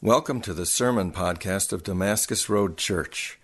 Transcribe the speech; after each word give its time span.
Welcome 0.00 0.40
to 0.42 0.54
the 0.54 0.64
Sermon 0.64 1.10
Podcast 1.10 1.72
of 1.72 1.82
Damascus 1.82 2.48
Road 2.48 2.76
Church. 2.76 3.36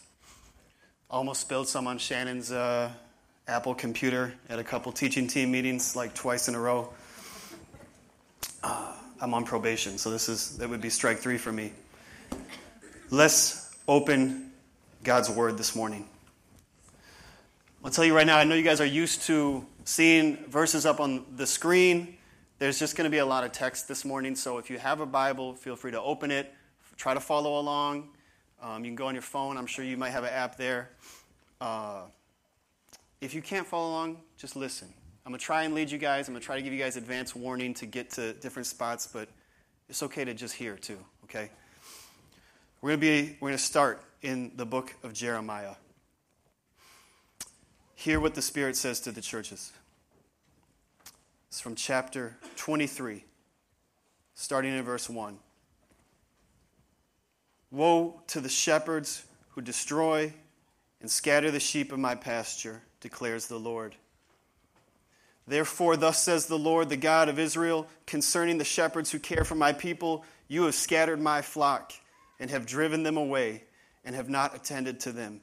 Almost 1.09 1.41
spilled 1.41 1.67
some 1.67 1.85
on 1.85 1.97
Shannon's 1.97 2.49
uh, 2.49 2.91
Apple 3.45 3.75
computer 3.75 4.35
at 4.47 4.57
a 4.57 4.63
couple 4.63 4.93
teaching 4.93 5.27
team 5.27 5.51
meetings, 5.51 5.97
like 5.97 6.13
twice 6.13 6.47
in 6.47 6.55
a 6.55 6.59
row. 6.61 6.93
Uh, 8.63 8.93
I'm 9.21 9.33
on 9.33 9.43
probation, 9.43 9.97
so 9.97 10.09
this 10.11 10.29
is 10.29 10.57
that 10.59 10.69
would 10.69 10.79
be 10.79 10.89
strike 10.89 11.17
three 11.17 11.37
for 11.37 11.51
me. 11.51 11.73
Let's 13.09 13.75
open 13.85 14.51
God's 15.03 15.29
word 15.29 15.57
this 15.57 15.75
morning. 15.75 16.07
I'll 17.83 17.91
tell 17.91 18.05
you 18.05 18.15
right 18.15 18.25
now, 18.25 18.37
I 18.37 18.45
know 18.45 18.55
you 18.55 18.63
guys 18.63 18.79
are 18.79 18.85
used 18.85 19.23
to 19.23 19.65
seeing 19.83 20.37
verses 20.45 20.85
up 20.85 21.01
on 21.01 21.25
the 21.35 21.45
screen. 21.45 22.15
There's 22.59 22.79
just 22.79 22.95
going 22.95 23.05
to 23.05 23.09
be 23.09 23.17
a 23.17 23.25
lot 23.25 23.43
of 23.43 23.51
text 23.51 23.89
this 23.89 24.05
morning, 24.05 24.35
so 24.35 24.57
if 24.57 24.69
you 24.69 24.77
have 24.77 25.01
a 25.01 25.05
Bible, 25.05 25.53
feel 25.53 25.75
free 25.75 25.91
to 25.91 26.01
open 26.01 26.31
it. 26.31 26.53
Try 26.95 27.13
to 27.13 27.19
follow 27.19 27.59
along. 27.59 28.09
Um, 28.61 28.85
you 28.85 28.89
can 28.91 28.95
go 28.95 29.07
on 29.07 29.15
your 29.15 29.21
phone. 29.21 29.57
I'm 29.57 29.67
sure 29.67 29.83
you 29.83 29.97
might 29.97 30.11
have 30.11 30.23
an 30.23 30.33
app 30.33 30.55
there. 30.55 30.91
Uh, 31.59 32.03
if 33.19 33.33
you 33.33 33.41
can't 33.41 33.67
follow 33.67 33.89
along, 33.89 34.17
just 34.37 34.55
listen. 34.55 34.93
I'm 35.25 35.31
going 35.31 35.39
to 35.39 35.45
try 35.45 35.63
and 35.63 35.75
lead 35.75 35.91
you 35.91 35.97
guys. 35.97 36.27
I'm 36.27 36.33
going 36.33 36.41
to 36.41 36.45
try 36.45 36.55
to 36.55 36.61
give 36.61 36.73
you 36.73 36.79
guys 36.79 36.95
advance 36.97 37.35
warning 37.35 37.73
to 37.75 37.85
get 37.85 38.09
to 38.11 38.33
different 38.33 38.67
spots, 38.67 39.07
but 39.07 39.29
it's 39.87 40.01
okay 40.03 40.25
to 40.25 40.33
just 40.33 40.55
hear 40.55 40.75
too, 40.75 40.97
okay? 41.25 41.49
We're 42.81 42.91
going 42.91 42.99
to 42.99 43.05
be 43.05 43.37
we're 43.39 43.49
going 43.49 43.57
to 43.57 43.63
start 43.63 44.01
in 44.21 44.51
the 44.55 44.65
book 44.65 44.95
of 45.03 45.13
Jeremiah. 45.13 45.75
Hear 47.95 48.19
what 48.19 48.33
the 48.33 48.41
Spirit 48.41 48.77
says 48.77 49.01
to 49.01 49.11
the 49.11 49.21
churches. 49.21 49.73
It's 51.49 51.59
from 51.59 51.75
chapter 51.75 52.37
23, 52.55 53.25
starting 54.35 54.77
in 54.77 54.83
verse 54.83 55.09
1. 55.09 55.37
Woe 57.71 58.21
to 58.27 58.39
the 58.39 58.49
shepherds 58.49 59.25
who 59.49 59.61
destroy 59.61 60.33
and 61.01 61.09
scatter 61.09 61.51
the 61.51 61.59
sheep 61.59 61.91
of 61.91 61.99
my 61.99 62.15
pasture, 62.15 62.81
declares 62.99 63.47
the 63.47 63.59
Lord. 63.59 63.95
Therefore, 65.49 65.97
thus 65.97 66.21
says 66.21 66.45
the 66.45 66.59
Lord, 66.59 66.89
the 66.89 66.95
God 66.95 67.27
of 67.27 67.39
Israel, 67.39 67.87
concerning 68.05 68.59
the 68.59 68.63
shepherds 68.63 69.11
who 69.11 69.17
care 69.17 69.43
for 69.43 69.55
my 69.55 69.73
people, 69.73 70.23
you 70.47 70.65
have 70.65 70.75
scattered 70.75 71.19
my 71.19 71.41
flock 71.41 71.91
and 72.39 72.51
have 72.51 72.67
driven 72.67 73.01
them 73.01 73.17
away 73.17 73.63
and 74.05 74.15
have 74.15 74.29
not 74.29 74.55
attended 74.55 74.99
to 74.99 75.11
them. 75.11 75.41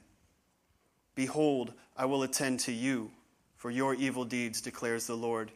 Behold, 1.13 1.73
I 1.97 2.05
will 2.05 2.23
attend 2.23 2.61
to 2.61 2.71
you 2.71 3.11
for 3.57 3.69
your 3.69 3.93
evil 3.95 4.23
deeds, 4.23 4.61
declares 4.61 5.07
the 5.07 5.17
Lord. 5.17 5.51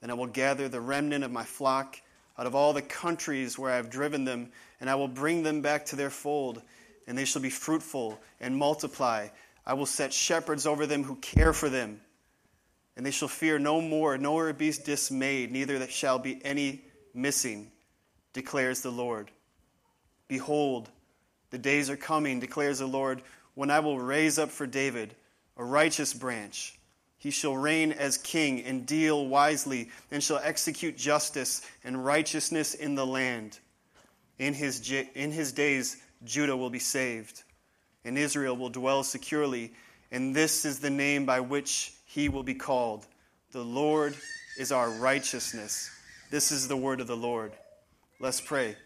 And 0.00 0.10
I 0.10 0.14
will 0.14 0.28
gather 0.28 0.70
the 0.70 0.80
remnant 0.80 1.22
of 1.22 1.30
my 1.30 1.44
flock 1.44 2.00
out 2.38 2.46
of 2.46 2.54
all 2.54 2.72
the 2.72 2.80
countries 2.80 3.58
where 3.58 3.70
I 3.70 3.76
have 3.76 3.90
driven 3.90 4.24
them, 4.24 4.50
and 4.80 4.88
I 4.88 4.94
will 4.94 5.08
bring 5.08 5.42
them 5.42 5.60
back 5.60 5.84
to 5.86 5.96
their 5.96 6.08
fold, 6.08 6.62
and 7.06 7.18
they 7.18 7.26
shall 7.26 7.42
be 7.42 7.50
fruitful 7.50 8.18
and 8.40 8.56
multiply. 8.56 9.28
I 9.66 9.74
will 9.74 9.84
set 9.84 10.14
shepherds 10.14 10.66
over 10.66 10.86
them 10.86 11.04
who 11.04 11.16
care 11.16 11.52
for 11.52 11.68
them 11.68 12.00
and 12.98 13.06
they 13.06 13.12
shall 13.12 13.28
fear 13.28 13.60
no 13.60 13.80
more, 13.80 14.18
nor 14.18 14.52
be 14.52 14.72
dismayed, 14.72 15.52
neither 15.52 15.86
shall 15.86 16.18
be 16.18 16.44
any 16.44 16.82
missing, 17.14 17.70
declares 18.32 18.80
the 18.82 18.90
Lord. 18.90 19.30
Behold, 20.26 20.90
the 21.50 21.58
days 21.58 21.90
are 21.90 21.96
coming, 21.96 22.40
declares 22.40 22.80
the 22.80 22.86
Lord, 22.86 23.22
when 23.54 23.70
I 23.70 23.78
will 23.78 24.00
raise 24.00 24.36
up 24.36 24.50
for 24.50 24.66
David 24.66 25.14
a 25.56 25.64
righteous 25.64 26.12
branch. 26.12 26.76
He 27.18 27.30
shall 27.30 27.56
reign 27.56 27.92
as 27.92 28.18
king 28.18 28.64
and 28.64 28.84
deal 28.84 29.28
wisely, 29.28 29.90
and 30.10 30.20
shall 30.20 30.40
execute 30.42 30.96
justice 30.96 31.62
and 31.84 32.04
righteousness 32.04 32.74
in 32.74 32.96
the 32.96 33.06
land. 33.06 33.60
In 34.40 34.54
his, 34.54 34.90
in 35.14 35.30
his 35.30 35.52
days, 35.52 35.98
Judah 36.24 36.56
will 36.56 36.70
be 36.70 36.80
saved, 36.80 37.44
and 38.04 38.18
Israel 38.18 38.56
will 38.56 38.70
dwell 38.70 39.04
securely. 39.04 39.72
And 40.10 40.34
this 40.34 40.64
is 40.64 40.80
the 40.80 40.90
name 40.90 41.24
by 41.24 41.38
which 41.38 41.92
he 42.08 42.30
will 42.30 42.42
be 42.42 42.54
called. 42.54 43.06
The 43.52 43.62
Lord 43.62 44.16
is 44.58 44.72
our 44.72 44.90
righteousness. 44.90 45.90
This 46.30 46.50
is 46.50 46.66
the 46.66 46.76
word 46.76 47.00
of 47.02 47.06
the 47.06 47.16
Lord. 47.16 47.52
Let's 48.18 48.40
pray. 48.40 48.76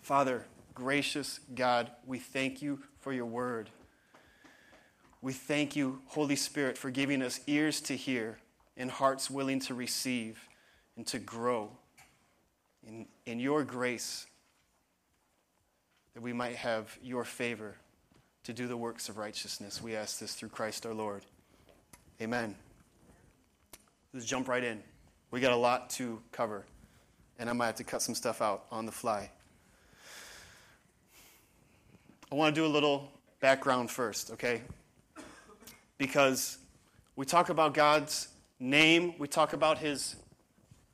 Father, 0.00 0.46
gracious 0.72 1.38
God, 1.54 1.90
we 2.06 2.18
thank 2.18 2.62
you 2.62 2.80
for 3.00 3.12
your 3.12 3.26
word. 3.26 3.68
We 5.20 5.34
thank 5.34 5.76
you, 5.76 6.00
Holy 6.06 6.34
Spirit, 6.34 6.78
for 6.78 6.90
giving 6.90 7.20
us 7.20 7.40
ears 7.46 7.82
to 7.82 7.94
hear 7.94 8.38
and 8.74 8.90
hearts 8.90 9.30
willing 9.30 9.60
to 9.60 9.74
receive 9.74 10.48
and 10.96 11.06
to 11.08 11.18
grow 11.18 11.70
in, 12.86 13.06
in 13.26 13.38
your 13.38 13.64
grace, 13.64 14.26
that 16.14 16.22
we 16.22 16.32
might 16.32 16.56
have 16.56 16.98
your 17.02 17.24
favor 17.24 17.76
to 18.44 18.54
do 18.54 18.66
the 18.66 18.78
works 18.78 19.10
of 19.10 19.18
righteousness. 19.18 19.82
We 19.82 19.94
ask 19.94 20.18
this 20.18 20.34
through 20.34 20.48
Christ 20.48 20.86
our 20.86 20.94
Lord. 20.94 21.22
Amen. 22.22 22.54
Let's 24.14 24.26
jump 24.26 24.46
right 24.46 24.62
in. 24.62 24.80
We 25.32 25.40
got 25.40 25.50
a 25.50 25.56
lot 25.56 25.90
to 25.90 26.22
cover, 26.30 26.64
and 27.40 27.50
I 27.50 27.52
might 27.52 27.66
have 27.66 27.74
to 27.76 27.84
cut 27.84 28.00
some 28.00 28.14
stuff 28.14 28.40
out 28.40 28.66
on 28.70 28.86
the 28.86 28.92
fly. 28.92 29.28
I 32.30 32.36
want 32.36 32.54
to 32.54 32.60
do 32.60 32.64
a 32.64 32.70
little 32.70 33.10
background 33.40 33.90
first, 33.90 34.30
okay? 34.30 34.62
Because 35.98 36.58
we 37.16 37.26
talk 37.26 37.48
about 37.48 37.74
God's 37.74 38.28
name, 38.60 39.14
we 39.18 39.26
talk 39.26 39.52
about 39.52 39.78
his, 39.78 40.14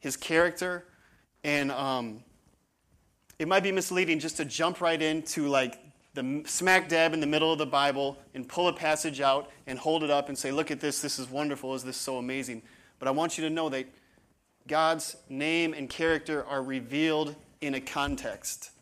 his 0.01 0.17
character, 0.17 0.87
and 1.45 1.71
um, 1.73 2.25
it 3.39 3.47
might 3.47 3.63
be 3.63 3.71
misleading 3.71 4.19
just 4.19 4.39
to 4.39 4.47
jump 4.47 4.81
right 4.81 5.03
into 5.03 5.47
like 5.47 5.79
the 6.19 6.43
smack 6.47 6.89
dab 6.89 7.15
in 7.15 7.21
the 7.21 7.27
middle 7.27 7.53
of 7.53 7.59
the 7.59 7.67
Bible 7.67 8.19
and 8.35 8.49
pull 8.49 8.67
a 8.67 8.73
passage 8.73 9.21
out 9.21 9.51
and 9.69 9.79
hold 9.79 10.03
it 10.03 10.11
up 10.11 10.29
and 10.29 10.37
say, 10.37 10.51
Look 10.51 10.73
at 10.73 10.81
this, 10.81 11.01
this 11.01 11.19
is 11.19 11.31
wonderful, 11.31 11.75
is 11.75 11.85
this 11.85 11.97
so 11.97 12.19
amazing? 12.19 12.63
But 12.99 13.07
I 13.07 13.13
want 13.13 13.39
you 13.39 13.45
to 13.45 13.51
know 13.51 13.69
that 13.69 13.87
God's 14.67 15.17
name 15.29 15.75
and 15.75 15.89
character 15.89 16.45
are 16.45 16.61
revealed 16.61 17.37
in 17.61 17.75
a 17.75 17.81
context, 17.81 18.73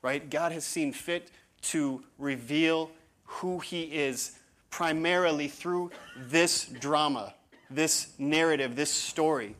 right? 0.00 0.28
God 0.30 0.52
has 0.52 0.64
seen 0.64 0.92
fit 0.92 1.30
to 1.62 2.02
reveal 2.18 2.90
who 3.24 3.58
He 3.58 3.82
is 3.82 4.38
primarily 4.70 5.48
through 5.48 5.90
this 6.16 6.64
drama, 6.64 7.34
this 7.68 8.14
narrative, 8.18 8.74
this 8.74 8.90
story 8.90 9.54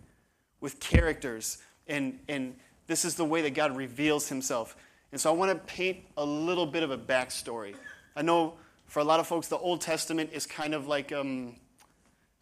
with 0.61 0.81
characters. 0.81 1.59
And, 1.87 2.19
and 2.29 2.57
this 2.87 3.05
is 3.05 3.15
the 3.15 3.25
way 3.27 3.43
that 3.43 3.53
God 3.53 3.77
reveals 3.77 4.29
Himself. 4.29 4.75
And 5.17 5.21
so 5.23 5.33
I 5.33 5.35
want 5.35 5.51
to 5.51 5.75
paint 5.75 6.01
a 6.19 6.25
little 6.27 6.67
bit 6.67 6.83
of 6.83 6.91
a 6.91 6.99
backstory. 6.99 7.75
I 8.15 8.21
know 8.21 8.53
for 8.85 9.01
a 9.01 9.05
lot 9.05 9.19
of 9.19 9.27
folks, 9.27 9.49
the 9.49 9.57
Old 9.57 9.81
Testament 9.81 10.29
is 10.31 10.45
kind 10.45 10.75
of 10.75 10.89
like 10.89 11.11
a 11.11 11.23
um, 11.23 11.57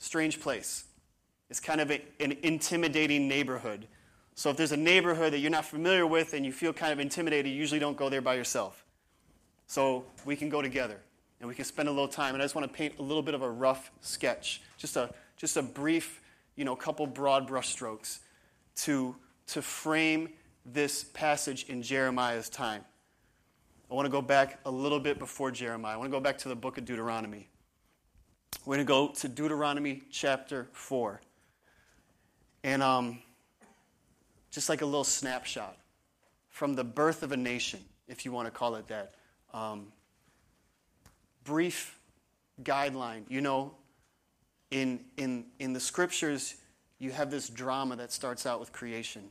strange 0.01 0.41
place. 0.41 0.83
It's 1.49 1.61
kind 1.61 1.81
of 1.81 1.93
a, 1.93 2.03
an 2.19 2.33
intimidating 2.43 3.29
neighborhood. 3.29 3.87
So 4.35 4.51
if 4.51 4.57
there's 4.57 4.73
a 4.73 4.77
neighborhood 4.77 5.35
that 5.35 5.39
you're 5.39 5.53
not 5.53 5.67
familiar 5.67 6.05
with 6.05 6.35
and 6.35 6.45
you 6.45 6.51
feel 6.51 6.73
kind 6.73 6.93
of 6.93 6.99
intimidated, 6.99 7.53
you 7.53 7.57
usually 7.57 7.79
don't 7.79 7.97
go 7.97 8.09
there 8.09 8.21
by 8.21 8.35
yourself. 8.35 8.85
So 9.69 10.05
we 10.25 10.35
can 10.35 10.49
go 10.49 10.61
together 10.61 10.99
and 11.39 11.49
we 11.49 11.55
can 11.55 11.65
spend 11.65 11.89
a 11.89 11.93
little 11.93 12.09
time. 12.09 12.35
And 12.35 12.43
I 12.43 12.45
just 12.45 12.57
want 12.57 12.67
to 12.67 12.77
paint 12.77 12.95
a 12.99 13.03
little 13.03 13.23
bit 13.23 13.35
of 13.35 13.43
a 13.43 13.51
rough 13.51 13.93
sketch, 14.01 14.63
just 14.79 14.97
a, 14.97 15.15
just 15.37 15.57
a 15.57 15.63
brief, 15.63 16.21
you 16.57 16.65
know, 16.65 16.75
couple 16.75 17.07
broad 17.07 17.49
brushstrokes 17.49 18.19
to, 18.79 19.15
to 19.47 19.63
frame 19.63 20.31
this 20.65 21.05
passage 21.05 21.67
in 21.69 21.83
Jeremiah's 21.83 22.49
time. 22.49 22.85
I 23.91 23.95
want 23.95 24.07
to 24.07 24.11
go 24.11 24.23
back 24.23 24.61
a 24.65 24.71
little 24.71 24.99
bit 24.99 25.19
before 25.19 25.51
Jeremiah. 25.51 25.95
I 25.95 25.97
want 25.97 26.11
to 26.11 26.17
go 26.17 26.21
back 26.21 26.39
to 26.39 26.49
the 26.49 26.57
book 26.57 26.79
of 26.79 26.85
Deuteronomy. 26.85 27.49
We're 28.65 28.77
going 28.77 28.87
to 28.87 28.89
go 28.89 29.09
to 29.09 29.29
Deuteronomy 29.29 30.03
chapter 30.11 30.69
4. 30.73 31.21
And 32.63 32.83
um, 32.83 33.19
just 34.51 34.69
like 34.69 34.81
a 34.81 34.87
little 34.87 35.05
snapshot 35.05 35.77
from 36.49 36.75
the 36.75 36.85
birth 36.85 37.23
of 37.23 37.33
a 37.33 37.37
nation, 37.37 37.81
if 38.09 38.25
you 38.25 38.33
want 38.33 38.47
to 38.47 38.51
call 38.51 38.77
it 38.77 38.89
that. 38.89 39.13
Um, 39.53 39.89
brief 41.45 41.99
guideline. 42.63 43.25
You 43.29 43.43
know, 43.43 43.75
in, 44.71 45.01
in, 45.19 45.45
in 45.59 45.75
the 45.75 45.81
scriptures, 45.81 46.57
you 46.99 47.11
have 47.11 47.31
this 47.31 47.51
drama 47.51 47.97
that 47.97 48.13
starts 48.13 48.47
out 48.47 48.61
with 48.61 48.73
creation 48.73 49.25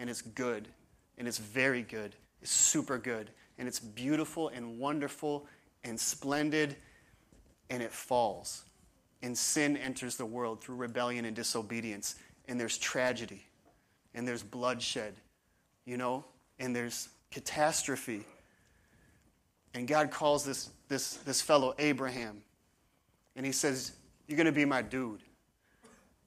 and 0.00 0.10
it's 0.10 0.22
good, 0.22 0.66
and 1.16 1.28
it's 1.28 1.38
very 1.38 1.82
good, 1.82 2.16
it's 2.42 2.50
super 2.50 2.98
good, 2.98 3.30
and 3.58 3.68
it's 3.68 3.78
beautiful 3.78 4.48
and 4.48 4.80
wonderful 4.80 5.46
and 5.84 5.98
splendid, 5.98 6.74
and 7.70 7.84
it 7.84 7.92
falls. 7.92 8.64
And 9.22 9.38
sin 9.38 9.76
enters 9.76 10.16
the 10.16 10.26
world 10.26 10.60
through 10.60 10.74
rebellion 10.74 11.24
and 11.24 11.36
disobedience, 11.36 12.16
and 12.48 12.58
there's 12.58 12.76
tragedy, 12.76 13.46
and 14.14 14.26
there's 14.26 14.42
bloodshed, 14.42 15.14
you 15.84 15.96
know? 15.96 16.24
and 16.60 16.76
there's 16.76 17.08
catastrophe. 17.32 18.24
And 19.74 19.88
God 19.88 20.10
calls 20.10 20.44
this, 20.44 20.70
this, 20.88 21.14
this 21.14 21.40
fellow 21.40 21.74
Abraham. 21.78 22.42
And 23.34 23.44
he 23.44 23.52
says, 23.52 23.92
You're 24.28 24.36
going 24.36 24.46
to 24.46 24.52
be 24.52 24.64
my 24.64 24.82
dude. 24.82 25.22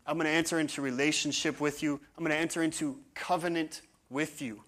I'm 0.06 0.18
going 0.18 0.26
to 0.26 0.34
enter 0.34 0.60
into 0.60 0.82
relationship 0.82 1.62
with 1.62 1.82
you. 1.82 2.00
I'm 2.18 2.24
going 2.24 2.36
to 2.36 2.42
enter 2.42 2.62
into 2.62 3.00
covenant 3.16 3.82
with 4.10 4.42
you. 4.42 4.62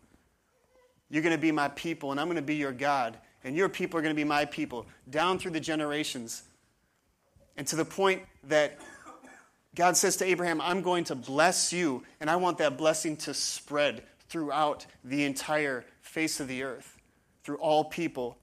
You're 1.09 1.23
going 1.23 1.35
to 1.35 1.41
be 1.41 1.51
my 1.51 1.67
people, 1.69 2.11
and 2.11 2.19
I'm 2.19 2.27
going 2.27 2.37
to 2.37 2.41
be 2.41 2.55
your 2.55 2.71
God. 2.71 3.17
And 3.43 3.55
your 3.55 3.69
people 3.69 3.99
are 3.99 4.01
going 4.01 4.15
to 4.15 4.19
be 4.19 4.23
my 4.23 4.45
people, 4.45 4.87
down 5.09 5.37
through 5.37 5.51
the 5.51 5.59
generations. 5.59 6.43
And 7.57 7.67
to 7.67 7.75
the 7.75 7.85
point 7.85 8.23
that 8.45 8.79
God 9.75 9.97
says 9.97 10.15
to 10.17 10.25
Abraham, 10.25 10.61
I'm 10.61 10.81
going 10.81 11.03
to 11.05 11.15
bless 11.15 11.71
you, 11.71 12.03
and 12.19 12.29
I 12.29 12.37
want 12.37 12.57
that 12.57 12.77
blessing 12.77 13.17
to 13.17 13.33
spread 13.33 14.03
throughout 14.29 14.85
the 15.03 15.25
entire 15.25 15.85
face 16.01 16.39
of 16.39 16.47
the 16.47 16.63
earth, 16.63 16.97
through 17.43 17.57
all 17.57 17.83
people. 17.83 18.37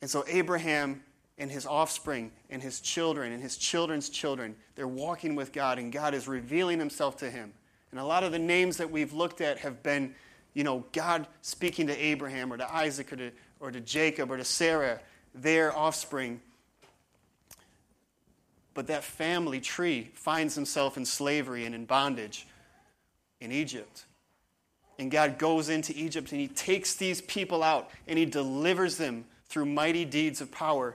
And 0.00 0.10
so 0.10 0.24
Abraham 0.28 1.02
and 1.38 1.50
his 1.50 1.66
offspring 1.66 2.30
and 2.50 2.62
his 2.62 2.80
children 2.80 3.32
and 3.32 3.42
his 3.42 3.56
children's 3.56 4.08
children, 4.08 4.54
they're 4.76 4.86
walking 4.86 5.34
with 5.34 5.52
God, 5.52 5.78
and 5.78 5.92
God 5.92 6.14
is 6.14 6.28
revealing 6.28 6.78
himself 6.78 7.16
to 7.18 7.30
him. 7.30 7.52
And 7.90 8.00
a 8.00 8.04
lot 8.04 8.24
of 8.24 8.32
the 8.32 8.38
names 8.38 8.76
that 8.78 8.90
we've 8.90 9.12
looked 9.12 9.40
at 9.40 9.58
have 9.58 9.82
been, 9.82 10.14
you 10.52 10.64
know, 10.64 10.84
God 10.92 11.26
speaking 11.42 11.86
to 11.88 11.96
Abraham 11.96 12.52
or 12.52 12.56
to 12.56 12.74
Isaac 12.74 13.12
or 13.12 13.16
to, 13.16 13.30
or 13.60 13.70
to 13.70 13.80
Jacob 13.80 14.30
or 14.30 14.36
to 14.36 14.44
Sarah, 14.44 15.00
their 15.34 15.76
offspring. 15.76 16.40
But 18.74 18.88
that 18.88 19.04
family 19.04 19.60
tree 19.60 20.10
finds 20.14 20.54
himself 20.54 20.96
in 20.96 21.04
slavery 21.04 21.64
and 21.64 21.74
in 21.74 21.84
bondage 21.84 22.46
in 23.40 23.52
Egypt. 23.52 24.04
And 24.98 25.10
God 25.10 25.38
goes 25.38 25.68
into 25.68 25.92
Egypt 25.96 26.30
and 26.32 26.40
he 26.40 26.48
takes 26.48 26.94
these 26.94 27.20
people 27.20 27.62
out 27.62 27.90
and 28.06 28.18
he 28.18 28.24
delivers 28.24 28.96
them 28.96 29.24
through 29.48 29.66
mighty 29.66 30.04
deeds 30.04 30.40
of 30.40 30.50
power 30.50 30.94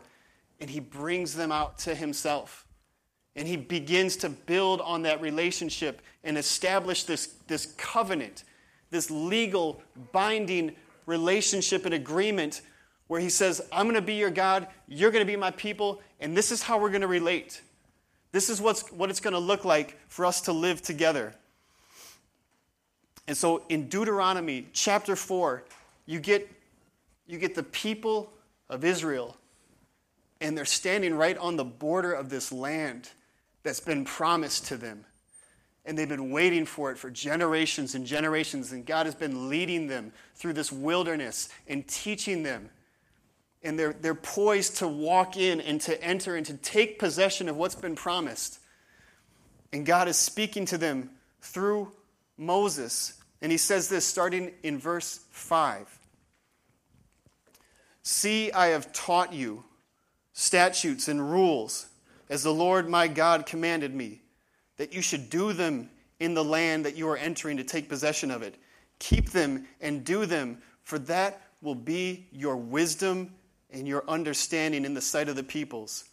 and 0.60 0.70
he 0.70 0.80
brings 0.80 1.34
them 1.34 1.52
out 1.52 1.78
to 1.80 1.96
himself. 1.96 2.66
And 3.36 3.48
he 3.48 3.58
begins 3.58 4.18
to 4.18 4.30
build 4.30 4.82
on 4.82 5.04
that 5.04 5.22
relationship 5.22 6.02
and 6.24 6.38
establish 6.38 7.04
this, 7.04 7.28
this 7.48 7.68
covenant, 7.78 8.44
this 8.90 9.10
legal, 9.10 9.82
binding 10.12 10.76
relationship 11.06 11.86
and 11.86 11.94
agreement 11.94 12.62
where 13.08 13.20
he 13.20 13.30
says, 13.30 13.62
I'm 13.72 13.86
going 13.86 13.96
to 13.96 14.02
be 14.02 14.14
your 14.14 14.30
God, 14.30 14.68
you're 14.88 15.10
going 15.10 15.26
to 15.26 15.32
be 15.32 15.36
my 15.36 15.52
people, 15.52 16.00
and 16.20 16.38
this 16.38 16.52
is 16.52 16.62
how 16.62 16.80
we're 16.80 16.90
going 16.90 17.02
to 17.02 17.08
relate. 17.08 17.62
This 18.32 18.50
is 18.50 18.62
what's, 18.62 18.92
what 18.92 19.10
it's 19.10 19.20
going 19.20 19.34
to 19.34 19.40
look 19.40 19.66
like 19.66 19.98
for 20.08 20.26
us 20.26 20.42
to 20.42 20.54
live 20.54 20.84
together. 20.84 21.34
And 23.28 23.36
so 23.36 23.64
in 23.70 23.90
Deuteronomy 23.90 24.68
chapter 24.74 25.16
4, 25.16 25.64
you 26.06 26.20
get, 26.20 26.50
you 27.26 27.40
get 27.40 27.56
the 27.56 27.64
people 27.64 28.32
of 28.70 28.84
Israel, 28.86 29.36
and 30.42 30.58
they're 30.58 30.66
standing 30.66 31.14
right 31.14 31.38
on 31.38 31.56
the 31.56 31.66
border 31.66 32.14
of 32.14 32.30
this 32.30 32.52
land 32.52 33.10
that's 33.64 33.80
been 33.80 34.06
promised 34.06 34.68
to 34.68 34.78
them. 34.78 35.06
And 35.86 35.98
they've 35.98 36.08
been 36.08 36.32
waiting 36.32 36.66
for 36.66 36.92
it 36.92 36.98
for 36.98 37.10
generations 37.10 37.96
and 37.96 38.06
generations, 38.06 38.72
and 38.72 38.86
God 38.86 39.06
has 39.06 39.16
been 39.16 39.50
leading 39.50 39.88
them 39.88 40.12
through 40.36 40.54
this 40.54 40.72
wilderness 40.72 41.50
and 41.68 41.88
teaching 41.88 42.44
them 42.44 42.70
and 43.62 43.78
they're, 43.78 43.94
they're 43.94 44.16
poised 44.16 44.78
to 44.78 44.88
walk 44.88 45.38
in 45.38 45.60
and 45.62 45.82
to 45.82 46.02
enter 46.02 46.36
and 46.36 46.46
to 46.46 46.56
take 46.56 46.98
possession 46.98 47.50
of 47.50 47.58
what's 47.58 47.76
been 47.76 47.96
promised. 47.96 48.60
And 49.74 49.86
God 49.86 50.08
is 50.08 50.18
speaking 50.18 50.66
to 50.68 50.78
them 50.78 51.12
through 51.42 51.92
Moses. 52.38 53.22
And 53.42 53.52
he 53.52 53.58
says 53.58 53.90
this 53.90 54.06
starting 54.06 54.54
in 54.64 54.80
verse 54.80 55.20
5 55.32 55.98
See, 58.02 58.52
I 58.52 58.68
have 58.68 58.92
taught 58.94 59.34
you 59.34 59.66
statutes 60.40 61.10
and 61.10 61.30
rules 61.30 61.88
as 62.30 62.44
the 62.44 62.54
Lord 62.54 62.88
my 62.88 63.10
God 63.10 63.46
commanded 63.46 63.94
me, 63.94 64.22
that 64.78 64.94
you 64.94 65.02
should 65.02 65.30
do 65.30 65.52
them 65.52 65.90
in 66.22 66.34
the 66.34 66.44
land 66.44 66.86
that 66.86 66.96
you 66.96 67.10
are 67.10 67.18
entering 67.18 67.58
to 67.58 67.64
take 67.66 67.90
possession 67.90 68.32
of 68.32 68.42
it. 68.42 68.56
Keep 69.00 69.32
them 69.32 69.68
and 69.82 70.06
do 70.06 70.26
them, 70.26 70.62
for 70.84 70.98
that 71.00 71.42
will 71.62 71.76
be 71.76 72.26
your 72.32 72.56
wisdom 72.56 73.34
and 73.70 73.86
your 73.86 74.06
understanding 74.08 74.86
in 74.86 74.94
the 74.94 75.02
sight 75.02 75.28
of 75.28 75.36
the 75.36 75.44
peoples, 75.44 76.06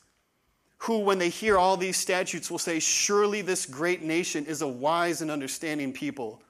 who, 0.78 0.99
when 0.99 1.20
they 1.20 1.28
hear 1.28 1.56
all 1.56 1.76
these 1.76 1.96
statutes, 1.96 2.50
will 2.50 2.58
say, 2.58 2.81
Surely 2.81 3.43
this 3.43 3.64
great 3.64 4.02
nation 4.02 4.44
is 4.44 4.61
a 4.61 4.69
wise 4.69 5.23
and 5.23 5.31
understanding 5.31 5.93
people. 5.93 6.43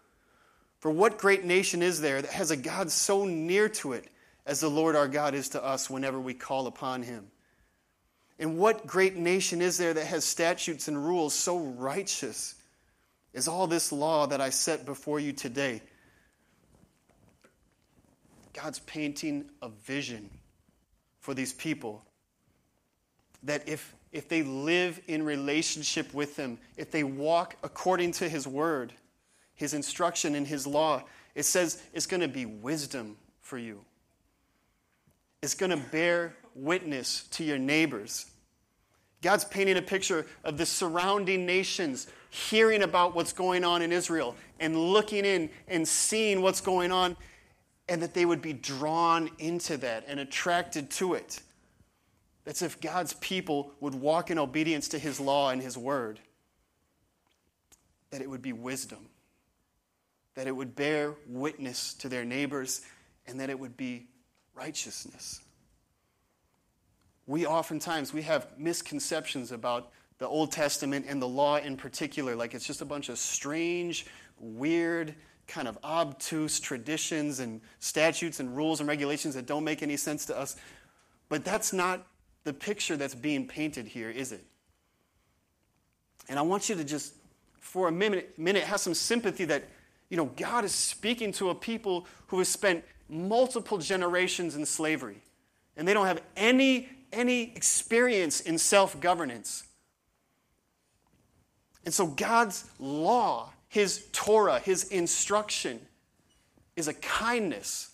For 0.78 0.90
what 0.90 1.18
great 1.18 1.44
nation 1.44 1.82
is 1.82 2.00
there 2.00 2.22
that 2.22 2.30
has 2.30 2.50
a 2.50 2.56
God 2.56 2.90
so 2.90 3.26
near 3.26 3.68
to 3.68 3.92
it 3.92 4.08
as 4.46 4.60
the 4.60 4.70
Lord 4.70 4.96
our 4.96 5.08
God 5.08 5.34
is 5.34 5.50
to 5.50 5.62
us 5.62 5.90
whenever 5.90 6.18
we 6.18 6.32
call 6.32 6.66
upon 6.66 7.02
him? 7.02 7.30
And 8.38 8.58
what 8.58 8.86
great 8.86 9.16
nation 9.16 9.62
is 9.62 9.78
there 9.78 9.94
that 9.94 10.06
has 10.06 10.24
statutes 10.24 10.88
and 10.88 11.02
rules 11.02 11.34
so 11.34 11.58
righteous 11.58 12.54
as 13.34 13.48
all 13.48 13.66
this 13.66 13.92
law 13.92 14.26
that 14.26 14.40
I 14.40 14.50
set 14.50 14.84
before 14.84 15.18
you 15.18 15.32
today? 15.32 15.80
God's 18.52 18.78
painting 18.80 19.50
a 19.62 19.68
vision 19.68 20.30
for 21.20 21.34
these 21.34 21.52
people. 21.52 22.04
That 23.42 23.68
if, 23.68 23.94
if 24.12 24.28
they 24.28 24.42
live 24.42 25.00
in 25.06 25.22
relationship 25.22 26.12
with 26.14 26.36
Him, 26.36 26.58
if 26.76 26.90
they 26.90 27.04
walk 27.04 27.56
according 27.62 28.12
to 28.12 28.28
His 28.28 28.46
word, 28.46 28.92
His 29.54 29.74
instruction, 29.74 30.34
and 30.34 30.46
His 30.46 30.66
law, 30.66 31.02
it 31.34 31.44
says 31.44 31.82
it's 31.92 32.06
going 32.06 32.22
to 32.22 32.28
be 32.28 32.46
wisdom 32.46 33.16
for 33.40 33.58
you. 33.58 33.84
It's 35.42 35.54
going 35.54 35.70
to 35.70 35.76
bear 35.76 36.34
witness 36.56 37.28
to 37.32 37.44
your 37.44 37.58
neighbors. 37.58 38.26
God's 39.22 39.44
painting 39.44 39.76
a 39.76 39.82
picture 39.82 40.26
of 40.44 40.58
the 40.58 40.66
surrounding 40.66 41.46
nations 41.46 42.06
hearing 42.30 42.82
about 42.82 43.14
what's 43.14 43.32
going 43.32 43.64
on 43.64 43.82
in 43.82 43.92
Israel 43.92 44.36
and 44.60 44.76
looking 44.76 45.24
in 45.24 45.50
and 45.68 45.86
seeing 45.86 46.42
what's 46.42 46.60
going 46.60 46.92
on 46.92 47.16
and 47.88 48.02
that 48.02 48.14
they 48.14 48.24
would 48.24 48.42
be 48.42 48.52
drawn 48.52 49.30
into 49.38 49.76
that 49.78 50.04
and 50.06 50.20
attracted 50.20 50.90
to 50.90 51.14
it. 51.14 51.40
That's 52.44 52.62
if 52.62 52.80
God's 52.80 53.14
people 53.14 53.72
would 53.80 53.94
walk 53.94 54.30
in 54.30 54.38
obedience 54.38 54.88
to 54.88 54.98
his 54.98 55.18
law 55.18 55.50
and 55.50 55.60
his 55.60 55.76
word, 55.76 56.20
that 58.10 58.20
it 58.20 58.30
would 58.30 58.42
be 58.42 58.52
wisdom, 58.52 59.08
that 60.34 60.46
it 60.46 60.54
would 60.54 60.76
bear 60.76 61.14
witness 61.26 61.94
to 61.94 62.08
their 62.08 62.24
neighbors, 62.24 62.82
and 63.26 63.40
that 63.40 63.50
it 63.50 63.58
would 63.58 63.76
be 63.76 64.06
righteousness. 64.54 65.40
We 67.26 67.46
oftentimes 67.46 68.12
we 68.12 68.22
have 68.22 68.46
misconceptions 68.58 69.52
about 69.52 69.90
the 70.18 70.26
Old 70.26 70.52
Testament 70.52 71.06
and 71.08 71.20
the 71.20 71.28
law 71.28 71.56
in 71.56 71.76
particular, 71.76 72.34
like 72.34 72.54
it's 72.54 72.66
just 72.66 72.80
a 72.80 72.84
bunch 72.84 73.08
of 73.08 73.18
strange, 73.18 74.06
weird, 74.38 75.14
kind 75.46 75.68
of 75.68 75.78
obtuse 75.84 76.58
traditions 76.58 77.40
and 77.40 77.60
statutes 77.78 78.40
and 78.40 78.56
rules 78.56 78.80
and 78.80 78.88
regulations 78.88 79.34
that 79.34 79.46
don't 79.46 79.64
make 79.64 79.82
any 79.82 79.96
sense 79.96 80.24
to 80.26 80.36
us. 80.36 80.56
But 81.28 81.44
that's 81.44 81.72
not 81.72 82.06
the 82.44 82.52
picture 82.52 82.96
that's 82.96 83.14
being 83.14 83.46
painted 83.46 83.86
here, 83.86 84.10
is 84.10 84.32
it? 84.32 84.44
And 86.28 86.38
I 86.38 86.42
want 86.42 86.68
you 86.68 86.74
to 86.76 86.84
just, 86.84 87.14
for 87.60 87.88
a 87.88 87.92
minute, 87.92 88.38
minute 88.38 88.64
have 88.64 88.80
some 88.80 88.94
sympathy 88.94 89.44
that, 89.46 89.64
you 90.08 90.16
know, 90.16 90.26
God 90.36 90.64
is 90.64 90.72
speaking 90.72 91.32
to 91.32 91.50
a 91.50 91.54
people 91.54 92.06
who 92.28 92.38
has 92.38 92.48
spent 92.48 92.84
multiple 93.08 93.78
generations 93.78 94.56
in 94.56 94.66
slavery. 94.66 95.20
And 95.76 95.86
they 95.86 95.94
don't 95.94 96.06
have 96.06 96.22
any, 96.36 96.88
any 97.16 97.54
experience 97.56 98.40
in 98.40 98.58
self 98.58 99.00
governance. 99.00 99.64
And 101.84 101.94
so 101.94 102.06
God's 102.06 102.64
law 102.78 103.52
his 103.76 104.06
Torah, 104.12 104.58
His 104.58 104.84
instruction, 104.84 105.80
is 106.76 106.88
a 106.88 106.94
kindness. 106.94 107.90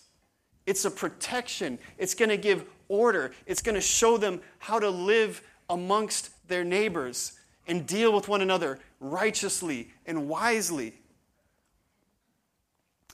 It's 0.65 0.85
a 0.85 0.91
protection. 0.91 1.77
It's 1.97 2.13
going 2.13 2.29
to 2.29 2.37
give 2.37 2.65
order. 2.87 3.33
It's 3.45 3.61
going 3.61 3.75
to 3.75 3.81
show 3.81 4.17
them 4.17 4.41
how 4.59 4.79
to 4.79 4.89
live 4.89 5.41
amongst 5.69 6.29
their 6.47 6.63
neighbors 6.63 7.33
and 7.67 7.85
deal 7.85 8.13
with 8.13 8.29
one 8.29 8.41
another 8.41 8.79
righteously 9.01 9.89
and 10.05 10.29
wisely. 10.29 10.93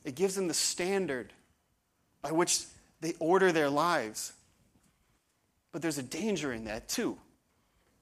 It 0.04 0.14
gives 0.14 0.36
them 0.36 0.48
the 0.48 0.54
standard 0.54 1.34
by 2.22 2.32
which 2.32 2.66
they 3.02 3.14
order 3.20 3.52
their 3.52 3.70
lives. 3.70 4.34
But 5.72 5.82
there's 5.82 5.98
a 5.98 6.04
danger 6.04 6.54
in 6.54 6.66
that 6.66 6.90
too. 6.90 7.18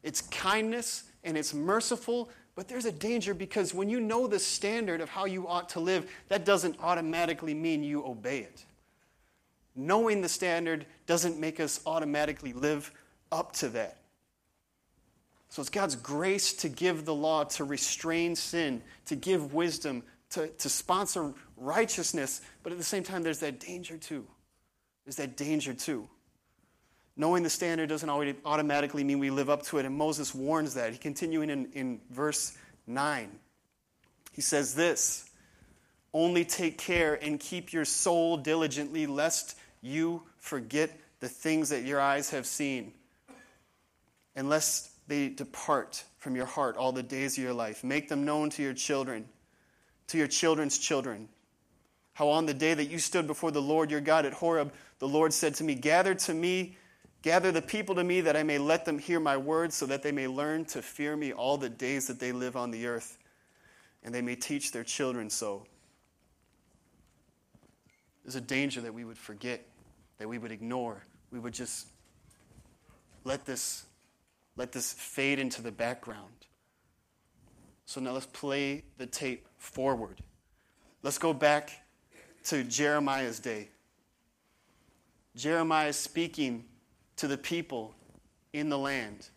It's 0.03 0.21
kindness 0.21 1.03
and 1.23 1.37
it's 1.37 1.53
merciful, 1.53 2.29
but 2.55 2.67
there's 2.67 2.85
a 2.85 2.91
danger 2.91 3.33
because 3.33 3.73
when 3.73 3.89
you 3.89 3.99
know 3.99 4.27
the 4.27 4.39
standard 4.39 5.01
of 5.01 5.09
how 5.09 5.25
you 5.25 5.47
ought 5.47 5.69
to 5.69 5.79
live, 5.79 6.09
that 6.29 6.45
doesn't 6.45 6.77
automatically 6.81 7.53
mean 7.53 7.83
you 7.83 8.05
obey 8.05 8.39
it. 8.39 8.63
Knowing 9.75 10.21
the 10.21 10.29
standard 10.29 10.85
doesn't 11.05 11.39
make 11.39 11.59
us 11.59 11.81
automatically 11.85 12.53
live 12.53 12.91
up 13.31 13.51
to 13.53 13.69
that. 13.69 13.97
So 15.49 15.61
it's 15.61 15.69
God's 15.69 15.95
grace 15.95 16.53
to 16.53 16.69
give 16.69 17.05
the 17.05 17.13
law, 17.13 17.43
to 17.43 17.63
restrain 17.63 18.35
sin, 18.35 18.81
to 19.05 19.15
give 19.15 19.53
wisdom, 19.53 20.03
to, 20.31 20.47
to 20.47 20.69
sponsor 20.69 21.33
righteousness, 21.55 22.41
but 22.63 22.71
at 22.71 22.77
the 22.77 22.83
same 22.83 23.03
time, 23.03 23.23
there's 23.23 23.39
that 23.39 23.59
danger 23.59 23.97
too. 23.97 24.25
There's 25.05 25.15
that 25.17 25.37
danger 25.37 25.73
too. 25.73 26.09
Knowing 27.17 27.41
the 27.41 27.49
standard 27.49 27.89
doesn't 27.89 28.09
always 28.09 28.35
automatically 28.45 29.03
mean 29.03 29.17
we 29.17 29.31
live 29.31 29.49
up 29.49 29.63
to 29.63 29.79
it, 29.79 29.85
and 29.85 29.97
Moses 29.97 30.35
warns 30.35 30.75
that. 30.75 30.91
He 30.91 30.99
continuing 30.99 31.49
in, 31.49 31.65
in 31.73 31.99
verse 32.11 32.55
9. 32.85 33.29
He 34.33 34.41
says 34.41 34.75
this 34.75 35.27
Only 36.13 36.45
take 36.45 36.77
care 36.77 37.15
and 37.15 37.39
keep 37.39 37.73
your 37.73 37.85
soul 37.85 38.37
diligently, 38.37 39.07
lest 39.07 39.57
you 39.81 40.21
forget 40.37 40.91
the 41.19 41.27
things 41.27 41.69
that 41.69 41.83
your 41.83 41.99
eyes 41.99 42.29
have 42.29 42.45
seen, 42.45 42.93
and 44.35 44.47
lest 44.47 44.91
they 45.07 45.29
depart 45.29 46.03
from 46.19 46.35
your 46.35 46.45
heart 46.45 46.77
all 46.77 46.91
the 46.91 47.01
days 47.01 47.35
of 47.37 47.43
your 47.43 47.53
life. 47.53 47.83
Make 47.83 48.09
them 48.09 48.25
known 48.25 48.51
to 48.51 48.61
your 48.61 48.73
children, 48.73 49.25
to 50.07 50.19
your 50.19 50.27
children's 50.27 50.77
children. 50.77 51.29
How 52.13 52.29
on 52.29 52.45
the 52.45 52.53
day 52.53 52.73
that 52.73 52.85
you 52.85 52.99
stood 52.99 53.25
before 53.25 53.51
the 53.51 53.61
Lord 53.61 53.89
your 53.89 54.01
God 54.01 54.25
at 54.25 54.33
Horeb, 54.33 54.71
the 54.99 55.07
Lord 55.07 55.33
said 55.33 55.55
to 55.55 55.63
me, 55.63 55.75
Gather 55.75 56.13
to 56.13 56.33
me, 56.33 56.75
gather 57.21 57.51
the 57.51 57.61
people 57.61 57.95
to 57.95 58.03
me, 58.03 58.21
that 58.21 58.35
I 58.35 58.43
may 58.43 58.57
let 58.57 58.85
them 58.85 58.99
hear 58.99 59.19
my 59.19 59.37
words, 59.37 59.75
so 59.75 59.85
that 59.85 60.03
they 60.03 60.11
may 60.11 60.27
learn 60.27 60.65
to 60.65 60.81
fear 60.81 61.15
me 61.15 61.33
all 61.33 61.57
the 61.57 61.69
days 61.69 62.07
that 62.07 62.19
they 62.19 62.31
live 62.31 62.55
on 62.55 62.71
the 62.71 62.87
earth, 62.87 63.17
and 64.03 64.13
they 64.13 64.21
may 64.21 64.35
teach 64.35 64.71
their 64.71 64.83
children 64.83 65.29
so. 65.29 65.65
There's 68.23 68.35
a 68.35 68.41
danger 68.41 68.81
that 68.81 68.93
we 68.93 69.05
would 69.05 69.17
forget, 69.17 69.65
that 70.17 70.27
we 70.27 70.37
would 70.37 70.51
ignore, 70.51 71.03
we 71.31 71.39
would 71.39 71.53
just 71.53 71.87
let 73.23 73.45
this 73.45 73.85
let 74.57 74.71
this 74.71 74.91
fade 74.91 75.37
into 75.37 75.61
the 75.61 75.71
background. 75.71 76.33
So 77.85 78.01
now 78.01 78.11
let's 78.11 78.25
play 78.25 78.83
the 78.97 79.05
tape 79.05 79.47
forward. 79.57 80.21
Let's 81.03 81.19
go 81.19 81.31
back 81.31 81.71
to 82.45 82.63
Jeremiah's 82.63 83.39
day. 83.39 83.69
Jeremiah 85.35 85.89
is 85.89 85.95
speaking 85.95 86.65
to 87.17 87.27
the 87.27 87.37
people 87.37 87.93
in 88.53 88.69
the 88.69 88.77
land, 88.77 89.29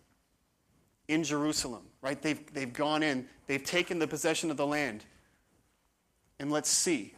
in 1.08 1.25
Jerusalem, 1.25 1.82
right? 2.02 2.20
They've, 2.20 2.40
they've 2.54 2.72
gone 2.72 3.02
in, 3.02 3.26
they've 3.46 3.62
taken 3.62 3.99
the 3.99 4.06
possession 4.06 4.50
of 4.50 4.56
the 4.56 4.66
land. 4.66 5.04
And 6.38 6.50
let's 6.50 6.70
see. 6.70 7.14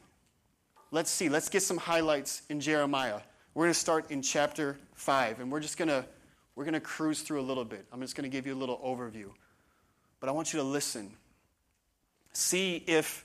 Let's 0.90 1.10
see. 1.10 1.28
Let's 1.28 1.48
get 1.48 1.62
some 1.62 1.76
highlights 1.76 2.42
in 2.48 2.60
Jeremiah. 2.60 3.20
We're 3.54 3.64
going 3.64 3.74
to 3.74 3.78
start 3.78 4.10
in 4.10 4.22
chapter 4.22 4.78
5, 4.94 5.40
and 5.40 5.52
we're 5.52 5.60
just 5.60 5.76
going 5.76 5.88
to 5.88 6.04
we're 6.54 6.64
going 6.64 6.74
to 6.74 6.80
cruise 6.80 7.22
through 7.22 7.40
a 7.40 7.42
little 7.42 7.64
bit. 7.64 7.86
I'm 7.92 8.00
just 8.00 8.14
going 8.14 8.30
to 8.30 8.34
give 8.34 8.46
you 8.46 8.54
a 8.54 8.60
little 8.60 8.78
overview. 8.84 9.30
But 10.20 10.28
I 10.28 10.32
want 10.32 10.52
you 10.52 10.58
to 10.58 10.64
listen. 10.64 11.12
See 12.32 12.84
if 12.86 13.24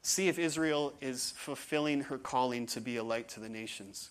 see 0.00 0.28
if 0.28 0.38
Israel 0.38 0.94
is 1.00 1.32
fulfilling 1.36 2.02
her 2.02 2.18
calling 2.18 2.66
to 2.66 2.80
be 2.80 2.96
a 2.96 3.04
light 3.04 3.28
to 3.28 3.40
the 3.40 3.48
nations. 3.48 4.10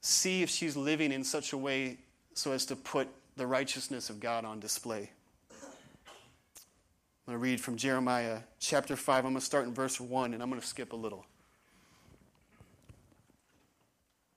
See 0.00 0.42
if 0.42 0.50
she's 0.50 0.76
living 0.76 1.12
in 1.12 1.24
such 1.24 1.52
a 1.52 1.56
way 1.56 1.98
so 2.34 2.52
as 2.52 2.66
to 2.66 2.76
put 2.76 3.08
the 3.36 3.46
righteousness 3.46 4.10
of 4.10 4.20
God 4.20 4.44
on 4.44 4.60
display. 4.60 5.10
I'm 5.50 7.34
going 7.34 7.38
to 7.38 7.42
read 7.42 7.60
from 7.60 7.76
Jeremiah 7.76 8.40
chapter 8.58 8.96
5. 8.96 9.24
I'm 9.24 9.32
going 9.32 9.40
to 9.40 9.40
start 9.40 9.66
in 9.66 9.74
verse 9.74 10.00
1 10.00 10.34
and 10.34 10.42
I'm 10.42 10.48
going 10.48 10.60
to 10.60 10.66
skip 10.66 10.92
a 10.92 10.96
little. 10.96 11.26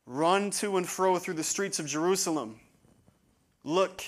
Run 0.05 0.51
to 0.51 0.77
and 0.77 0.87
fro 0.87 1.17
through 1.17 1.35
the 1.35 1.43
streets 1.43 1.79
of 1.79 1.85
Jerusalem. 1.85 2.59
Look 3.63 4.03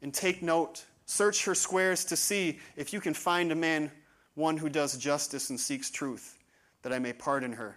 and 0.00 0.14
take 0.14 0.42
note. 0.42 0.84
Search 1.06 1.44
her 1.44 1.54
squares 1.54 2.04
to 2.06 2.16
see 2.16 2.60
if 2.76 2.92
you 2.92 3.00
can 3.00 3.12
find 3.12 3.52
a 3.52 3.54
man, 3.54 3.90
one 4.36 4.56
who 4.56 4.70
does 4.70 4.96
justice 4.96 5.50
and 5.50 5.60
seeks 5.60 5.90
truth, 5.90 6.38
that 6.82 6.92
I 6.92 6.98
may 6.98 7.12
pardon 7.12 7.52
her. 7.52 7.76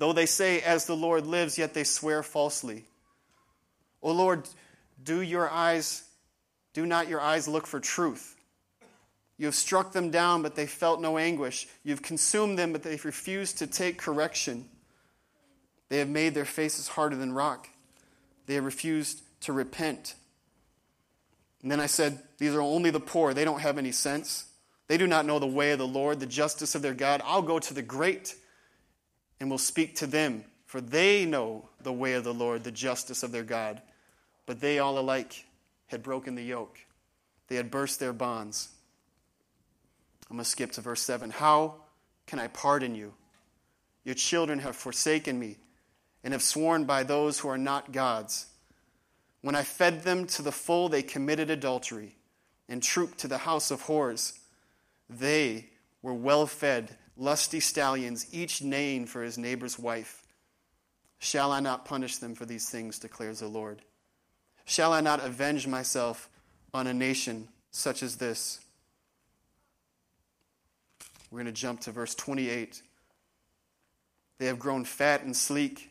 Though 0.00 0.14
they 0.14 0.24
say, 0.24 0.62
As 0.62 0.86
the 0.86 0.96
Lord 0.96 1.26
lives, 1.26 1.58
yet 1.58 1.74
they 1.74 1.84
swear 1.84 2.22
falsely. 2.22 2.84
O 4.00 4.12
Lord, 4.12 4.48
do 5.04 5.20
your 5.20 5.48
eyes, 5.50 6.04
do 6.72 6.86
not 6.86 7.06
your 7.06 7.20
eyes 7.20 7.46
look 7.46 7.66
for 7.66 7.80
truth? 7.80 8.34
You 9.36 9.44
have 9.44 9.54
struck 9.54 9.92
them 9.92 10.10
down, 10.10 10.40
but 10.40 10.54
they 10.54 10.66
felt 10.66 11.02
no 11.02 11.18
anguish. 11.18 11.68
You've 11.84 12.00
consumed 12.00 12.58
them, 12.58 12.72
but 12.72 12.82
they've 12.82 13.04
refused 13.04 13.58
to 13.58 13.66
take 13.66 13.98
correction. 13.98 14.64
They 15.90 15.98
have 15.98 16.08
made 16.08 16.34
their 16.34 16.46
faces 16.46 16.88
harder 16.88 17.16
than 17.16 17.34
rock. 17.34 17.68
They 18.46 18.54
have 18.54 18.64
refused 18.64 19.20
to 19.42 19.52
repent. 19.52 20.14
And 21.60 21.70
then 21.70 21.78
I 21.78 21.86
said, 21.86 22.20
These 22.38 22.54
are 22.54 22.62
only 22.62 22.88
the 22.88 23.00
poor. 23.00 23.34
They 23.34 23.44
don't 23.44 23.60
have 23.60 23.76
any 23.76 23.92
sense. 23.92 24.46
They 24.88 24.96
do 24.96 25.06
not 25.06 25.26
know 25.26 25.38
the 25.38 25.46
way 25.46 25.72
of 25.72 25.78
the 25.78 25.86
Lord, 25.86 26.20
the 26.20 26.26
justice 26.26 26.74
of 26.74 26.80
their 26.80 26.94
God. 26.94 27.20
I'll 27.22 27.42
go 27.42 27.58
to 27.58 27.74
the 27.74 27.82
great 27.82 28.34
and 29.40 29.50
will 29.50 29.58
speak 29.58 29.96
to 29.96 30.06
them, 30.06 30.44
for 30.66 30.80
they 30.80 31.24
know 31.24 31.68
the 31.82 31.92
way 31.92 32.12
of 32.12 32.24
the 32.24 32.34
Lord, 32.34 32.62
the 32.62 32.70
justice 32.70 33.22
of 33.22 33.32
their 33.32 33.42
God. 33.42 33.80
But 34.46 34.60
they 34.60 34.78
all 34.78 34.98
alike 34.98 35.46
had 35.86 36.02
broken 36.02 36.34
the 36.34 36.44
yoke, 36.44 36.78
they 37.48 37.56
had 37.56 37.70
burst 37.70 37.98
their 37.98 38.12
bonds. 38.12 38.68
I'm 40.28 40.36
going 40.36 40.44
to 40.44 40.50
skip 40.50 40.70
to 40.72 40.80
verse 40.80 41.02
7. 41.02 41.30
How 41.30 41.74
can 42.26 42.38
I 42.38 42.46
pardon 42.46 42.94
you? 42.94 43.14
Your 44.04 44.14
children 44.14 44.60
have 44.60 44.76
forsaken 44.76 45.36
me 45.36 45.56
and 46.22 46.32
have 46.32 46.42
sworn 46.42 46.84
by 46.84 47.02
those 47.02 47.40
who 47.40 47.48
are 47.48 47.58
not 47.58 47.90
gods. 47.90 48.46
When 49.42 49.56
I 49.56 49.62
fed 49.62 50.04
them 50.04 50.26
to 50.26 50.42
the 50.42 50.52
full, 50.52 50.88
they 50.88 51.02
committed 51.02 51.50
adultery 51.50 52.14
and 52.68 52.80
trooped 52.80 53.18
to 53.18 53.28
the 53.28 53.38
house 53.38 53.72
of 53.72 53.82
whores. 53.84 54.38
They 55.08 55.70
were 56.02 56.14
well 56.14 56.46
fed, 56.46 56.96
lusty 57.20 57.60
stallions, 57.60 58.26
each 58.32 58.62
neighing 58.62 59.06
for 59.06 59.22
his 59.22 59.38
neighbor's 59.38 59.78
wife. 59.78 60.26
Shall 61.18 61.52
I 61.52 61.60
not 61.60 61.84
punish 61.84 62.16
them 62.16 62.34
for 62.34 62.46
these 62.46 62.68
things, 62.68 62.98
declares 62.98 63.38
the 63.38 63.46
Lord? 63.46 63.82
Shall 64.64 64.92
I 64.92 65.00
not 65.00 65.24
avenge 65.24 65.66
myself 65.66 66.28
on 66.74 66.88
a 66.88 66.94
nation 66.94 67.48
such 67.70 68.02
as 68.02 68.16
this? 68.16 68.58
We're 71.30 71.42
going 71.42 71.46
to 71.46 71.52
jump 71.52 71.80
to 71.82 71.92
verse 71.92 72.16
28. 72.16 72.82
They 74.38 74.46
have 74.46 74.58
grown 74.58 74.84
fat 74.84 75.22
and 75.22 75.36
sleek 75.36 75.90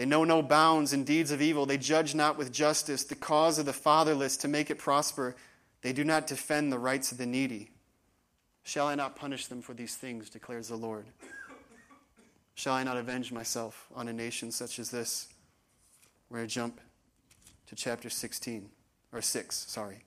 they 0.00 0.06
know 0.06 0.24
no 0.24 0.40
bounds 0.40 0.94
in 0.94 1.04
deeds 1.04 1.30
of 1.30 1.42
evil. 1.42 1.66
They 1.66 1.76
judge 1.76 2.14
not 2.14 2.38
with 2.38 2.50
justice 2.50 3.04
the 3.04 3.14
cause 3.14 3.58
of 3.58 3.66
the 3.66 3.74
fatherless 3.74 4.38
to 4.38 4.48
make 4.48 4.70
it 4.70 4.78
prosper. 4.78 5.36
They 5.82 5.92
do 5.92 6.04
not 6.04 6.26
defend 6.26 6.72
the 6.72 6.78
rights 6.78 7.12
of 7.12 7.18
the 7.18 7.26
needy. 7.26 7.68
Shall 8.70 8.86
I 8.86 8.94
not 8.94 9.16
punish 9.16 9.48
them 9.48 9.62
for 9.62 9.74
these 9.74 9.96
things, 9.96 10.30
declares 10.30 10.68
the 10.68 10.76
Lord? 10.76 11.04
Shall 12.54 12.72
I 12.72 12.84
not 12.84 12.96
avenge 12.96 13.32
myself 13.32 13.88
on 13.96 14.06
a 14.06 14.12
nation 14.12 14.52
such 14.52 14.78
as 14.78 14.92
this? 14.92 15.26
We're 16.28 16.36
going 16.36 16.48
to 16.48 16.54
jump 16.54 16.80
to 17.66 17.74
chapter 17.74 18.08
16, 18.08 18.70
or 19.12 19.22
6, 19.22 19.56
sorry. 19.56 20.04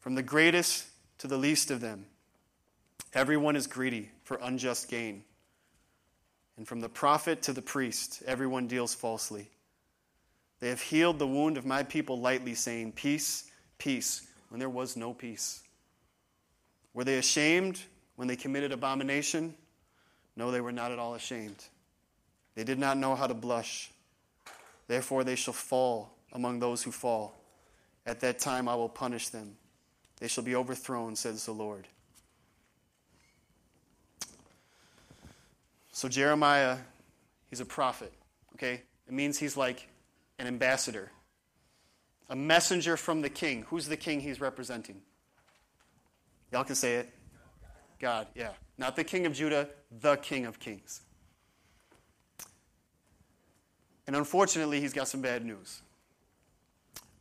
From 0.00 0.16
the 0.16 0.22
greatest 0.22 0.84
to 1.16 1.28
the 1.28 1.38
least 1.38 1.70
of 1.70 1.80
them, 1.80 2.04
everyone 3.14 3.56
is 3.56 3.66
greedy 3.66 4.10
for 4.22 4.38
unjust 4.42 4.90
gain. 4.90 5.24
And 6.58 6.68
from 6.68 6.80
the 6.80 6.90
prophet 6.90 7.40
to 7.44 7.54
the 7.54 7.62
priest, 7.62 8.22
everyone 8.26 8.66
deals 8.66 8.92
falsely. 8.92 9.48
They 10.60 10.68
have 10.68 10.82
healed 10.82 11.18
the 11.18 11.26
wound 11.26 11.56
of 11.56 11.64
my 11.64 11.84
people 11.84 12.20
lightly, 12.20 12.52
saying, 12.52 12.92
Peace, 12.92 13.50
peace, 13.78 14.28
when 14.50 14.58
there 14.58 14.68
was 14.68 14.94
no 14.94 15.14
peace. 15.14 15.62
Were 16.94 17.04
they 17.04 17.18
ashamed 17.18 17.80
when 18.16 18.28
they 18.28 18.36
committed 18.36 18.72
abomination? 18.72 19.54
No, 20.36 20.50
they 20.50 20.60
were 20.60 20.72
not 20.72 20.92
at 20.92 20.98
all 20.98 21.14
ashamed. 21.14 21.64
They 22.54 22.64
did 22.64 22.78
not 22.78 22.96
know 22.96 23.14
how 23.14 23.26
to 23.26 23.34
blush. 23.34 23.90
Therefore, 24.88 25.24
they 25.24 25.36
shall 25.36 25.54
fall 25.54 26.14
among 26.32 26.58
those 26.58 26.82
who 26.82 26.90
fall. 26.90 27.34
At 28.06 28.20
that 28.20 28.38
time, 28.38 28.68
I 28.68 28.74
will 28.74 28.88
punish 28.88 29.28
them. 29.28 29.56
They 30.18 30.28
shall 30.28 30.44
be 30.44 30.54
overthrown, 30.54 31.16
says 31.16 31.46
the 31.46 31.52
Lord. 31.52 31.86
So 35.92 36.08
Jeremiah, 36.08 36.78
he's 37.50 37.60
a 37.60 37.64
prophet, 37.64 38.12
okay? 38.54 38.82
It 39.06 39.12
means 39.12 39.38
he's 39.38 39.56
like 39.56 39.86
an 40.38 40.46
ambassador, 40.46 41.10
a 42.28 42.36
messenger 42.36 42.96
from 42.96 43.20
the 43.20 43.28
king. 43.28 43.64
Who's 43.68 43.86
the 43.86 43.96
king 43.96 44.20
he's 44.20 44.40
representing? 44.40 45.02
Y'all 46.52 46.64
can 46.64 46.74
say 46.74 46.96
it. 46.96 47.10
God, 47.98 48.26
yeah. 48.34 48.50
Not 48.78 48.96
the 48.96 49.04
king 49.04 49.26
of 49.26 49.32
Judah, 49.32 49.68
the 50.00 50.16
king 50.16 50.46
of 50.46 50.58
kings. 50.58 51.02
And 54.06 54.16
unfortunately, 54.16 54.80
he's 54.80 54.92
got 54.92 55.06
some 55.06 55.20
bad 55.20 55.44
news. 55.44 55.82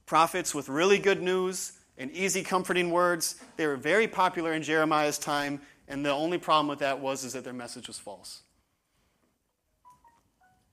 Prophets 0.06 0.56
with 0.56 0.70
really 0.70 0.98
good 0.98 1.22
news 1.22 1.74
and 1.98 2.10
easy, 2.12 2.42
comforting 2.42 2.90
words, 2.90 3.36
they 3.58 3.68
were 3.68 3.76
very 3.76 4.08
popular 4.08 4.54
in 4.54 4.64
Jeremiah's 4.64 5.20
time, 5.20 5.62
and 5.88 6.04
the 6.04 6.12
only 6.12 6.38
problem 6.38 6.68
with 6.68 6.80
that 6.80 7.00
was 7.00 7.24
is 7.24 7.34
that 7.34 7.44
their 7.44 7.54
message 7.54 7.88
was 7.88 8.00
false 8.00 8.42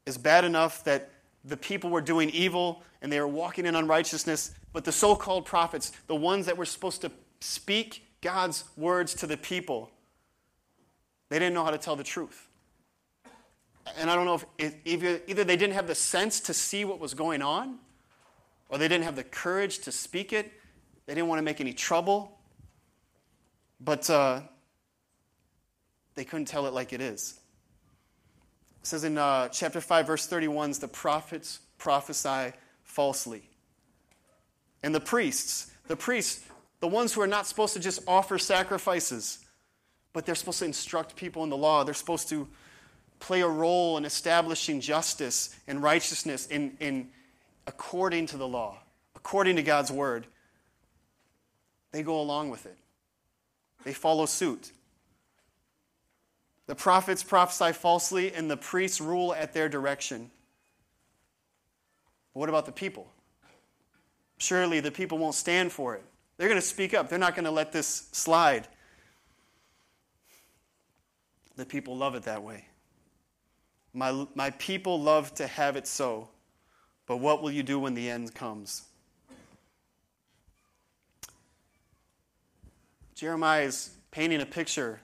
It's 0.06 0.16
bad 0.16 0.44
enough 0.44 0.84
that 0.84 1.10
the 1.44 1.56
people 1.56 1.90
were 1.90 2.00
doing 2.00 2.30
evil 2.30 2.82
and 3.02 3.12
they 3.12 3.20
were 3.20 3.28
walking 3.28 3.66
in 3.66 3.74
unrighteousness, 3.74 4.54
but 4.72 4.84
the 4.84 4.92
so 4.92 5.16
called 5.16 5.44
prophets, 5.44 5.92
the 6.06 6.14
ones 6.14 6.46
that 6.46 6.56
were 6.56 6.64
supposed 6.64 7.00
to 7.02 7.10
speak 7.40 8.05
God's 8.26 8.64
words 8.76 9.14
to 9.14 9.28
the 9.28 9.36
people, 9.36 9.88
they 11.28 11.38
didn't 11.38 11.54
know 11.54 11.62
how 11.62 11.70
to 11.70 11.78
tell 11.78 11.94
the 11.94 12.02
truth. 12.02 12.48
And 13.96 14.10
I 14.10 14.16
don't 14.16 14.24
know 14.24 14.34
if 14.34 14.44
it, 14.58 14.80
either, 14.84 15.44
they 15.44 15.56
didn't 15.56 15.74
have 15.74 15.86
the 15.86 15.94
sense 15.94 16.40
to 16.40 16.52
see 16.52 16.84
what 16.84 16.98
was 16.98 17.14
going 17.14 17.40
on, 17.40 17.78
or 18.68 18.78
they 18.78 18.88
didn't 18.88 19.04
have 19.04 19.14
the 19.14 19.22
courage 19.22 19.78
to 19.78 19.92
speak 19.92 20.32
it. 20.32 20.52
They 21.06 21.14
didn't 21.14 21.28
want 21.28 21.38
to 21.38 21.44
make 21.44 21.60
any 21.60 21.72
trouble. 21.72 22.36
But 23.80 24.10
uh, 24.10 24.40
they 26.16 26.24
couldn't 26.24 26.46
tell 26.46 26.66
it 26.66 26.74
like 26.74 26.92
it 26.92 27.00
is. 27.00 27.38
It 28.80 28.88
says 28.88 29.04
in 29.04 29.18
uh, 29.18 29.50
chapter 29.50 29.80
5, 29.80 30.04
verse 30.04 30.26
31, 30.26 30.72
the 30.80 30.88
prophets 30.88 31.60
prophesy 31.78 32.56
falsely. 32.82 33.48
And 34.82 34.92
the 34.92 35.00
priests, 35.00 35.70
the 35.86 35.94
priests, 35.94 36.44
the 36.80 36.88
ones 36.88 37.12
who 37.12 37.20
are 37.20 37.26
not 37.26 37.46
supposed 37.46 37.74
to 37.74 37.80
just 37.80 38.00
offer 38.06 38.38
sacrifices, 38.38 39.38
but 40.12 40.26
they're 40.26 40.34
supposed 40.34 40.58
to 40.60 40.64
instruct 40.64 41.16
people 41.16 41.44
in 41.44 41.50
the 41.50 41.56
law. 41.56 41.84
They're 41.84 41.94
supposed 41.94 42.28
to 42.30 42.48
play 43.18 43.40
a 43.40 43.48
role 43.48 43.96
in 43.96 44.04
establishing 44.04 44.80
justice 44.80 45.54
and 45.66 45.82
righteousness 45.82 46.46
in, 46.46 46.76
in 46.80 47.08
according 47.66 48.26
to 48.26 48.36
the 48.36 48.46
law, 48.46 48.78
according 49.14 49.56
to 49.56 49.62
God's 49.62 49.90
word. 49.90 50.26
They 51.92 52.02
go 52.02 52.20
along 52.20 52.50
with 52.50 52.66
it. 52.66 52.76
They 53.84 53.94
follow 53.94 54.26
suit. 54.26 54.72
The 56.66 56.74
prophets 56.74 57.22
prophesy 57.22 57.72
falsely, 57.72 58.34
and 58.34 58.50
the 58.50 58.56
priests 58.56 59.00
rule 59.00 59.32
at 59.32 59.54
their 59.54 59.68
direction. 59.68 60.30
But 62.34 62.40
what 62.40 62.48
about 62.48 62.66
the 62.66 62.72
people? 62.72 63.06
Surely 64.38 64.80
the 64.80 64.90
people 64.90 65.16
won't 65.16 65.36
stand 65.36 65.72
for 65.72 65.94
it. 65.94 66.02
They're 66.36 66.48
going 66.48 66.60
to 66.60 66.66
speak 66.66 66.94
up. 66.94 67.08
They're 67.08 67.18
not 67.18 67.34
going 67.34 67.44
to 67.44 67.50
let 67.50 67.72
this 67.72 68.08
slide. 68.12 68.68
The 71.56 71.64
people 71.64 71.96
love 71.96 72.14
it 72.14 72.24
that 72.24 72.42
way. 72.42 72.66
My, 73.94 74.26
my 74.34 74.50
people 74.50 75.00
love 75.00 75.34
to 75.36 75.46
have 75.46 75.76
it 75.76 75.86
so. 75.86 76.28
But 77.06 77.18
what 77.18 77.42
will 77.42 77.50
you 77.50 77.62
do 77.62 77.78
when 77.78 77.94
the 77.94 78.10
end 78.10 78.34
comes? 78.34 78.82
Jeremiah 83.14 83.62
is 83.62 83.96
painting 84.10 84.42
a 84.42 84.46
picture 84.46 85.00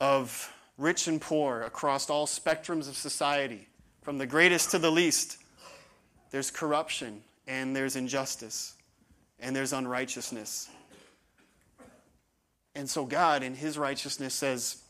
of 0.00 0.52
rich 0.76 1.06
and 1.06 1.20
poor 1.20 1.62
across 1.62 2.10
all 2.10 2.26
spectrums 2.26 2.88
of 2.88 2.96
society, 2.96 3.68
from 4.02 4.18
the 4.18 4.26
greatest 4.26 4.72
to 4.72 4.78
the 4.80 4.90
least. 4.90 5.38
There's 6.30 6.50
corruption 6.50 7.22
and 7.46 7.76
there's 7.76 7.94
injustice 7.94 8.74
and 9.38 9.54
there's 9.54 9.72
unrighteousness. 9.72 10.68
And 12.74 12.88
so 12.88 13.04
God, 13.04 13.42
in 13.42 13.54
His 13.54 13.78
righteousness, 13.78 14.34
says, 14.34 14.82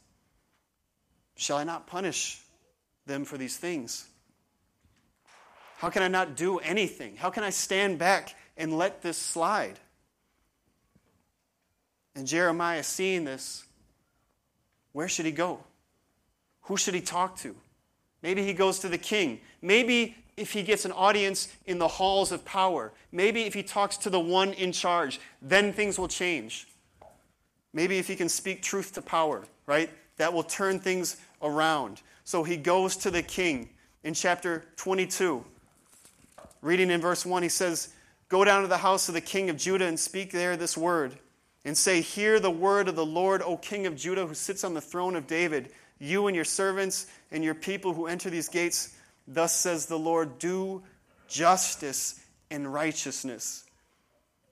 Shall 1.36 1.58
I 1.58 1.64
not 1.64 1.86
punish 1.86 2.40
them 3.06 3.24
for 3.24 3.36
these 3.36 3.56
things? 3.56 4.06
How 5.78 5.90
can 5.90 6.02
I 6.02 6.08
not 6.08 6.36
do 6.36 6.58
anything? 6.58 7.16
How 7.16 7.30
can 7.30 7.44
I 7.44 7.50
stand 7.50 7.98
back 7.98 8.34
and 8.56 8.76
let 8.76 9.02
this 9.02 9.18
slide? 9.18 9.78
And 12.14 12.26
Jeremiah, 12.26 12.82
seeing 12.82 13.24
this, 13.24 13.64
where 14.92 15.08
should 15.08 15.26
he 15.26 15.32
go? 15.32 15.60
Who 16.62 16.78
should 16.78 16.94
he 16.94 17.02
talk 17.02 17.36
to? 17.40 17.54
Maybe 18.22 18.42
he 18.42 18.54
goes 18.54 18.78
to 18.80 18.88
the 18.88 18.98
king. 18.98 19.40
Maybe 19.60 20.16
if 20.36 20.52
he 20.52 20.62
gets 20.62 20.84
an 20.84 20.92
audience 20.92 21.48
in 21.64 21.78
the 21.78 21.88
halls 21.88 22.32
of 22.32 22.44
power. 22.44 22.92
Maybe 23.10 23.44
if 23.44 23.54
he 23.54 23.62
talks 23.62 23.96
to 23.98 24.10
the 24.10 24.20
one 24.20 24.52
in 24.52 24.72
charge, 24.72 25.20
then 25.40 25.72
things 25.72 25.98
will 25.98 26.08
change. 26.08 26.66
Maybe 27.72 27.98
if 27.98 28.08
he 28.08 28.16
can 28.16 28.28
speak 28.28 28.62
truth 28.62 28.92
to 28.94 29.02
power, 29.02 29.44
right? 29.66 29.90
That 30.16 30.32
will 30.32 30.42
turn 30.42 30.78
things 30.78 31.16
around. 31.42 32.02
So 32.24 32.42
he 32.42 32.56
goes 32.56 32.96
to 32.98 33.10
the 33.10 33.22
king 33.22 33.70
in 34.02 34.14
chapter 34.14 34.64
22. 34.76 35.44
Reading 36.62 36.90
in 36.90 37.00
verse 37.00 37.24
1, 37.24 37.42
he 37.42 37.48
says, 37.48 37.92
Go 38.28 38.44
down 38.44 38.62
to 38.62 38.68
the 38.68 38.78
house 38.78 39.08
of 39.08 39.14
the 39.14 39.20
king 39.20 39.50
of 39.50 39.56
Judah 39.56 39.86
and 39.86 39.98
speak 39.98 40.32
there 40.32 40.56
this 40.56 40.76
word 40.76 41.16
and 41.64 41.76
say, 41.76 42.00
Hear 42.00 42.40
the 42.40 42.50
word 42.50 42.88
of 42.88 42.96
the 42.96 43.06
Lord, 43.06 43.42
O 43.42 43.56
King 43.56 43.86
of 43.86 43.96
Judah, 43.96 44.26
who 44.26 44.34
sits 44.34 44.64
on 44.64 44.74
the 44.74 44.80
throne 44.80 45.14
of 45.14 45.26
David, 45.26 45.70
you 45.98 46.26
and 46.26 46.34
your 46.34 46.44
servants 46.44 47.06
and 47.30 47.44
your 47.44 47.54
people 47.54 47.92
who 47.94 48.06
enter 48.06 48.30
these 48.30 48.48
gates. 48.48 48.95
Thus 49.26 49.54
says 49.54 49.86
the 49.86 49.98
Lord, 49.98 50.38
Do 50.38 50.82
justice 51.28 52.20
and 52.50 52.72
righteousness, 52.72 53.64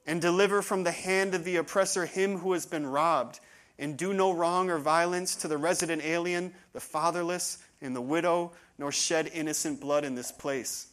and 0.06 0.20
deliver 0.20 0.62
from 0.62 0.82
the 0.82 0.92
hand 0.92 1.34
of 1.34 1.44
the 1.44 1.56
oppressor 1.56 2.06
him 2.06 2.38
who 2.38 2.52
has 2.52 2.66
been 2.66 2.87
robbed, 2.87 3.40
and 3.78 3.96
do 3.96 4.12
no 4.12 4.32
wrong 4.32 4.70
or 4.70 4.78
violence 4.78 5.37
to 5.37 5.48
the 5.48 5.58
resident 5.58 6.04
alien, 6.04 6.52
the 6.72 6.80
fatherless, 6.80 7.58
and 7.80 7.94
the 7.94 8.00
widow, 8.00 8.52
nor 8.78 8.90
shed 8.92 9.30
innocent 9.32 9.80
blood 9.80 10.04
in 10.04 10.14
this 10.14 10.32
place. 10.32 10.88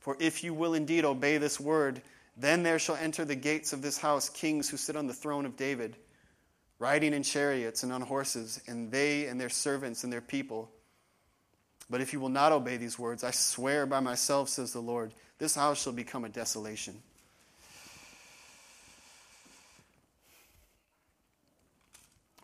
For 0.00 0.16
if 0.18 0.42
you 0.42 0.52
will 0.54 0.74
indeed 0.74 1.04
obey 1.04 1.38
this 1.38 1.60
word, 1.60 2.02
then 2.36 2.62
there 2.62 2.78
shall 2.78 2.96
enter 2.96 3.24
the 3.24 3.36
gates 3.36 3.72
of 3.72 3.82
this 3.82 3.98
house 3.98 4.28
kings 4.28 4.68
who 4.68 4.76
sit 4.76 4.96
on 4.96 5.06
the 5.06 5.14
throne 5.14 5.46
of 5.46 5.56
David, 5.56 5.96
riding 6.78 7.12
in 7.12 7.22
chariots 7.22 7.82
and 7.82 7.92
on 7.92 8.00
horses, 8.00 8.60
and 8.66 8.90
they 8.90 9.26
and 9.26 9.40
their 9.40 9.48
servants 9.48 10.02
and 10.02 10.12
their 10.12 10.20
people. 10.20 10.70
But 11.92 12.00
if 12.00 12.12
you 12.12 12.18
will 12.18 12.30
not 12.30 12.52
obey 12.52 12.78
these 12.78 12.98
words, 12.98 13.22
I 13.22 13.30
swear 13.32 13.86
by 13.86 14.00
myself, 14.00 14.48
says 14.48 14.72
the 14.72 14.80
Lord, 14.80 15.12
this 15.38 15.54
house 15.54 15.82
shall 15.82 15.92
become 15.92 16.24
a 16.24 16.28
desolation. 16.28 16.94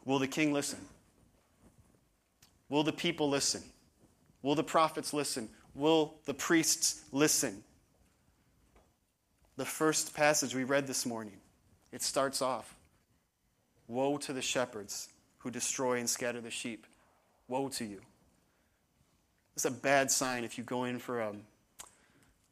Will 0.05 0.19
the 0.19 0.29
king 0.29 0.53
listen? 0.53 0.79
Will 2.69 2.83
the 2.83 2.93
people 2.93 3.31
listen? 3.31 3.63
Will 4.43 4.55
the 4.55 4.63
prophets 4.63 5.13
listen? 5.13 5.49
Will 5.75 6.15
the 6.27 6.35
priests 6.35 7.03
listen? 7.11 7.65
the 9.59 9.65
first 9.65 10.15
passage 10.15 10.55
we 10.55 10.63
read 10.63 10.87
this 10.87 11.05
morning. 11.05 11.37
It 11.91 12.03
starts 12.03 12.41
off 12.41 12.77
Woe 13.89 14.17
to 14.19 14.33
the 14.33 14.43
shepherds 14.43 15.09
who 15.39 15.51
destroy 15.51 15.99
and 15.99 16.09
scatter 16.09 16.41
the 16.41 16.51
sheep. 16.51 16.87
Woe 17.49 17.69
to 17.71 17.85
you. 17.85 18.01
It's 19.59 19.65
a 19.65 19.73
bad 19.73 20.09
sign 20.09 20.45
if 20.45 20.57
you 20.57 20.63
go 20.63 20.85
in 20.85 21.01
for 21.01 21.19
a, 21.19 21.33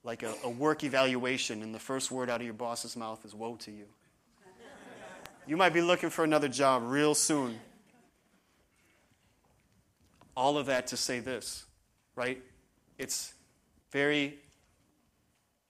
like 0.03 0.25
a, 0.25 0.35
a 0.43 0.51
work 0.51 0.83
evaluation 0.83 1.63
and 1.63 1.73
the 1.73 1.79
first 1.79 2.11
word 2.11 2.29
out 2.29 2.41
of 2.41 2.45
your 2.45 2.53
boss's 2.53 2.97
mouth 2.97 3.25
is 3.25 3.33
woe 3.33 3.55
to 3.61 3.71
you. 3.71 3.85
You 5.47 5.57
might 5.57 5.73
be 5.73 5.83
looking 5.83 6.11
for 6.11 6.25
another 6.25 6.49
job 6.49 6.83
real 6.85 7.15
soon. 7.15 7.61
All 10.37 10.59
of 10.59 10.67
that 10.67 10.89
to 10.89 10.97
say 10.97 11.21
this, 11.21 11.65
right? 12.17 12.43
It's 12.99 13.33
very 13.93 14.35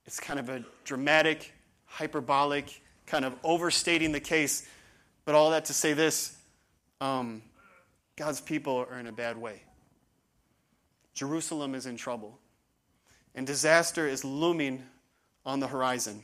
it's 0.06 0.18
kind 0.18 0.40
of 0.40 0.48
a 0.48 0.64
dramatic, 0.84 1.52
hyperbolic, 1.84 2.80
kind 3.04 3.26
of 3.26 3.34
overstating 3.44 4.12
the 4.12 4.20
case. 4.20 4.66
But 5.26 5.34
all 5.34 5.50
that 5.50 5.66
to 5.66 5.74
say 5.74 5.92
this 5.92 6.34
um, 7.02 7.42
God's 8.16 8.40
people 8.40 8.86
are 8.90 8.98
in 8.98 9.06
a 9.06 9.12
bad 9.12 9.36
way. 9.36 9.60
Jerusalem 11.16 11.74
is 11.74 11.86
in 11.86 11.96
trouble, 11.96 12.38
and 13.34 13.46
disaster 13.46 14.06
is 14.06 14.24
looming 14.24 14.84
on 15.44 15.58
the 15.58 15.66
horizon. 15.66 16.22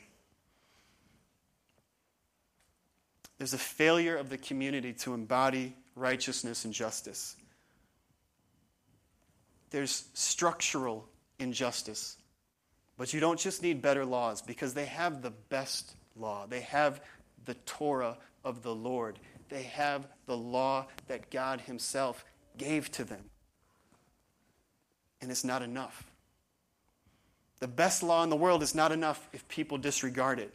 There's 3.39 3.55
a 3.55 3.59
failure 3.59 4.17
of 4.17 4.29
the 4.29 4.39
community 4.39 4.93
to 4.93 5.15
embody 5.15 5.75
righteousness 5.97 6.65
and 6.65 6.73
justice. 6.73 7.35
There's 9.71 10.05
structural 10.13 11.09
injustice. 11.39 12.19
But 12.99 13.15
you 13.15 13.21
don't 13.21 13.41
just 13.41 13.63
need 13.63 13.81
better 13.81 14.05
laws 14.05 14.43
because 14.43 14.75
they 14.75 14.85
have 14.85 15.23
the 15.23 15.31
best 15.31 15.97
law. 16.15 16.47
They 16.47 16.61
have 16.61 17.01
the 17.47 17.55
Torah 17.55 18.19
of 18.45 18.63
the 18.63 18.75
Lord. 18.75 19.19
They 19.49 19.63
have 19.63 20.07
the 20.27 20.37
law 20.37 20.87
that 21.09 21.31
God 21.31 21.63
Himself 21.63 22.25
gave 22.59 22.93
to 22.93 23.05
them. 23.05 23.25
And 25.23 25.31
it's 25.31 25.45
not 25.45 25.63
enough. 25.63 26.05
The 27.61 27.69
best 27.69 28.03
law 28.03 28.23
in 28.23 28.29
the 28.29 28.37
world 28.37 28.63
is 28.63 28.75
not 28.75 28.93
enough 28.93 29.27
if 29.33 29.49
people 29.49 29.79
disregard 29.79 30.39
it. 30.39 30.53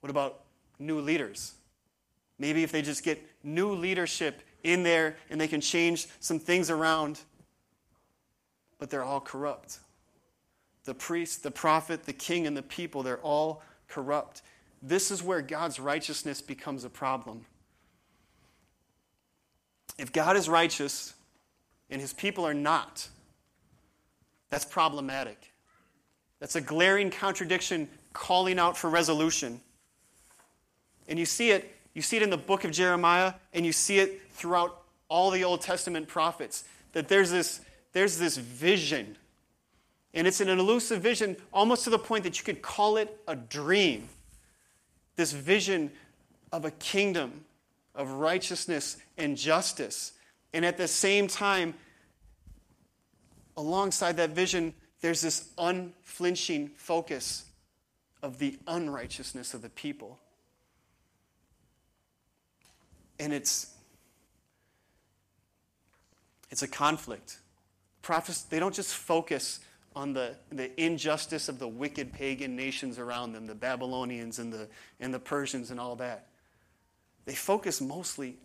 What 0.00 0.08
about 0.08 0.40
new 0.78 1.00
leaders? 1.00 1.52
Maybe 2.38 2.62
if 2.62 2.72
they 2.72 2.80
just 2.80 3.02
get 3.02 3.22
new 3.42 3.74
leadership 3.74 4.40
in 4.62 4.82
there 4.82 5.16
and 5.28 5.38
they 5.38 5.48
can 5.48 5.60
change 5.60 6.06
some 6.20 6.38
things 6.38 6.70
around, 6.70 7.20
but 8.78 8.88
they're 8.88 9.04
all 9.04 9.20
corrupt 9.20 9.80
the 10.86 10.94
priest, 10.94 11.42
the 11.42 11.50
prophet, 11.50 12.04
the 12.04 12.12
king, 12.12 12.46
and 12.46 12.56
the 12.56 12.62
people, 12.62 13.02
they're 13.02 13.18
all 13.18 13.62
corrupt. 13.88 14.40
This 14.80 15.10
is 15.10 15.22
where 15.22 15.42
God's 15.42 15.78
righteousness 15.78 16.40
becomes 16.40 16.84
a 16.84 16.88
problem. 16.88 17.44
If 19.98 20.12
God 20.12 20.36
is 20.36 20.48
righteous 20.48 21.14
and 21.90 22.00
his 22.00 22.12
people 22.12 22.46
are 22.46 22.54
not, 22.54 23.08
that's 24.50 24.64
problematic. 24.64 25.52
That's 26.38 26.56
a 26.56 26.60
glaring 26.60 27.10
contradiction 27.10 27.88
calling 28.12 28.58
out 28.58 28.76
for 28.76 28.90
resolution. 28.90 29.60
And 31.08 31.18
you 31.18 31.26
see 31.26 31.50
it, 31.50 31.74
you 31.94 32.02
see 32.02 32.16
it 32.16 32.22
in 32.22 32.30
the 32.30 32.36
book 32.36 32.64
of 32.64 32.72
Jeremiah, 32.72 33.34
and 33.52 33.64
you 33.64 33.72
see 33.72 33.98
it 33.98 34.20
throughout 34.32 34.82
all 35.08 35.30
the 35.30 35.44
Old 35.44 35.60
Testament 35.60 36.08
prophets, 36.08 36.64
that 36.92 37.08
there's 37.08 37.30
this, 37.30 37.60
there's 37.92 38.18
this 38.18 38.36
vision. 38.36 39.16
And 40.14 40.26
it's 40.26 40.40
an 40.40 40.48
elusive 40.48 41.02
vision, 41.02 41.36
almost 41.52 41.84
to 41.84 41.90
the 41.90 41.98
point 41.98 42.24
that 42.24 42.38
you 42.38 42.44
could 42.44 42.62
call 42.62 42.96
it 42.96 43.20
a 43.28 43.36
dream. 43.36 44.08
This 45.14 45.32
vision 45.32 45.92
of 46.52 46.64
a 46.64 46.70
kingdom 46.70 47.44
of 47.94 48.10
righteousness 48.12 48.96
and 49.16 49.36
justice. 49.36 50.12
And 50.52 50.64
at 50.64 50.76
the 50.76 50.88
same 50.88 51.28
time, 51.28 51.74
alongside 53.56 54.16
that 54.16 54.30
vision, 54.30 54.74
there's 55.00 55.20
this 55.20 55.50
unflinching 55.58 56.70
focus 56.76 57.44
of 58.22 58.38
the 58.38 58.58
unrighteousness 58.66 59.54
of 59.54 59.62
the 59.62 59.68
people. 59.68 60.18
And 63.18 63.32
it's 63.32 63.72
it's 66.50 66.62
a 66.62 66.68
conflict. 66.68 67.38
Prophets, 68.02 68.42
they 68.42 68.58
don't 68.58 68.74
just 68.74 68.94
focus 68.94 69.60
on 69.94 70.12
the, 70.12 70.36
the 70.50 70.78
injustice 70.80 71.48
of 71.48 71.58
the 71.58 71.66
wicked 71.66 72.12
pagan 72.12 72.54
nations 72.54 72.98
around 72.98 73.32
them, 73.32 73.46
the 73.46 73.54
Babylonians 73.54 74.38
and 74.38 74.52
the, 74.52 74.68
and 75.00 75.12
the 75.12 75.18
Persians 75.18 75.70
and 75.70 75.80
all 75.80 75.96
that. 75.96 76.28
They 77.24 77.34
focus 77.34 77.80
mostly 77.80 78.36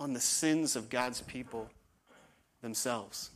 on 0.00 0.12
the 0.12 0.20
sins 0.20 0.76
of 0.76 0.88
God's 0.90 1.20
people 1.22 1.68
themselves. 2.62 3.30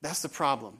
That's 0.00 0.22
the 0.22 0.28
problem. 0.28 0.78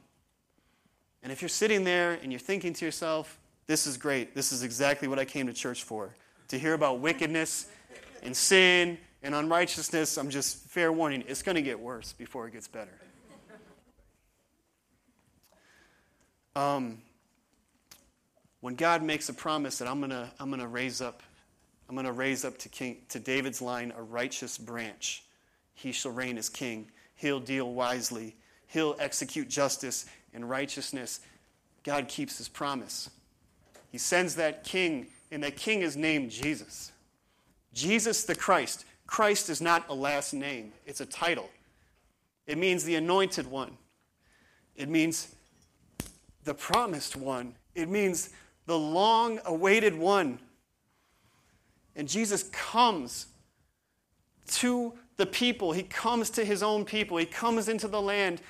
And 1.23 1.31
if 1.31 1.41
you're 1.41 1.49
sitting 1.49 1.85
there 1.85 2.19
and 2.23 2.33
you're 2.33 2.41
thinking 2.41 2.73
to 2.75 2.85
yourself, 2.85 3.39
this 3.67 3.87
is 3.87 3.97
great, 3.97 4.35
this 4.35 4.53
is 4.53 4.63
exactly 4.63 5.07
what 5.09 5.19
I 5.19 5.25
came 5.25 5.47
to 5.47 5.53
church 5.53 5.85
for, 5.85 6.15
to 6.49 6.59
hear 6.59 6.75
about 6.75 6.99
wickedness 6.99 7.69
and 8.23 8.37
sin 8.37 8.99
and 9.23 9.35
unrighteousness, 9.35 10.19
I'm 10.19 10.31
just 10.31 10.67
fair 10.69 10.93
warning, 10.93 11.25
it's 11.29 11.43
going 11.43 11.55
to 11.55 11.63
get 11.63 11.79
worse 11.79 12.13
before 12.13 12.49
it 12.49 12.53
gets 12.53 12.67
better. 12.67 12.91
Um, 16.55 16.99
when 18.61 18.75
God 18.75 19.03
makes 19.03 19.29
a 19.29 19.35
promise 19.35 19.79
that 19.79 19.89
I'm 19.89 20.01
going 20.01 20.11
to 20.11 20.31
I'm 20.39 20.51
going 20.51 20.61
to 20.61 20.67
raise 20.67 21.01
up 21.01 21.23
I'm 21.93 21.97
going 21.97 22.07
to 22.07 22.13
raise 22.13 22.43
up 22.47 22.57
to 22.57 22.71
king 22.71 23.03
to 23.11 23.21
David's 23.21 23.61
line 23.61 23.93
a 23.95 24.03
righteous 24.03 24.57
branch. 24.57 25.25
He 25.75 25.93
shall 25.93 26.13
reign 26.13 26.39
as 26.39 26.49
king. 26.49 26.91
He'll 27.17 27.39
deal 27.39 27.71
wisely. 27.75 28.35
He'll 28.69 28.97
execute 28.99 29.51
justice 29.51 30.07
and 30.33 30.49
righteousness. 30.49 31.21
God 31.83 32.09
keeps 32.09 32.39
his 32.39 32.49
promise. 32.49 33.11
He 33.91 33.99
sends 33.99 34.37
that 34.37 34.65
king, 34.65 35.09
and 35.31 35.45
that 35.45 35.59
king 35.59 35.83
is 35.83 35.95
named 35.95 36.31
Jesus. 36.31 36.93
Jesus 37.75 38.25
the 38.25 38.35
Christ. 38.35 38.87
Christ 39.07 39.51
is 39.51 39.61
not 39.61 39.85
a 39.91 39.95
last 39.95 40.33
name, 40.33 40.73
it's 40.87 41.03
a 41.03 41.07
title. 41.07 41.51
It 42.47 42.57
means 42.57 42.85
the 42.85 42.95
anointed 42.95 43.47
one, 43.47 43.77
it 44.77 44.89
means 44.89 45.35
the 46.45 46.55
promised 46.55 47.17
one, 47.17 47.55
it 47.75 47.91
means 47.91 48.31
the 48.65 48.79
long 48.79 49.41
awaited 49.45 49.95
one. 49.95 50.39
And 51.97 52.09
Jesus 52.09 52.45
comes 52.45 53.27
to 54.49 54.95
the 55.17 55.27
people, 55.27 55.73
he 55.73 55.83
comes 55.83 56.31
to 56.31 56.45
his 56.45 56.63
own 56.63 56.85
people, 56.85 57.17
he 57.17 57.27
comes 57.27 57.69
into 57.69 57.89
the 57.89 58.01
land. 58.01 58.41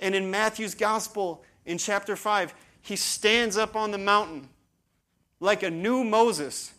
And 0.00 0.14
in 0.14 0.30
Matthew's 0.30 0.74
gospel, 0.74 1.44
in 1.64 1.78
chapter 1.78 2.16
5, 2.16 2.54
he 2.80 2.96
stands 2.96 3.56
up 3.56 3.76
on 3.76 3.92
the 3.92 3.98
mountain 3.98 4.48
like 5.40 5.62
a 5.62 5.70
new 5.70 6.04
Moses 6.04 6.72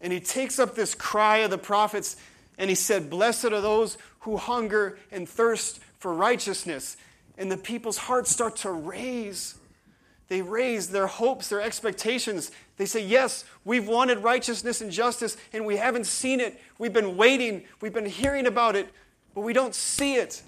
and 0.00 0.12
he 0.12 0.20
takes 0.20 0.58
up 0.58 0.74
this 0.74 0.94
cry 0.94 1.38
of 1.38 1.50
the 1.50 1.58
prophets 1.58 2.16
and 2.56 2.68
he 2.70 2.76
said, 2.76 3.10
Blessed 3.10 3.46
are 3.46 3.60
those 3.60 3.98
who 4.20 4.36
hunger 4.36 4.98
and 5.10 5.28
thirst 5.28 5.80
for 5.98 6.12
righteousness. 6.12 6.96
And 7.36 7.50
the 7.50 7.56
people's 7.56 7.98
hearts 7.98 8.30
start 8.30 8.56
to 8.56 8.70
raise. 8.70 9.56
They 10.28 10.42
raise 10.42 10.88
their 10.88 11.06
hopes, 11.06 11.48
their 11.48 11.60
expectations. 11.60 12.50
They 12.76 12.84
say, 12.86 13.04
Yes, 13.04 13.44
we've 13.64 13.88
wanted 13.88 14.18
righteousness 14.18 14.80
and 14.80 14.92
justice, 14.92 15.36
and 15.52 15.64
we 15.64 15.76
haven't 15.76 16.06
seen 16.06 16.40
it. 16.40 16.60
We've 16.78 16.92
been 16.92 17.16
waiting, 17.16 17.64
we've 17.80 17.94
been 17.94 18.06
hearing 18.06 18.46
about 18.46 18.76
it, 18.76 18.88
but 19.34 19.40
we 19.40 19.52
don't 19.52 19.74
see 19.74 20.16
it. 20.16 20.42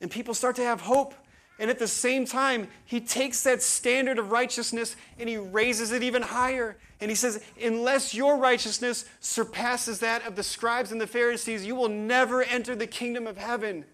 And 0.00 0.10
people 0.10 0.34
start 0.34 0.56
to 0.56 0.62
have 0.62 0.80
hope. 0.80 1.14
And 1.60 1.70
at 1.70 1.80
the 1.80 1.88
same 1.88 2.24
time, 2.24 2.68
he 2.84 3.00
takes 3.00 3.42
that 3.42 3.62
standard 3.62 4.18
of 4.18 4.30
righteousness 4.30 4.94
and 5.18 5.28
he 5.28 5.36
raises 5.36 5.90
it 5.90 6.04
even 6.04 6.22
higher. 6.22 6.76
And 7.00 7.10
he 7.10 7.16
says, 7.16 7.42
Unless 7.62 8.14
your 8.14 8.38
righteousness 8.38 9.04
surpasses 9.20 9.98
that 10.00 10.24
of 10.26 10.36
the 10.36 10.44
scribes 10.44 10.92
and 10.92 11.00
the 11.00 11.06
Pharisees, 11.06 11.66
you 11.66 11.74
will 11.74 11.88
never 11.88 12.42
enter 12.44 12.76
the 12.76 12.86
kingdom 12.86 13.26
of 13.26 13.36
heaven. 13.36 13.84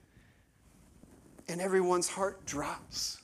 And 1.49 1.61
everyone's 1.61 2.09
heart 2.09 2.45
drops. 2.45 3.24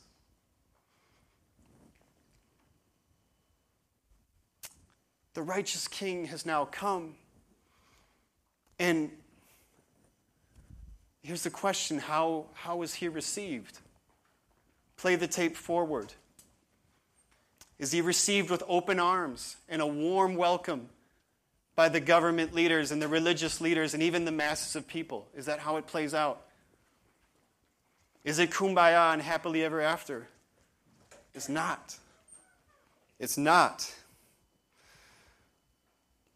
The 5.40 5.46
righteous 5.46 5.88
king 5.88 6.26
has 6.26 6.44
now 6.44 6.66
come. 6.66 7.14
And 8.78 9.10
here's 11.22 11.44
the 11.44 11.48
question 11.48 11.98
how, 11.98 12.44
how 12.52 12.82
is 12.82 12.92
he 12.92 13.08
received? 13.08 13.78
Play 14.98 15.16
the 15.16 15.26
tape 15.26 15.56
forward. 15.56 16.12
Is 17.78 17.90
he 17.90 18.02
received 18.02 18.50
with 18.50 18.62
open 18.68 19.00
arms 19.00 19.56
and 19.66 19.80
a 19.80 19.86
warm 19.86 20.34
welcome 20.34 20.90
by 21.74 21.88
the 21.88 22.00
government 22.00 22.54
leaders 22.54 22.92
and 22.92 23.00
the 23.00 23.08
religious 23.08 23.62
leaders 23.62 23.94
and 23.94 24.02
even 24.02 24.26
the 24.26 24.32
masses 24.32 24.76
of 24.76 24.86
people? 24.86 25.26
Is 25.34 25.46
that 25.46 25.60
how 25.60 25.78
it 25.78 25.86
plays 25.86 26.12
out? 26.12 26.42
Is 28.24 28.38
it 28.38 28.50
kumbaya 28.50 29.14
and 29.14 29.22
happily 29.22 29.64
ever 29.64 29.80
after? 29.80 30.28
It's 31.34 31.48
not. 31.48 31.96
It's 33.18 33.38
not. 33.38 33.90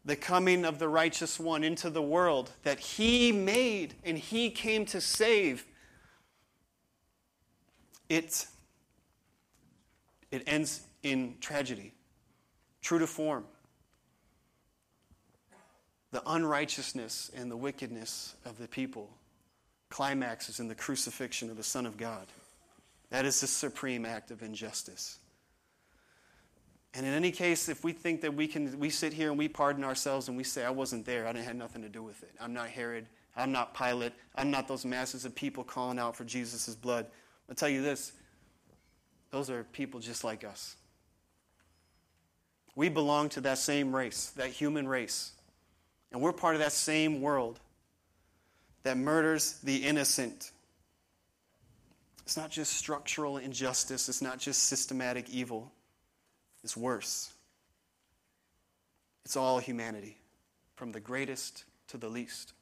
The 0.05 0.15
coming 0.15 0.65
of 0.65 0.77
the 0.77 0.87
righteous 0.87 1.39
one 1.39 1.63
into 1.63 1.89
the 1.89 2.01
world 2.01 2.51
that 2.63 2.79
he 2.79 3.31
made 3.31 3.95
and 4.03 4.17
he 4.17 4.51
came 4.51 4.85
to 4.87 5.01
save. 5.01 5.65
It 8.07 8.45
it 10.31 10.43
ends 10.47 10.81
in 11.01 11.35
tragedy, 11.39 11.93
true 12.81 12.99
to 12.99 13.07
form. 13.07 13.45
The 16.11 16.21
unrighteousness 16.25 17.31
and 17.35 17.49
the 17.49 17.57
wickedness 17.57 18.35
of 18.45 18.57
the 18.57 18.67
people 18.67 19.09
climaxes 19.89 20.59
in 20.59 20.67
the 20.67 20.75
crucifixion 20.75 21.49
of 21.49 21.57
the 21.57 21.63
Son 21.63 21.85
of 21.85 21.97
God. 21.97 22.27
That 23.09 23.25
is 23.25 23.39
the 23.39 23.47
supreme 23.47 24.05
act 24.05 24.31
of 24.31 24.41
injustice. 24.41 25.19
And 26.95 27.05
in 27.05 27.13
any 27.13 27.31
case, 27.31 27.67
if 27.67 27.83
we 27.83 27.91
think 27.91 28.21
that 28.21 28.33
we 28.33 28.47
can, 28.47 28.79
we 28.79 28.89
sit 28.89 29.11
here 29.11 29.29
and 29.29 29.37
we 29.37 29.49
pardon 29.49 29.83
ourselves 29.83 30.29
and 30.29 30.37
we 30.37 30.45
say, 30.45 30.63
I 30.63 30.69
wasn't 30.69 31.05
there, 31.05 31.27
I 31.27 31.33
didn't 31.33 31.45
have 31.45 31.55
nothing 31.57 31.81
to 31.81 31.89
do 31.89 32.01
with 32.01 32.23
it. 32.23 32.31
I'm 32.39 32.53
not 32.53 32.69
Herod, 32.69 33.05
I'm 33.35 33.51
not 33.51 33.73
Pilate, 33.73 34.13
I'm 34.33 34.49
not 34.49 34.69
those 34.69 34.85
masses 34.85 35.25
of 35.25 35.35
people 35.35 35.65
calling 35.65 35.99
out 35.99 36.15
for 36.15 36.23
Jesus' 36.23 36.73
blood. 36.73 37.07
I'll 37.49 37.55
tell 37.55 37.69
you 37.69 37.81
this 37.81 38.13
those 39.31 39.49
are 39.49 39.65
people 39.65 39.99
just 39.99 40.23
like 40.23 40.45
us. 40.45 40.77
We 42.75 42.87
belong 42.87 43.29
to 43.29 43.41
that 43.41 43.57
same 43.57 43.93
race, 43.93 44.31
that 44.37 44.49
human 44.49 44.87
race. 44.87 45.31
And 46.13 46.21
we're 46.21 46.31
part 46.31 46.55
of 46.55 46.61
that 46.61 46.71
same 46.71 47.19
world 47.19 47.59
that 48.83 48.97
murders 48.97 49.59
the 49.63 49.83
innocent. 49.83 50.51
It's 52.23 52.37
not 52.37 52.51
just 52.51 52.73
structural 52.73 53.37
injustice, 53.37 54.07
it's 54.07 54.21
not 54.21 54.39
just 54.39 54.63
systematic 54.63 55.29
evil. 55.29 55.73
It's 56.65 56.75
worse. 56.75 57.31
It's 59.23 59.37
all 59.37 59.59
humanity, 59.59 60.17
from 60.73 60.93
the 60.93 60.99
greatest 60.99 61.63
to 61.89 61.97
the 61.99 62.09
least. 62.09 62.53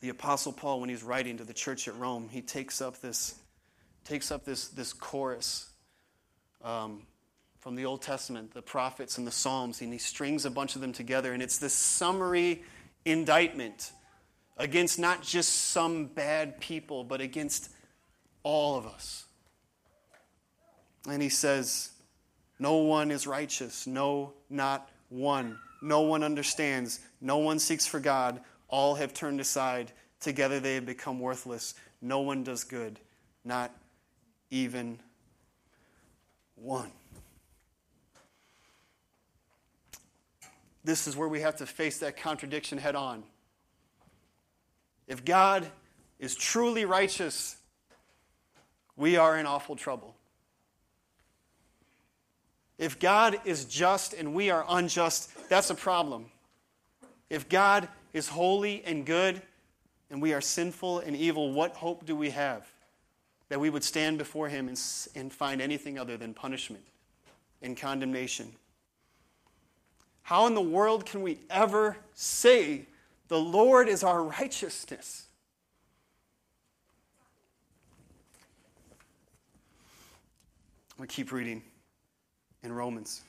The 0.00 0.08
Apostle 0.08 0.52
Paul, 0.52 0.80
when 0.80 0.88
he's 0.88 1.04
writing 1.04 1.36
to 1.36 1.44
the 1.44 1.54
church 1.54 1.86
at 1.86 1.96
Rome, 1.96 2.28
he 2.28 2.42
takes 2.42 2.82
up 2.82 3.00
this 3.00 3.36
takes 4.04 4.32
up 4.32 4.44
this, 4.44 4.66
this 4.66 4.92
chorus 4.92 5.70
um, 6.64 7.02
from 7.60 7.76
the 7.76 7.84
Old 7.84 8.02
Testament, 8.02 8.52
the 8.52 8.60
prophets 8.60 9.16
and 9.16 9.24
the 9.24 9.32
Psalms, 9.32 9.80
and 9.82 9.92
he 9.92 10.00
strings 10.00 10.44
a 10.44 10.50
bunch 10.50 10.74
of 10.74 10.80
them 10.80 10.92
together. 10.92 11.32
And 11.32 11.40
it's 11.40 11.58
this 11.58 11.72
summary 11.72 12.64
indictment 13.04 13.92
against 14.56 14.98
not 14.98 15.22
just 15.22 15.52
some 15.52 16.06
bad 16.06 16.60
people, 16.60 17.04
but 17.04 17.20
against 17.20 17.70
all 18.42 18.76
of 18.76 18.86
us. 18.86 19.25
And 21.08 21.22
he 21.22 21.28
says, 21.28 21.90
No 22.58 22.76
one 22.76 23.10
is 23.10 23.26
righteous, 23.26 23.86
no, 23.86 24.32
not 24.50 24.90
one. 25.08 25.58
No 25.82 26.00
one 26.02 26.22
understands, 26.22 27.00
no 27.20 27.38
one 27.38 27.58
seeks 27.58 27.86
for 27.86 28.00
God. 28.00 28.40
All 28.68 28.96
have 28.96 29.14
turned 29.14 29.40
aside. 29.40 29.92
Together 30.20 30.58
they 30.58 30.74
have 30.74 30.86
become 30.86 31.20
worthless. 31.20 31.74
No 32.00 32.20
one 32.20 32.42
does 32.42 32.64
good, 32.64 32.98
not 33.44 33.70
even 34.50 34.98
one. 36.56 36.90
this 40.86 41.08
is 41.08 41.16
where 41.16 41.28
we 41.28 41.40
have 41.40 41.56
to 41.56 41.66
face 41.66 41.98
that 41.98 42.16
contradiction 42.16 42.78
head 42.78 42.94
on. 42.94 43.24
If 45.08 45.24
God 45.24 45.66
is 46.20 46.36
truly 46.36 46.84
righteous, 46.84 47.56
we 48.96 49.16
are 49.16 49.36
in 49.36 49.46
awful 49.46 49.74
trouble. 49.74 50.14
If 52.78 52.98
God 52.98 53.40
is 53.44 53.64
just 53.64 54.12
and 54.12 54.34
we 54.34 54.50
are 54.50 54.64
unjust, 54.68 55.30
that's 55.48 55.70
a 55.70 55.74
problem. 55.74 56.26
If 57.30 57.48
God 57.48 57.88
is 58.12 58.28
holy 58.28 58.84
and 58.84 59.06
good 59.06 59.40
and 60.10 60.20
we 60.20 60.34
are 60.34 60.40
sinful 60.40 61.00
and 61.00 61.16
evil, 61.16 61.52
what 61.52 61.74
hope 61.74 62.04
do 62.04 62.14
we 62.14 62.30
have 62.30 62.66
that 63.48 63.60
we 63.60 63.70
would 63.70 63.84
stand 63.84 64.18
before 64.18 64.48
Him 64.48 64.68
and, 64.68 64.80
and 65.14 65.32
find 65.32 65.62
anything 65.62 65.98
other 65.98 66.16
than 66.16 66.34
punishment 66.34 66.84
and 67.62 67.76
condemnation? 67.76 68.52
How 70.22 70.46
in 70.46 70.54
the 70.54 70.60
world 70.60 71.06
can 71.06 71.22
we 71.22 71.38
ever 71.48 71.96
say, 72.12 72.86
The 73.28 73.38
Lord 73.38 73.88
is 73.88 74.04
our 74.04 74.22
righteousness? 74.22 75.22
We 80.98 81.06
keep 81.06 81.30
reading 81.32 81.62
in 82.66 82.72
Romans 82.72 83.22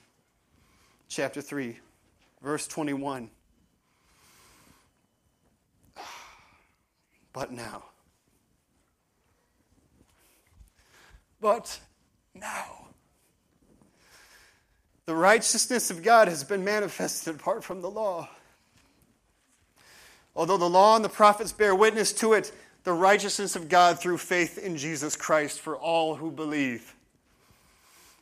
chapter 1.07 1.41
3, 1.41 1.77
verse 2.41 2.67
21. 2.67 3.29
But 7.33 7.51
now, 7.51 7.83
but 11.39 11.79
now, 12.33 12.87
the 15.05 15.13
righteousness 15.13 15.91
of 15.91 16.01
God 16.01 16.27
has 16.29 16.43
been 16.43 16.63
manifested 16.63 17.35
apart 17.35 17.63
from 17.63 17.83
the 17.83 17.91
law. 17.91 18.27
Although 20.35 20.57
the 20.57 20.67
law 20.67 20.95
and 20.95 21.05
the 21.05 21.09
prophets 21.09 21.51
bear 21.51 21.75
witness 21.75 22.11
to 22.13 22.33
it, 22.33 22.51
the 22.85 22.93
righteousness 22.93 23.55
of 23.55 23.69
God 23.69 23.99
through 23.99 24.17
faith 24.17 24.57
in 24.57 24.75
Jesus 24.75 25.15
Christ 25.15 25.59
for 25.59 25.77
all 25.77 26.15
who 26.15 26.31
believe. 26.31 26.95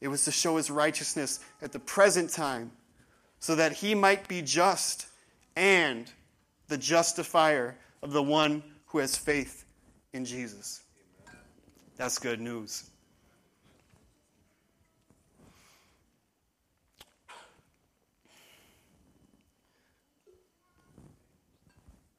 it 0.00 0.08
was 0.08 0.24
to 0.24 0.32
show 0.32 0.56
his 0.56 0.70
righteousness 0.70 1.40
at 1.62 1.72
the 1.72 1.78
present 1.78 2.30
time, 2.30 2.72
so 3.38 3.54
that 3.54 3.72
he 3.72 3.94
might 3.94 4.28
be 4.28 4.42
just 4.42 5.06
and 5.56 6.10
the 6.68 6.78
justifier 6.78 7.76
of 8.02 8.12
the 8.12 8.22
one 8.22 8.62
who 8.86 8.98
has 8.98 9.16
faith 9.16 9.64
in 10.12 10.24
Jesus. 10.24 10.82
That's 11.96 12.18
good 12.18 12.40
news. 12.40 12.90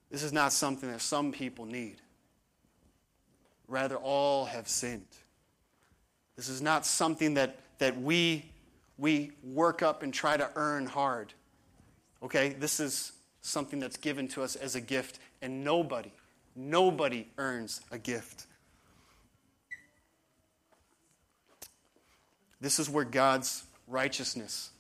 This 0.10 0.24
is 0.24 0.32
not 0.32 0.54
something 0.54 0.90
that 0.90 1.02
some 1.02 1.34
people 1.34 1.66
need. 1.66 1.98
Rather, 3.68 3.98
all 3.98 4.46
have 4.46 4.68
sinned. 4.70 5.08
This 6.38 6.48
is 6.48 6.62
not 6.62 6.86
something 6.86 7.34
that 7.34 7.60
that 7.78 8.00
we, 8.00 8.46
we 8.98 9.32
work 9.44 9.82
up 9.82 10.04
and 10.04 10.14
try 10.14 10.38
to 10.38 10.50
earn 10.56 10.86
hard. 10.86 11.34
Okay? 12.24 12.50
This 12.50 12.80
is 12.80 13.12
something 13.42 13.80
that's 13.80 13.98
given 13.98 14.28
to 14.30 14.44
us 14.44 14.56
as 14.56 14.76
a 14.76 14.82
gift, 14.82 15.20
and 15.42 15.64
nobody, 15.64 16.12
nobody 16.56 17.28
earns 17.38 17.82
a 17.92 17.98
gift. 17.98 18.48
This 22.60 22.80
is 22.80 22.90
where 22.90 23.06
God's 23.06 23.64
righteousness 23.88 24.72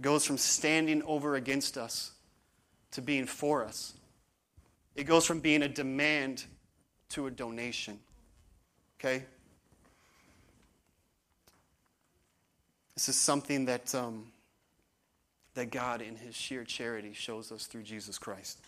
goes 0.00 0.24
from 0.24 0.38
standing 0.38 1.02
over 1.04 1.34
against 1.34 1.76
us 1.76 2.12
to 2.92 3.02
being 3.02 3.26
for 3.26 3.64
us. 3.64 3.94
It 4.94 5.04
goes 5.04 5.26
from 5.26 5.40
being 5.40 5.62
a 5.62 5.68
demand 5.68 6.44
to 7.10 7.26
a 7.26 7.30
donation. 7.30 7.98
Okay? 9.00 9.24
This 12.94 13.08
is 13.08 13.16
something 13.16 13.66
that, 13.66 13.94
um, 13.94 14.26
that 15.54 15.70
God, 15.70 16.02
in 16.02 16.16
His 16.16 16.34
sheer 16.34 16.64
charity, 16.64 17.12
shows 17.14 17.50
us 17.50 17.66
through 17.66 17.82
Jesus 17.82 18.18
Christ. 18.18 18.58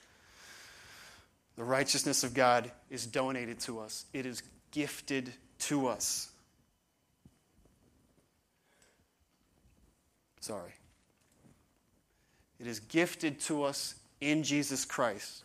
The 1.56 1.64
righteousness 1.64 2.24
of 2.24 2.34
God 2.34 2.70
is 2.90 3.06
donated 3.06 3.60
to 3.60 3.80
us, 3.80 4.06
it 4.12 4.26
is 4.26 4.42
gifted 4.70 5.32
to 5.60 5.86
us. 5.86 6.30
Sorry. 10.40 10.72
It 12.60 12.66
is 12.66 12.80
gifted 12.80 13.40
to 13.40 13.62
us 13.62 13.94
in 14.20 14.42
Jesus 14.42 14.84
Christ. 14.84 15.42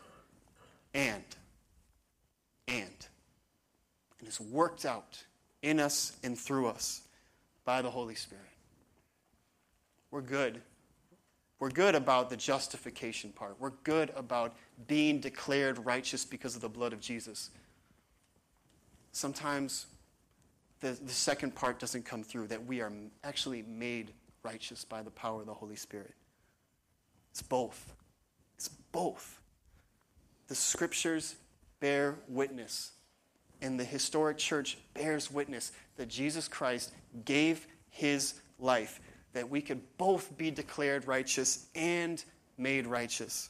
And, 0.94 1.24
and, 2.68 3.08
it 4.22 4.28
is 4.28 4.42
worked 4.42 4.86
out 4.86 5.24
in 5.62 5.80
us 5.80 6.18
and 6.24 6.38
through 6.38 6.68
us 6.68 7.02
by 7.64 7.82
the 7.82 7.90
Holy 7.90 8.16
Spirit. 8.16 8.49
We're 10.12 10.22
good. 10.22 10.62
We're 11.60 11.70
good 11.70 11.94
about 11.94 12.30
the 12.30 12.38
justification 12.38 13.32
part. 13.32 13.58
We're 13.60 13.74
good 13.84 14.12
about 14.16 14.56
being 14.88 15.20
declared 15.20 15.86
righteous 15.86 16.24
because 16.24 16.56
of 16.56 16.62
the 16.62 16.70
blood 16.70 16.94
of 16.94 17.02
Jesus. 17.02 17.50
Sometimes 19.12 19.88
the, 20.80 20.92
the 20.92 21.12
second 21.12 21.56
part 21.56 21.80
doesn't 21.80 22.06
come 22.06 22.24
through 22.24 22.48
that 22.48 22.66
we 22.66 22.80
are 22.82 22.92
actually 23.24 23.64
made 23.64 24.14
righteous 24.44 24.86
by 24.86 25.02
the 25.02 25.12
power 25.12 25.42
of 25.42 25.48
the 25.48 25.54
Holy 25.54 25.76
Spirit. 25.76 26.14
It's 27.32 27.42
both. 27.42 27.94
It's 28.56 28.70
both. 28.70 29.40
The 30.48 30.56
scriptures 30.56 31.36
bear 31.80 32.16
witness, 32.28 32.92
and 33.62 33.80
the 33.80 33.84
historic 33.84 34.38
church 34.38 34.78
bears 34.94 35.30
witness 35.30 35.72
that 35.98 36.08
Jesus 36.08 36.48
Christ 36.48 36.94
gave 37.26 37.68
his 37.90 38.36
life 38.60 39.02
that 39.34 39.50
we 39.50 39.62
could 39.62 39.82
both 39.98 40.38
be 40.38 40.52
declared 40.52 41.08
righteous 41.08 41.68
and 41.76 42.24
made 42.58 42.88
righteous. 42.88 43.50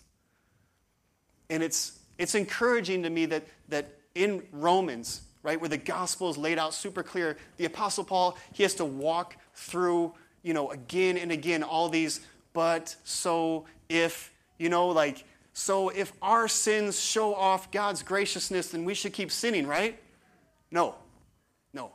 And 1.50 1.64
it's, 1.64 1.98
it's 2.18 2.36
encouraging 2.36 3.04
to 3.04 3.10
me 3.10 3.26
that, 3.28 3.44
that 3.70 3.96
in 4.14 4.44
Romans, 4.52 5.22
right, 5.42 5.60
where 5.60 5.70
the 5.70 5.78
gospel 5.78 6.30
is 6.30 6.38
laid 6.38 6.60
out 6.60 6.74
super 6.74 7.04
clear, 7.04 7.38
the 7.58 7.66
Apostle 7.66 8.04
Paul, 8.04 8.38
he 8.54 8.64
has 8.64 8.76
to 8.76 8.86
walk 8.86 9.36
through, 9.56 10.14
you 10.44 10.54
know, 10.54 10.70
again 10.72 11.18
and 11.18 11.32
again 11.32 11.64
all 11.64 11.90
these, 11.90 12.20
but 12.54 12.96
so 13.04 13.66
if, 13.88 14.34
you 14.58 14.70
know, 14.70 14.90
like, 14.90 15.24
so 15.54 15.90
if 15.90 16.14
our 16.22 16.48
sins 16.48 17.00
show 17.00 17.34
off 17.34 17.72
God's 17.72 18.04
graciousness, 18.04 18.70
then 18.70 18.86
we 18.86 18.94
should 18.94 19.14
keep 19.14 19.32
sinning, 19.32 19.68
right? 19.68 20.00
No. 20.72 20.96
No. 21.74 21.92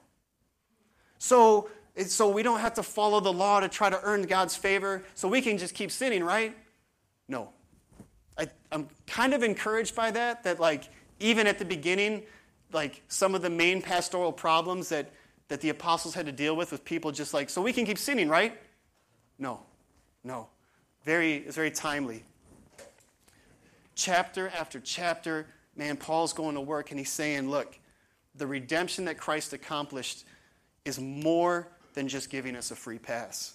So 1.19 1.71
so 2.07 2.29
we 2.29 2.43
don't 2.43 2.61
have 2.61 2.75
to 2.75 2.83
follow 2.83 3.21
the 3.21 3.33
law 3.33 3.61
to 3.61 3.69
try 3.69 3.89
to 3.89 4.01
earn 4.03 4.23
God's 4.23 4.57
favor, 4.57 5.05
so 5.15 5.29
we 5.29 5.41
can 5.41 5.59
just 5.59 5.75
keep 5.75 5.91
sinning, 5.91 6.25
right? 6.25 6.57
No. 7.29 7.51
I, 8.37 8.49
I'm 8.73 8.89
kind 9.07 9.33
of 9.33 9.43
encouraged 9.43 9.95
by 9.95 10.11
that, 10.11 10.43
that 10.45 10.59
like 10.59 10.85
even 11.21 11.47
at 11.47 11.59
the 11.59 11.65
beginning, 11.65 12.23
like 12.73 13.03
some 13.09 13.35
of 13.35 13.43
the 13.43 13.51
main 13.51 13.81
pastoral 13.81 14.33
problems 14.33 14.89
that, 14.89 15.13
that 15.49 15.61
the 15.61 15.69
apostles 15.69 16.15
had 16.15 16.27
to 16.27 16.33
deal 16.33 16.57
with 16.57 16.73
with 16.73 16.85
people 16.85 17.13
just 17.13 17.33
like, 17.33 17.49
so 17.49 17.63
we 17.63 17.73
can 17.73 17.87
keep 17.87 17.99
sinning, 17.99 18.29
right? 18.29 18.59
No. 19.39 19.61
No. 20.25 20.49
Very, 21.05 21.37
it's 21.37 21.55
very 21.55 21.71
timely. 21.71 22.25
Chapter 23.95 24.49
after 24.49 24.81
chapter, 24.81 25.47
man, 25.77 25.97
Paul's 25.97 26.33
going 26.33 26.57
to 26.57 26.61
work 26.61 26.91
and 26.91 26.99
he's 26.99 27.11
saying, 27.11 27.49
look, 27.49 27.79
the 28.35 28.47
redemption 28.47 29.05
that 29.05 29.17
Christ 29.17 29.53
accomplished 29.53 30.25
is 30.85 30.99
more 30.99 31.69
than 31.95 32.09
just 32.09 32.31
giving 32.31 32.57
us 32.57 32.71
a 32.71 32.77
free 32.77 32.99
pass. 32.99 33.55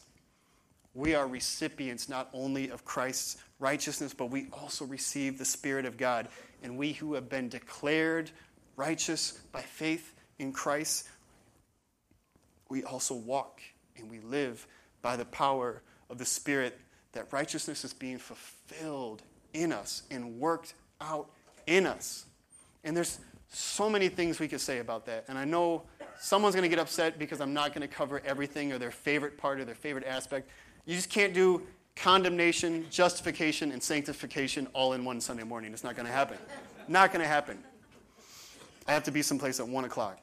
We 0.94 1.14
are 1.14 1.28
recipients 1.28 2.10
not 2.10 2.30
only 2.34 2.70
of 2.70 2.84
Christ's 2.84 3.38
righteousness, 3.60 4.14
but 4.14 4.32
we 4.32 4.48
also 4.52 4.86
receive 4.86 5.38
the 5.38 5.46
Spirit 5.46 5.86
of 5.86 5.98
God. 5.98 6.30
And 6.64 6.78
we 6.78 6.94
who 6.94 7.14
have 7.14 7.30
been 7.30 7.50
declared 7.50 8.32
righteous 8.76 9.34
by 9.52 9.62
faith 9.62 10.14
in 10.40 10.52
Christ, 10.52 11.08
we 12.70 12.84
also 12.84 13.14
walk 13.14 13.62
and 13.98 14.10
we 14.10 14.20
live 14.20 14.66
by 15.02 15.16
the 15.16 15.26
power 15.26 15.82
of 16.10 16.18
the 16.18 16.26
Spirit 16.26 16.80
that 17.12 17.32
righteousness 17.32 17.84
is 17.84 17.94
being 17.94 18.18
fulfilled 18.18 19.22
in 19.54 19.72
us 19.72 20.04
and 20.10 20.40
worked 20.40 20.74
out 21.02 21.30
in 21.68 21.86
us. 21.86 22.26
And 22.84 22.96
there's 22.96 23.20
so 23.52 23.90
many 23.90 24.10
things 24.10 24.40
we 24.40 24.48
could 24.48 24.62
say 24.62 24.80
about 24.80 25.06
that. 25.08 25.26
And 25.28 25.38
I 25.38 25.46
know 25.46 25.84
someone's 26.20 26.54
going 26.54 26.64
to 26.64 26.70
get 26.70 26.80
upset 26.80 27.18
because 27.18 27.42
I'm 27.42 27.54
not 27.54 27.74
going 27.74 27.88
to 27.88 27.94
cover 27.94 28.22
everything 28.26 28.72
or 28.72 28.78
their 28.78 28.92
favorite 28.92 29.38
part 29.38 29.60
or 29.60 29.66
their 29.66 29.76
favorite 29.76 30.06
aspect. 30.06 30.50
You 30.86 30.96
just 30.96 31.10
can't 31.10 31.34
do 31.34 31.62
condemnation, 31.96 32.86
justification, 32.90 33.72
and 33.72 33.82
sanctification 33.82 34.68
all 34.74 34.94
in 34.94 35.04
one 35.04 35.20
Sunday 35.22 35.44
morning. 35.44 35.74
It's 35.74 35.84
not 35.84 35.96
going 35.96 36.06
to 36.06 36.12
happen. 36.12 36.38
Not 36.88 37.12
going 37.12 37.22
to 37.22 37.28
happen. 37.28 37.58
I 38.88 38.92
have 38.94 39.04
to 39.04 39.12
be 39.12 39.22
someplace 39.22 39.60
at 39.60 39.68
1 39.68 39.86
o'clock. 39.86 40.20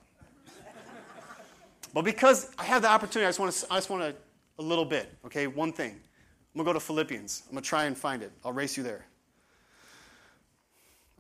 But 1.95 2.05
because 2.05 2.51
I 2.59 2.65
have 2.65 2.83
the 2.83 2.89
opportunity, 2.89 3.27
I 3.27 3.29
just 3.29 3.39
want 3.39 3.53
to, 3.53 3.67
I 3.71 3.77
just 3.77 3.89
want 3.89 4.03
to, 4.03 4.15
a 4.59 4.63
little 4.63 4.85
bit, 4.85 5.13
okay? 5.25 5.47
One 5.47 5.73
thing. 5.73 5.93
I'm 5.93 6.59
going 6.59 6.67
to 6.67 6.69
go 6.71 6.73
to 6.73 6.81
Philippians. 6.81 7.43
I'm 7.47 7.55
going 7.55 7.63
to 7.63 7.69
try 7.69 7.85
and 7.85 7.97
find 7.97 8.23
it. 8.23 8.33
I'll 8.45 8.53
race 8.53 8.77
you 8.77 8.83
there. 8.83 9.07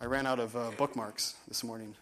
I 0.00 0.06
ran 0.06 0.26
out 0.26 0.38
of 0.38 0.54
uh, 0.56 0.70
bookmarks 0.76 1.36
this 1.48 1.64
morning. 1.64 1.94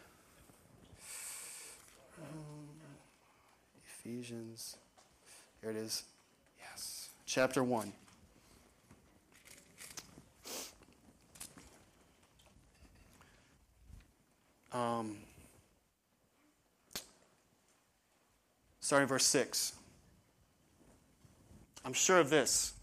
Ephesians. 4.05 4.77
Here 5.63 5.71
it 5.71 5.77
is. 5.77 6.03
Yes. 6.59 7.09
Chapter 7.25 7.65
1. 7.65 7.91
Um, 14.73 15.17
starting 18.81 19.09
verse 19.09 19.25
6. 19.25 19.73
I'm 21.87 21.93
sure 21.95 22.19
of 22.19 22.29
this 22.29 22.75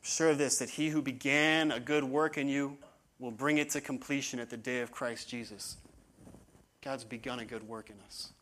I'm 0.00 0.08
sure 0.08 0.30
of 0.30 0.38
this 0.38 0.58
that 0.58 0.70
he 0.70 0.88
who 0.88 1.02
began 1.02 1.70
a 1.70 1.80
good 1.80 2.04
work 2.04 2.38
in 2.38 2.48
you 2.48 2.78
will 3.18 3.30
bring 3.30 3.58
it 3.58 3.70
to 3.70 3.80
completion 3.82 4.38
at 4.38 4.48
the 4.48 4.56
day 4.56 4.80
of 4.80 4.90
Christ 4.90 5.28
Jesus. 5.28 5.76
God's 6.82 7.04
begun 7.04 7.40
a 7.40 7.44
good 7.44 7.66
work 7.68 7.90
in 7.90 7.96
us. 8.06 8.32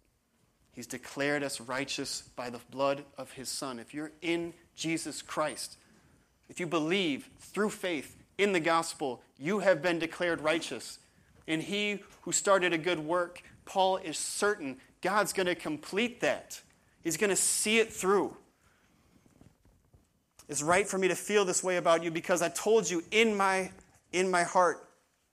He's 0.77 0.87
declared 0.87 1.43
us 1.43 1.59
righteous 1.59 2.21
by 2.37 2.51
the 2.51 2.61
blood 2.71 3.05
of 3.17 3.33
his 3.33 3.49
Son. 3.49 3.79
If 3.79 3.95
you're 3.95 4.13
in 4.21 4.53
Jesus 4.75 5.23
Christ, 5.23 5.79
if 6.51 6.61
you 6.61 6.67
believe 6.67 7.31
through 7.41 7.71
faith 7.71 8.15
in 8.37 8.53
the 8.53 8.61
gospel, 8.61 9.23
you 9.39 9.61
have 9.61 9.81
been 9.81 9.99
declared 9.99 10.43
righteous. 10.43 10.99
And 11.49 11.63
he 11.63 12.01
who 12.21 12.31
started 12.31 12.75
a 12.75 12.79
good 12.79 12.99
work, 12.99 13.43
Paul 13.65 13.97
is 13.97 14.19
certain 14.19 14.77
God's 15.01 15.33
going 15.33 15.47
to 15.47 15.55
complete 15.55 16.21
that. 16.21 16.61
He's 17.03 17.17
going 17.17 17.31
to 17.31 17.37
see 17.37 17.79
it 17.79 17.91
through. 17.91 18.37
It's 20.49 20.63
right 20.63 20.87
for 20.87 20.99
me 20.99 21.09
to 21.09 21.17
feel 21.17 21.47
this 21.47 21.65
way 21.65 21.79
about 21.79 22.05
you 22.05 22.11
because 22.11 22.43
I 22.43 22.51
told 22.51 22.91
you 22.91 23.03
in 23.11 23.35
my, 23.35 23.71
in 24.13 24.31
my 24.31 24.43
heart, 24.43 24.87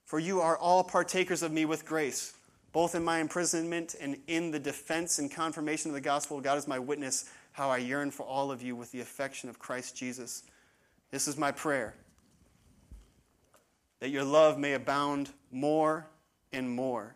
for 0.05 0.19
you 0.19 0.39
are 0.39 0.57
all 0.57 0.85
partakers 0.85 1.43
of 1.43 1.51
me 1.51 1.65
with 1.65 1.85
grace, 1.85 2.33
both 2.73 2.95
in 2.95 3.03
my 3.03 3.19
imprisonment 3.19 3.95
and 4.01 4.17
in 4.27 4.51
the 4.51 4.59
defense 4.59 5.19
and 5.19 5.31
confirmation 5.31 5.91
of 5.91 5.95
the 5.95 6.01
gospel. 6.01 6.41
God 6.41 6.57
is 6.57 6.67
my 6.67 6.79
witness 6.79 7.29
how 7.53 7.69
I 7.69 7.77
yearn 7.77 8.11
for 8.11 8.23
all 8.23 8.51
of 8.51 8.61
you 8.63 8.75
with 8.75 8.91
the 8.91 8.99
affection 8.99 9.47
of 9.47 9.59
Christ 9.59 9.95
Jesus. 9.95 10.43
This 11.11 11.27
is 11.27 11.37
my 11.37 11.51
prayer 11.51 11.93
that 13.99 14.09
your 14.09 14.23
love 14.23 14.57
may 14.57 14.73
abound 14.73 15.29
more 15.49 16.05
and 16.51 16.69
more 16.69 17.15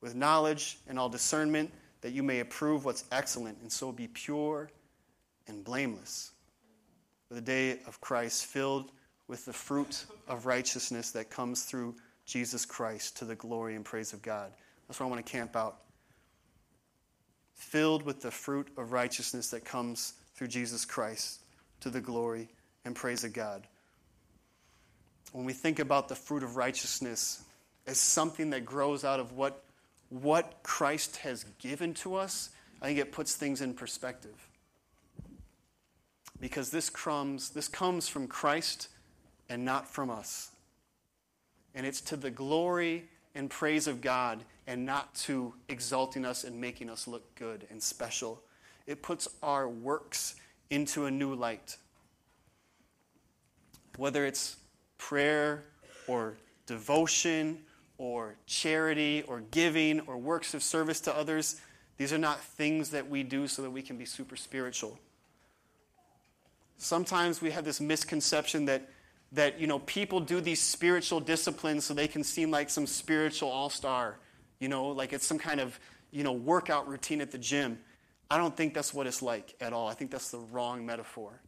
with 0.00 0.14
knowledge 0.14 0.78
and 0.88 0.98
all 0.98 1.08
discernment, 1.08 1.70
that 2.00 2.12
you 2.12 2.22
may 2.22 2.40
approve 2.40 2.84
what's 2.84 3.04
excellent 3.10 3.58
and 3.60 3.70
so 3.70 3.92
be 3.92 4.06
pure 4.06 4.70
and 5.48 5.64
blameless 5.64 6.30
for 7.28 7.34
the 7.34 7.40
day 7.40 7.80
of 7.86 8.00
Christ, 8.00 8.46
filled 8.46 8.92
with 9.26 9.44
the 9.44 9.52
fruit 9.52 10.06
of 10.28 10.46
righteousness 10.46 11.10
that 11.10 11.28
comes 11.28 11.64
through 11.64 11.96
Jesus 12.24 12.64
Christ 12.64 13.16
to 13.18 13.24
the 13.24 13.34
glory 13.34 13.74
and 13.74 13.84
praise 13.84 14.12
of 14.12 14.22
God. 14.22 14.52
That's 14.86 15.00
where 15.00 15.06
I 15.06 15.10
want 15.10 15.24
to 15.24 15.30
camp 15.30 15.56
out. 15.56 15.78
Filled 17.54 18.02
with 18.02 18.20
the 18.22 18.30
fruit 18.30 18.68
of 18.76 18.92
righteousness 18.92 19.50
that 19.50 19.64
comes 19.64 20.14
through 20.34 20.48
Jesus 20.48 20.84
Christ 20.84 21.40
to 21.80 21.90
the 21.90 22.00
glory 22.00 22.48
and 22.84 22.94
praise 22.94 23.24
of 23.24 23.32
God. 23.32 23.66
When 25.32 25.44
we 25.44 25.52
think 25.52 25.78
about 25.78 26.08
the 26.08 26.14
fruit 26.14 26.42
of 26.42 26.56
righteousness 26.56 27.42
as 27.86 27.98
something 27.98 28.50
that 28.50 28.64
grows 28.64 29.04
out 29.04 29.20
of 29.20 29.32
what, 29.32 29.64
what 30.08 30.60
Christ 30.62 31.16
has 31.18 31.44
given 31.58 31.94
to 31.94 32.14
us, 32.14 32.50
I 32.80 32.86
think 32.86 32.98
it 32.98 33.12
puts 33.12 33.34
things 33.34 33.60
in 33.60 33.74
perspective 33.74 34.48
because 36.40 36.70
this 36.70 36.90
crumbs 36.90 37.50
this 37.50 37.68
comes 37.68 38.08
from 38.08 38.26
Christ 38.26 38.88
and 39.48 39.64
not 39.64 39.88
from 39.88 40.10
us. 40.10 40.50
And 41.74 41.86
it's 41.86 42.00
to 42.02 42.16
the 42.16 42.30
glory 42.30 43.04
and 43.34 43.50
praise 43.50 43.86
of 43.86 44.00
God 44.00 44.44
and 44.66 44.84
not 44.84 45.14
to 45.14 45.54
exalting 45.68 46.24
us 46.24 46.44
and 46.44 46.60
making 46.60 46.90
us 46.90 47.06
look 47.06 47.34
good 47.36 47.66
and 47.70 47.82
special. 47.82 48.42
It 48.86 49.02
puts 49.02 49.28
our 49.42 49.68
works 49.68 50.36
into 50.70 51.06
a 51.06 51.10
new 51.10 51.34
light. 51.34 51.76
Whether 53.96 54.26
it's 54.26 54.56
prayer 54.98 55.64
or 56.06 56.36
devotion 56.66 57.58
or 57.98 58.36
charity 58.46 59.22
or 59.26 59.40
giving 59.50 60.00
or 60.00 60.18
works 60.18 60.54
of 60.54 60.62
service 60.62 61.00
to 61.02 61.16
others, 61.16 61.60
these 61.96 62.12
are 62.12 62.18
not 62.18 62.40
things 62.40 62.90
that 62.90 63.08
we 63.08 63.22
do 63.22 63.48
so 63.48 63.62
that 63.62 63.70
we 63.70 63.82
can 63.82 63.96
be 63.96 64.04
super 64.04 64.36
spiritual. 64.36 64.98
Sometimes 66.78 67.40
we 67.40 67.50
have 67.52 67.64
this 67.64 67.80
misconception 67.80 68.66
that, 68.66 68.90
that 69.32 69.58
you 69.58 69.66
know, 69.66 69.78
people 69.80 70.20
do 70.20 70.40
these 70.40 70.60
spiritual 70.60 71.20
disciplines 71.20 71.86
so 71.86 71.94
they 71.94 72.08
can 72.08 72.22
seem 72.22 72.50
like 72.50 72.68
some 72.68 72.86
spiritual 72.86 73.48
all 73.48 73.70
star, 73.70 74.18
you 74.58 74.68
know, 74.68 74.88
like 74.88 75.12
it's 75.12 75.26
some 75.26 75.38
kind 75.38 75.60
of 75.60 75.78
you 76.10 76.24
know, 76.24 76.32
workout 76.32 76.88
routine 76.88 77.20
at 77.20 77.30
the 77.30 77.38
gym. 77.38 77.78
I 78.30 78.38
don't 78.38 78.56
think 78.56 78.74
that's 78.74 78.92
what 78.94 79.06
it's 79.06 79.22
like 79.22 79.54
at 79.60 79.72
all. 79.72 79.88
I 79.88 79.94
think 79.94 80.10
that's 80.10 80.30
the 80.30 80.38
wrong 80.38 80.86
metaphor. 80.86 81.40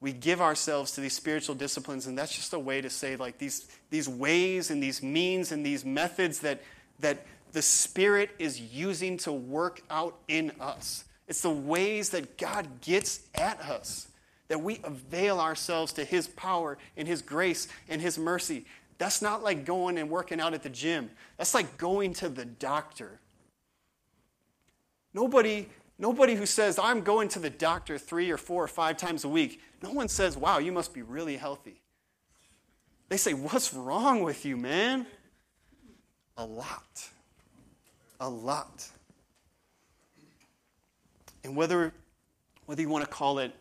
We 0.00 0.12
give 0.12 0.40
ourselves 0.40 0.92
to 0.92 1.00
these 1.00 1.14
spiritual 1.14 1.54
disciplines, 1.54 2.06
and 2.06 2.16
that's 2.16 2.34
just 2.34 2.52
a 2.52 2.58
way 2.58 2.80
to 2.80 2.90
say, 2.90 3.16
like, 3.16 3.38
these, 3.38 3.68
these 3.90 4.08
ways 4.08 4.70
and 4.70 4.82
these 4.82 5.02
means 5.02 5.52
and 5.52 5.64
these 5.64 5.84
methods 5.84 6.40
that, 6.40 6.62
that 7.00 7.26
the 7.52 7.62
Spirit 7.62 8.30
is 8.38 8.60
using 8.60 9.16
to 9.18 9.32
work 9.32 9.82
out 9.88 10.16
in 10.28 10.52
us. 10.60 11.04
It's 11.26 11.40
the 11.40 11.50
ways 11.50 12.10
that 12.10 12.36
God 12.36 12.80
gets 12.82 13.20
at 13.34 13.60
us, 13.60 14.08
that 14.48 14.60
we 14.60 14.80
avail 14.84 15.40
ourselves 15.40 15.92
to 15.94 16.04
His 16.04 16.26
power 16.26 16.76
and 16.96 17.08
His 17.08 17.22
grace 17.22 17.68
and 17.88 18.02
His 18.02 18.18
mercy. 18.18 18.66
That's 18.98 19.20
not 19.20 19.42
like 19.42 19.64
going 19.64 19.98
and 19.98 20.08
working 20.08 20.40
out 20.40 20.54
at 20.54 20.62
the 20.62 20.70
gym. 20.70 21.10
That's 21.36 21.54
like 21.54 21.76
going 21.76 22.14
to 22.14 22.28
the 22.28 22.44
doctor. 22.44 23.20
Nobody, 25.12 25.68
nobody 25.98 26.34
who 26.34 26.46
says, 26.46 26.78
I'm 26.78 27.02
going 27.02 27.28
to 27.30 27.38
the 27.38 27.50
doctor 27.50 27.98
three 27.98 28.30
or 28.30 28.36
four 28.36 28.62
or 28.62 28.68
five 28.68 28.96
times 28.96 29.24
a 29.24 29.28
week, 29.28 29.60
no 29.82 29.90
one 29.92 30.08
says, 30.08 30.36
wow, 30.36 30.58
you 30.58 30.72
must 30.72 30.94
be 30.94 31.02
really 31.02 31.36
healthy. 31.36 31.80
They 33.08 33.16
say, 33.16 33.34
what's 33.34 33.74
wrong 33.74 34.22
with 34.22 34.44
you, 34.44 34.56
man? 34.56 35.06
A 36.36 36.44
lot. 36.44 37.08
A 38.20 38.28
lot. 38.28 38.88
And 41.44 41.54
whether, 41.54 41.92
whether 42.66 42.80
you 42.80 42.88
want 42.88 43.04
to 43.04 43.10
call 43.10 43.38
it 43.38 43.52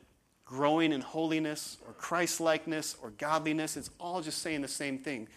growing 0.46 0.92
in 0.92 1.02
holiness 1.02 1.78
or 1.88 1.94
Christ 1.94 2.40
likeness 2.40 2.96
or 3.02 3.12
godliness, 3.12 3.78
it's 3.78 3.90
all 4.00 4.22
just 4.22 4.42
saying 4.42 4.62
the 4.62 4.68
same 4.68 4.98
thing. 4.98 5.28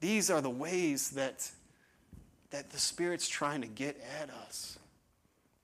These 0.00 0.30
are 0.30 0.40
the 0.40 0.50
ways 0.50 1.10
that, 1.10 1.50
that 2.50 2.70
the 2.70 2.78
Spirit's 2.78 3.28
trying 3.28 3.62
to 3.62 3.66
get 3.66 4.00
at 4.20 4.30
us. 4.30 4.78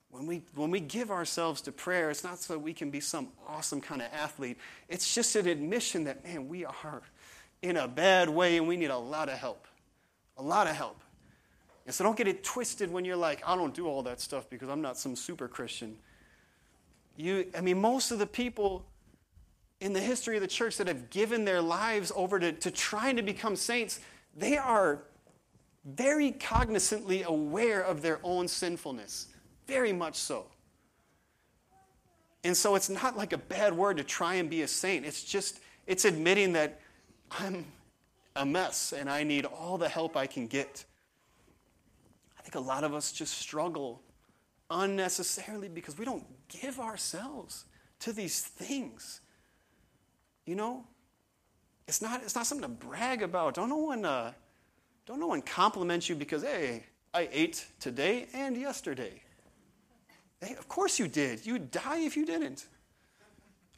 When 0.09 0.25
we, 0.25 0.41
when 0.55 0.71
we 0.71 0.79
give 0.79 1.11
ourselves 1.11 1.61
to 1.61 1.71
prayer, 1.71 2.09
it's 2.09 2.23
not 2.23 2.39
so 2.39 2.57
we 2.57 2.73
can 2.73 2.89
be 2.89 2.99
some 2.99 3.29
awesome 3.47 3.81
kind 3.81 4.01
of 4.01 4.07
athlete. 4.13 4.57
It's 4.87 5.13
just 5.13 5.35
an 5.35 5.47
admission 5.47 6.05
that, 6.05 6.23
man, 6.23 6.47
we 6.47 6.65
are 6.65 7.01
in 7.61 7.77
a 7.77 7.87
bad 7.87 8.29
way 8.29 8.57
and 8.57 8.67
we 8.67 8.77
need 8.77 8.89
a 8.89 8.97
lot 8.97 9.29
of 9.29 9.37
help. 9.37 9.67
A 10.37 10.43
lot 10.43 10.67
of 10.67 10.75
help. 10.75 11.01
And 11.85 11.93
so 11.93 12.03
don't 12.03 12.17
get 12.17 12.27
it 12.27 12.43
twisted 12.43 12.91
when 12.91 13.05
you're 13.05 13.15
like, 13.15 13.41
I 13.45 13.55
don't 13.55 13.73
do 13.73 13.87
all 13.87 14.03
that 14.03 14.19
stuff 14.19 14.49
because 14.49 14.69
I'm 14.69 14.81
not 14.81 14.97
some 14.97 15.15
super 15.15 15.47
Christian. 15.47 15.97
You, 17.17 17.47
I 17.57 17.61
mean, 17.61 17.81
most 17.81 18.11
of 18.11 18.19
the 18.19 18.27
people 18.27 18.85
in 19.81 19.93
the 19.93 19.99
history 19.99 20.35
of 20.35 20.41
the 20.41 20.47
church 20.47 20.77
that 20.77 20.87
have 20.87 21.09
given 21.09 21.45
their 21.45 21.61
lives 21.61 22.11
over 22.15 22.39
to, 22.39 22.51
to 22.51 22.71
trying 22.71 23.15
to 23.17 23.23
become 23.23 23.55
saints, 23.55 23.99
they 24.35 24.57
are 24.57 25.03
very 25.83 26.31
cognizantly 26.31 27.23
aware 27.23 27.81
of 27.81 28.01
their 28.01 28.19
own 28.23 28.47
sinfulness. 28.47 29.27
Very 29.67 29.93
much 29.93 30.15
so. 30.15 30.45
And 32.43 32.55
so 32.55 32.75
it's 32.75 32.89
not 32.89 33.17
like 33.17 33.33
a 33.33 33.37
bad 33.37 33.73
word 33.73 33.97
to 33.97 34.03
try 34.03 34.35
and 34.35 34.49
be 34.49 34.61
a 34.61 34.67
saint. 34.67 35.05
It's 35.05 35.23
just, 35.23 35.59
it's 35.85 36.05
admitting 36.05 36.53
that 36.53 36.79
I'm 37.31 37.65
a 38.35 38.45
mess 38.45 38.93
and 38.93 39.09
I 39.09 39.23
need 39.23 39.45
all 39.45 39.77
the 39.77 39.89
help 39.89 40.15
I 40.15 40.27
can 40.27 40.47
get. 40.47 40.85
I 42.37 42.41
think 42.43 42.55
a 42.55 42.59
lot 42.59 42.83
of 42.83 42.93
us 42.93 43.11
just 43.11 43.33
struggle 43.33 44.01
unnecessarily 44.69 45.67
because 45.67 45.97
we 45.97 46.05
don't 46.05 46.25
give 46.47 46.79
ourselves 46.79 47.65
to 47.99 48.13
these 48.13 48.41
things. 48.41 49.21
You 50.45 50.55
know? 50.55 50.85
It's 51.87 52.01
not, 52.01 52.21
it's 52.21 52.35
not 52.35 52.45
something 52.45 52.67
to 52.67 52.85
brag 52.85 53.23
about. 53.23 53.53
Don't 53.53 53.69
no 53.69 53.77
one, 53.77 54.03
uh, 54.03 54.33
don't 55.05 55.19
no 55.19 55.27
one 55.27 55.41
compliment 55.41 56.09
you 56.09 56.15
because, 56.15 56.43
hey, 56.43 56.83
I 57.13 57.29
ate 57.31 57.65
today 57.79 58.27
and 58.33 58.57
yesterday. 58.57 59.21
Hey, 60.41 60.55
of 60.55 60.67
course 60.67 60.99
you 60.99 61.07
did. 61.07 61.45
You'd 61.45 61.71
die 61.71 61.99
if 61.99 62.17
you 62.17 62.25
didn't. 62.25 62.65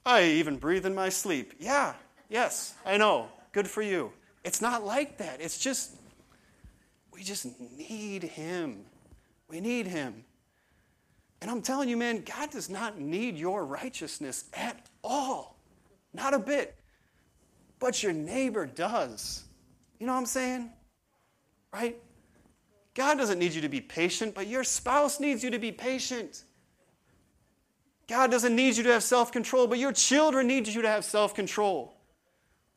I 0.06 0.24
even 0.24 0.58
breathe 0.58 0.86
in 0.86 0.96
my 0.96 1.10
sleep. 1.10 1.54
Yeah, 1.60 1.94
yes, 2.30 2.74
I 2.86 2.98
know. 2.98 3.28
Good 3.52 3.68
for 3.68 3.82
you. 3.82 4.12
It's 4.44 4.62
not 4.62 4.84
like 4.86 5.18
that. 5.18 5.40
It's 5.40 5.60
just, 5.60 5.96
we 7.14 7.24
just 7.24 7.48
need 7.78 8.24
Him. 8.24 8.86
We 9.50 9.60
need 9.60 9.86
Him. 9.86 10.24
And 11.42 11.50
I'm 11.50 11.62
telling 11.62 11.90
you, 11.90 11.98
man, 11.98 12.24
God 12.24 12.52
does 12.52 12.70
not 12.70 13.00
need 13.00 13.38
your 13.38 13.66
righteousness 13.66 14.46
at 14.54 14.86
all. 15.04 15.58
Not 16.14 16.34
a 16.34 16.40
bit. 16.40 16.76
But 17.80 18.04
your 18.04 18.14
neighbor 18.14 18.66
does. 18.66 19.44
You 20.00 20.08
know 20.08 20.14
what 20.14 20.20
I'm 20.20 20.26
saying? 20.26 20.70
Right? 21.74 21.98
God 22.94 23.18
doesn't 23.18 23.40
need 23.40 23.54
you 23.54 23.62
to 23.62 23.70
be 23.70 23.80
patient, 23.80 24.36
but 24.36 24.48
your 24.48 24.64
spouse 24.64 25.20
needs 25.20 25.44
you 25.44 25.52
to 25.52 25.60
be 25.60 25.72
patient. 25.72 26.44
God 28.08 28.32
doesn't 28.32 28.56
need 28.56 28.76
you 28.76 28.84
to 28.84 28.92
have 28.92 29.04
self 29.04 29.32
control, 29.32 29.68
but 29.68 29.78
your 29.78 29.94
children 29.94 30.48
need 30.48 30.68
you 30.68 30.82
to 30.82 30.90
have 30.90 31.06
self 31.06 31.34
control. 31.34 31.94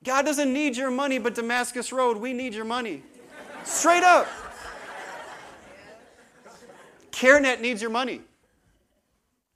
God 0.04 0.26
doesn't 0.26 0.52
need 0.52 0.76
your 0.76 0.90
money, 0.90 1.18
but 1.18 1.34
Damascus 1.34 1.92
Road, 1.92 2.18
we 2.18 2.32
need 2.32 2.54
your 2.54 2.64
money. 2.64 3.02
Straight 3.64 4.02
up. 4.02 4.28
CareNet 7.12 7.60
needs 7.60 7.80
your 7.80 7.90
money. 7.90 8.20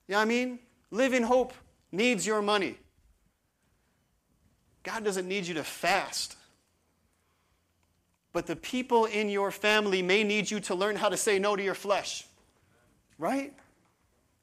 You 0.07 0.13
know 0.13 0.19
what 0.19 0.23
I 0.23 0.25
mean? 0.25 0.59
Living 0.91 1.23
Hope 1.23 1.53
needs 1.91 2.25
your 2.25 2.41
money. 2.41 2.77
God 4.83 5.03
doesn't 5.03 5.27
need 5.27 5.45
you 5.45 5.53
to 5.55 5.63
fast. 5.63 6.37
But 8.31 8.45
the 8.45 8.55
people 8.55 9.05
in 9.05 9.29
your 9.29 9.51
family 9.51 10.01
may 10.01 10.23
need 10.23 10.49
you 10.49 10.59
to 10.61 10.75
learn 10.75 10.95
how 10.95 11.09
to 11.09 11.17
say 11.17 11.39
no 11.39 11.55
to 11.55 11.63
your 11.63 11.73
flesh. 11.73 12.25
Right? 13.17 13.53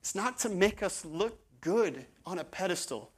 It's 0.00 0.14
not 0.14 0.38
to 0.40 0.48
make 0.48 0.82
us 0.82 1.04
look 1.04 1.38
good 1.60 2.04
on 2.26 2.38
a 2.38 2.44
pedestal. 2.44 3.10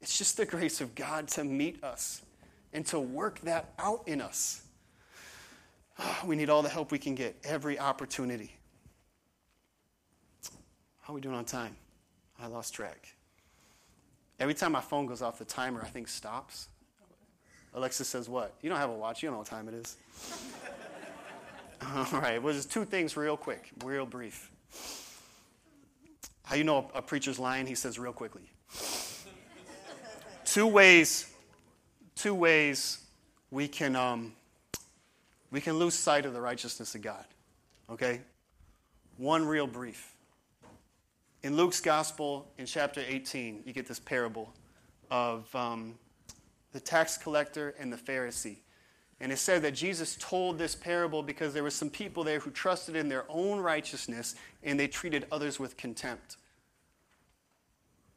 It's 0.00 0.16
just 0.16 0.36
the 0.36 0.46
grace 0.46 0.80
of 0.80 0.94
God 0.94 1.28
to 1.28 1.44
meet 1.44 1.82
us 1.84 2.22
and 2.72 2.86
to 2.86 2.98
work 2.98 3.40
that 3.40 3.72
out 3.78 4.06
in 4.06 4.20
us. 4.20 4.62
We 6.24 6.36
need 6.36 6.48
all 6.48 6.62
the 6.62 6.68
help 6.68 6.90
we 6.92 6.98
can 6.98 7.14
get, 7.14 7.36
every 7.44 7.78
opportunity. 7.78 8.56
How 11.04 11.12
are 11.12 11.16
we 11.16 11.20
doing 11.20 11.34
on 11.34 11.44
time? 11.44 11.76
I 12.40 12.46
lost 12.46 12.72
track. 12.72 13.14
Every 14.40 14.54
time 14.54 14.72
my 14.72 14.80
phone 14.80 15.04
goes 15.04 15.20
off, 15.20 15.38
the 15.38 15.44
timer, 15.44 15.82
I 15.82 15.86
think, 15.86 16.08
stops. 16.08 16.68
Alexa 17.74 18.06
says, 18.06 18.26
What? 18.26 18.54
You 18.62 18.70
don't 18.70 18.78
have 18.78 18.88
a 18.88 18.94
watch. 18.94 19.22
You 19.22 19.26
don't 19.26 19.34
know 19.34 19.40
what 19.40 19.46
time 19.46 19.68
it 19.68 19.74
is. 19.74 19.96
All 21.94 22.20
right. 22.20 22.42
Well, 22.42 22.54
just 22.54 22.72
two 22.72 22.86
things, 22.86 23.18
real 23.18 23.36
quick, 23.36 23.70
real 23.84 24.06
brief. 24.06 24.50
How 26.44 26.56
you 26.56 26.64
know 26.64 26.90
a 26.94 27.02
preacher's 27.02 27.38
lying? 27.38 27.66
He 27.66 27.74
says, 27.74 27.98
real 27.98 28.14
quickly. 28.14 28.48
two 30.46 30.66
ways, 30.66 31.30
two 32.16 32.34
ways 32.34 33.04
we 33.50 33.68
can, 33.68 33.94
um, 33.94 34.32
we 35.50 35.60
can 35.60 35.74
lose 35.74 35.94
sight 35.94 36.24
of 36.24 36.32
the 36.32 36.40
righteousness 36.40 36.94
of 36.94 37.02
God. 37.02 37.26
Okay? 37.90 38.22
One 39.18 39.44
real 39.44 39.66
brief. 39.66 40.13
In 41.44 41.56
Luke's 41.56 41.82
gospel, 41.82 42.50
in 42.56 42.64
chapter 42.64 43.02
18, 43.06 43.64
you 43.66 43.74
get 43.74 43.86
this 43.86 43.98
parable 44.00 44.50
of 45.10 45.54
um, 45.54 45.94
the 46.72 46.80
tax 46.80 47.18
collector 47.18 47.74
and 47.78 47.92
the 47.92 47.98
Pharisee. 47.98 48.60
And 49.20 49.30
it 49.30 49.36
said 49.36 49.60
that 49.60 49.74
Jesus 49.74 50.16
told 50.18 50.56
this 50.56 50.74
parable 50.74 51.22
because 51.22 51.52
there 51.52 51.62
were 51.62 51.68
some 51.68 51.90
people 51.90 52.24
there 52.24 52.38
who 52.38 52.50
trusted 52.50 52.96
in 52.96 53.10
their 53.10 53.26
own 53.28 53.60
righteousness 53.60 54.36
and 54.62 54.80
they 54.80 54.88
treated 54.88 55.26
others 55.30 55.60
with 55.60 55.76
contempt. 55.76 56.38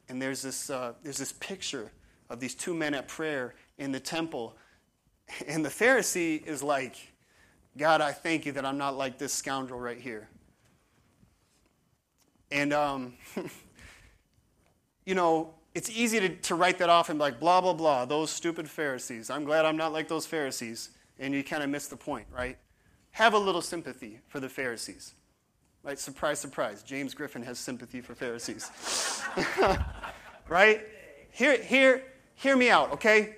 And 0.08 0.22
there's 0.22 0.40
this, 0.40 0.70
uh, 0.70 0.94
there's 1.02 1.18
this 1.18 1.34
picture 1.34 1.92
of 2.30 2.40
these 2.40 2.54
two 2.54 2.72
men 2.72 2.94
at 2.94 3.08
prayer 3.08 3.54
in 3.76 3.92
the 3.92 4.00
temple. 4.00 4.56
And 5.46 5.62
the 5.62 5.68
Pharisee 5.68 6.42
is 6.46 6.62
like, 6.62 6.96
God, 7.76 8.00
I 8.00 8.12
thank 8.12 8.46
you 8.46 8.52
that 8.52 8.64
I'm 8.64 8.78
not 8.78 8.96
like 8.96 9.18
this 9.18 9.34
scoundrel 9.34 9.78
right 9.78 10.00
here. 10.00 10.30
And, 12.50 12.72
um, 12.72 13.14
you 15.04 15.14
know, 15.14 15.54
it's 15.74 15.90
easy 15.90 16.20
to, 16.20 16.28
to 16.28 16.54
write 16.54 16.78
that 16.78 16.88
off 16.88 17.08
and 17.08 17.18
be 17.18 17.22
like, 17.22 17.40
blah, 17.40 17.60
blah, 17.60 17.72
blah, 17.72 18.04
those 18.04 18.30
stupid 18.30 18.68
Pharisees. 18.68 19.30
I'm 19.30 19.44
glad 19.44 19.64
I'm 19.64 19.76
not 19.76 19.92
like 19.92 20.08
those 20.08 20.26
Pharisees. 20.26 20.90
And 21.18 21.34
you 21.34 21.44
kind 21.44 21.62
of 21.62 21.70
miss 21.70 21.88
the 21.88 21.96
point, 21.96 22.26
right? 22.32 22.58
Have 23.12 23.34
a 23.34 23.38
little 23.38 23.62
sympathy 23.62 24.20
for 24.28 24.40
the 24.40 24.48
Pharisees. 24.48 25.14
Right? 25.82 25.98
Surprise, 25.98 26.38
surprise. 26.38 26.82
James 26.82 27.14
Griffin 27.14 27.42
has 27.42 27.58
sympathy 27.58 28.00
for 28.00 28.14
Pharisees. 28.14 28.70
right? 30.48 30.82
Hear, 31.30 31.62
hear, 31.62 32.02
hear 32.34 32.56
me 32.56 32.70
out, 32.70 32.92
okay? 32.92 33.36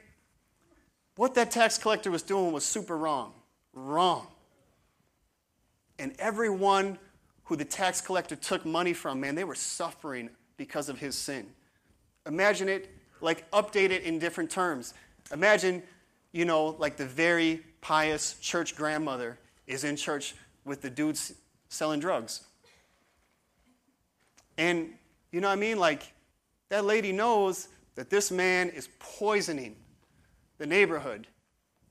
What 1.16 1.34
that 1.34 1.50
tax 1.50 1.78
collector 1.78 2.10
was 2.10 2.22
doing 2.22 2.52
was 2.52 2.64
super 2.64 2.96
wrong. 2.96 3.34
Wrong. 3.72 4.26
And 5.98 6.14
everyone 6.18 6.98
who 7.50 7.56
the 7.56 7.64
tax 7.64 8.00
collector 8.00 8.36
took 8.36 8.64
money 8.64 8.92
from, 8.92 9.18
man, 9.18 9.34
they 9.34 9.42
were 9.42 9.56
suffering 9.56 10.30
because 10.56 10.88
of 10.88 11.00
his 11.00 11.16
sin. 11.16 11.48
Imagine 12.24 12.68
it, 12.68 12.88
like, 13.20 13.50
update 13.50 13.90
it 13.90 14.04
in 14.04 14.20
different 14.20 14.48
terms. 14.48 14.94
Imagine, 15.32 15.82
you 16.30 16.44
know, 16.44 16.76
like 16.78 16.96
the 16.96 17.04
very 17.04 17.64
pious 17.80 18.38
church 18.38 18.76
grandmother 18.76 19.36
is 19.66 19.82
in 19.82 19.96
church 19.96 20.36
with 20.64 20.80
the 20.80 20.88
dudes 20.88 21.32
selling 21.68 21.98
drugs. 21.98 22.42
And, 24.56 24.90
you 25.32 25.40
know 25.40 25.48
what 25.48 25.54
I 25.54 25.60
mean? 25.60 25.80
Like, 25.80 26.04
that 26.68 26.84
lady 26.84 27.10
knows 27.10 27.66
that 27.96 28.10
this 28.10 28.30
man 28.30 28.68
is 28.68 28.88
poisoning 29.00 29.74
the 30.58 30.66
neighborhood. 30.68 31.26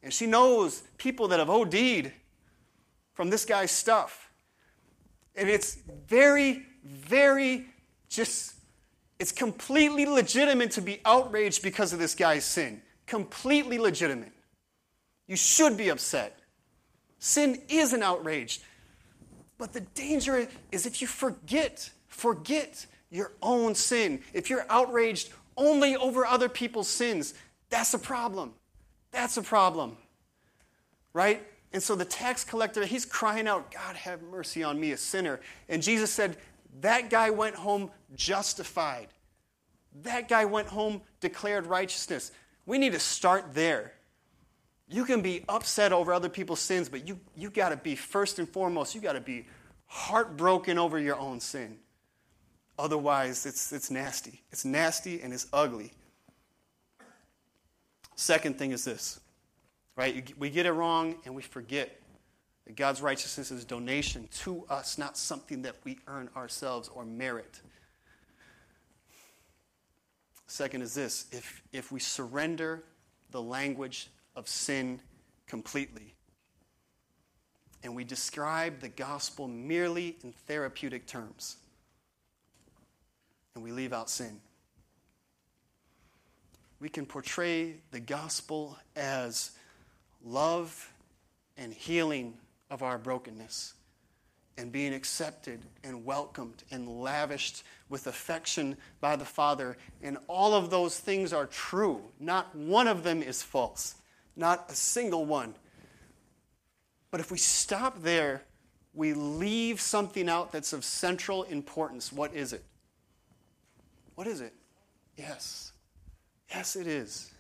And 0.03 0.14
she 0.14 0.26
knows 0.26 0.84
people 0.97 1.28
that 1.28 1.39
have 1.39 1.49
OD'd 1.49 2.14
from 3.14 3.30
this 3.30 3.43
guy's 3.43 3.72
stuff. 3.72 4.28
And 5.39 5.49
it's 5.49 5.77
very, 6.07 6.65
very 6.83 7.65
just, 8.09 8.55
it's 9.19 9.31
completely 9.31 10.05
legitimate 10.05 10.71
to 10.71 10.81
be 10.81 10.99
outraged 11.05 11.63
because 11.63 11.93
of 11.93 11.99
this 11.99 12.13
guy's 12.13 12.43
sin. 12.43 12.81
Completely 13.07 13.79
legitimate. 13.79 14.33
You 15.27 15.37
should 15.37 15.77
be 15.77 15.89
upset. 15.89 16.37
Sin 17.19 17.61
is 17.69 17.93
an 17.93 18.03
outrage. 18.03 18.59
But 19.57 19.71
the 19.71 19.81
danger 19.81 20.45
is 20.73 20.85
if 20.85 21.01
you 21.01 21.07
forget, 21.07 21.89
forget 22.07 22.85
your 23.09 23.31
own 23.41 23.75
sin. 23.75 24.21
If 24.33 24.49
you're 24.49 24.65
outraged 24.69 25.29
only 25.55 25.95
over 25.95 26.25
other 26.25 26.49
people's 26.49 26.89
sins, 26.89 27.33
that's 27.69 27.93
a 27.93 27.99
problem. 27.99 28.53
That's 29.11 29.37
a 29.37 29.41
problem. 29.41 29.95
Right? 31.13 31.41
And 31.72 31.82
so 31.84 31.95
the 31.95 32.05
tax 32.05 32.43
collector, 32.43 32.86
he's 32.86 33.05
crying 33.05 33.47
out, 33.47 33.72
God, 33.72 33.95
have 33.95 34.22
mercy 34.24 34.63
on 34.63 34.80
me, 34.80 34.91
a 34.91 34.97
sinner. 34.97 35.39
And 35.67 35.84
Jesus 35.84 36.11
said, 36.11 36.38
That 36.82 37.09
guy 37.09 37.30
went 37.30 37.55
home 37.55 37.91
justified. 38.15 39.07
That 40.03 40.28
guy 40.28 40.45
went 40.45 40.67
home 40.67 41.01
declared 41.20 41.65
righteousness. 41.65 42.32
We 42.65 42.78
need 42.78 42.93
to 42.93 42.99
start 42.99 43.53
there. 43.53 43.93
You 44.88 45.05
can 45.05 45.22
be 45.22 45.43
upset 45.47 45.93
over 45.93 46.13
other 46.13 46.30
people's 46.30 46.59
sins, 46.59 46.89
but 46.89 47.07
you, 47.07 47.20
you 47.36 47.51
got 47.51 47.70
to 47.70 47.78
be, 47.78 47.95
first 47.95 48.39
and 48.39 48.49
foremost, 48.49 48.95
you 48.95 49.01
got 49.01 49.13
to 49.13 49.22
be 49.22 49.45
heartbroken 49.86 50.80
over 50.80 50.99
your 50.99 51.17
own 51.17 51.39
sin. 51.39 51.78
Otherwise, 52.78 53.45
it's, 53.45 53.72
it's 53.72 53.91
nasty. 53.91 54.41
It's 54.51 54.65
nasty 54.65 55.22
and 55.22 55.34
it's 55.34 55.47
ugly. 55.53 55.91
Second 58.15 58.57
thing 58.57 58.72
is 58.72 58.86
this 58.86 59.20
Right? 59.95 60.33
We 60.37 60.49
get 60.49 60.65
it 60.65 60.71
wrong 60.71 61.15
and 61.25 61.35
we 61.35 61.41
forget 61.41 61.99
that 62.65 62.75
God's 62.75 63.01
righteousness 63.01 63.51
is 63.51 63.65
donation 63.65 64.29
to 64.43 64.65
us, 64.69 64.97
not 64.97 65.17
something 65.17 65.63
that 65.63 65.75
we 65.83 65.97
earn 66.07 66.29
ourselves 66.35 66.89
or 66.93 67.03
merit. 67.03 67.61
Second 70.47 70.81
is 70.81 70.93
this 70.93 71.27
if, 71.31 71.61
if 71.73 71.91
we 71.91 71.99
surrender 71.99 72.83
the 73.31 73.41
language 73.41 74.09
of 74.35 74.47
sin 74.47 75.01
completely, 75.47 76.15
and 77.83 77.95
we 77.95 78.03
describe 78.03 78.79
the 78.79 78.89
gospel 78.89 79.47
merely 79.47 80.17
in 80.23 80.31
therapeutic 80.31 81.07
terms, 81.07 81.57
and 83.55 83.63
we 83.63 83.71
leave 83.71 83.93
out 83.93 84.09
sin, 84.09 84.39
we 86.79 86.89
can 86.89 87.05
portray 87.05 87.75
the 87.91 87.99
gospel 87.99 88.77
as 88.95 89.51
love 90.24 90.93
and 91.57 91.74
healing 91.74 92.36
of 92.70 92.84
our 92.84 92.97
brokenness. 92.97 93.74
and 94.59 94.74
being 94.74 94.93
accepted 94.93 95.61
and 95.86 96.03
welcomed 96.03 96.65
and 96.70 97.01
lavished 97.01 97.63
with 97.88 98.07
affection 98.07 98.76
by 98.99 99.15
the 99.15 99.24
Father. 99.24 99.78
And 100.03 100.17
all 100.28 100.53
of 100.53 100.70
those 100.70 100.99
things 100.99 101.32
are 101.32 101.45
true. 101.45 102.01
Not 102.20 102.53
one 102.53 102.89
of 102.89 103.03
them 103.03 103.24
is 103.24 103.41
false, 103.41 103.95
not 104.36 104.70
a 104.70 104.76
single 104.76 105.26
one. 105.26 105.55
But 107.09 107.22
if 107.22 107.32
we 107.32 107.38
stop 107.38 108.03
there, 108.03 108.43
we 108.93 109.13
leave 109.13 109.80
something 109.80 110.28
out 110.28 110.51
that's 110.51 110.74
of 110.74 110.84
central 110.84 111.43
importance. 111.43 112.11
What 112.11 112.34
is 112.34 112.51
it? 112.51 112.65
What 114.15 114.28
is 114.28 114.41
it? 114.41 114.53
Yes. 115.17 115.72
Yes, 116.53 116.76
it 116.76 116.86
is. 116.86 117.32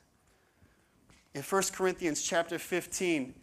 In 1.33 1.41
1 1.41 1.63
Corinthians 1.73 2.21
chapter 2.21 2.57
15, 2.57 3.33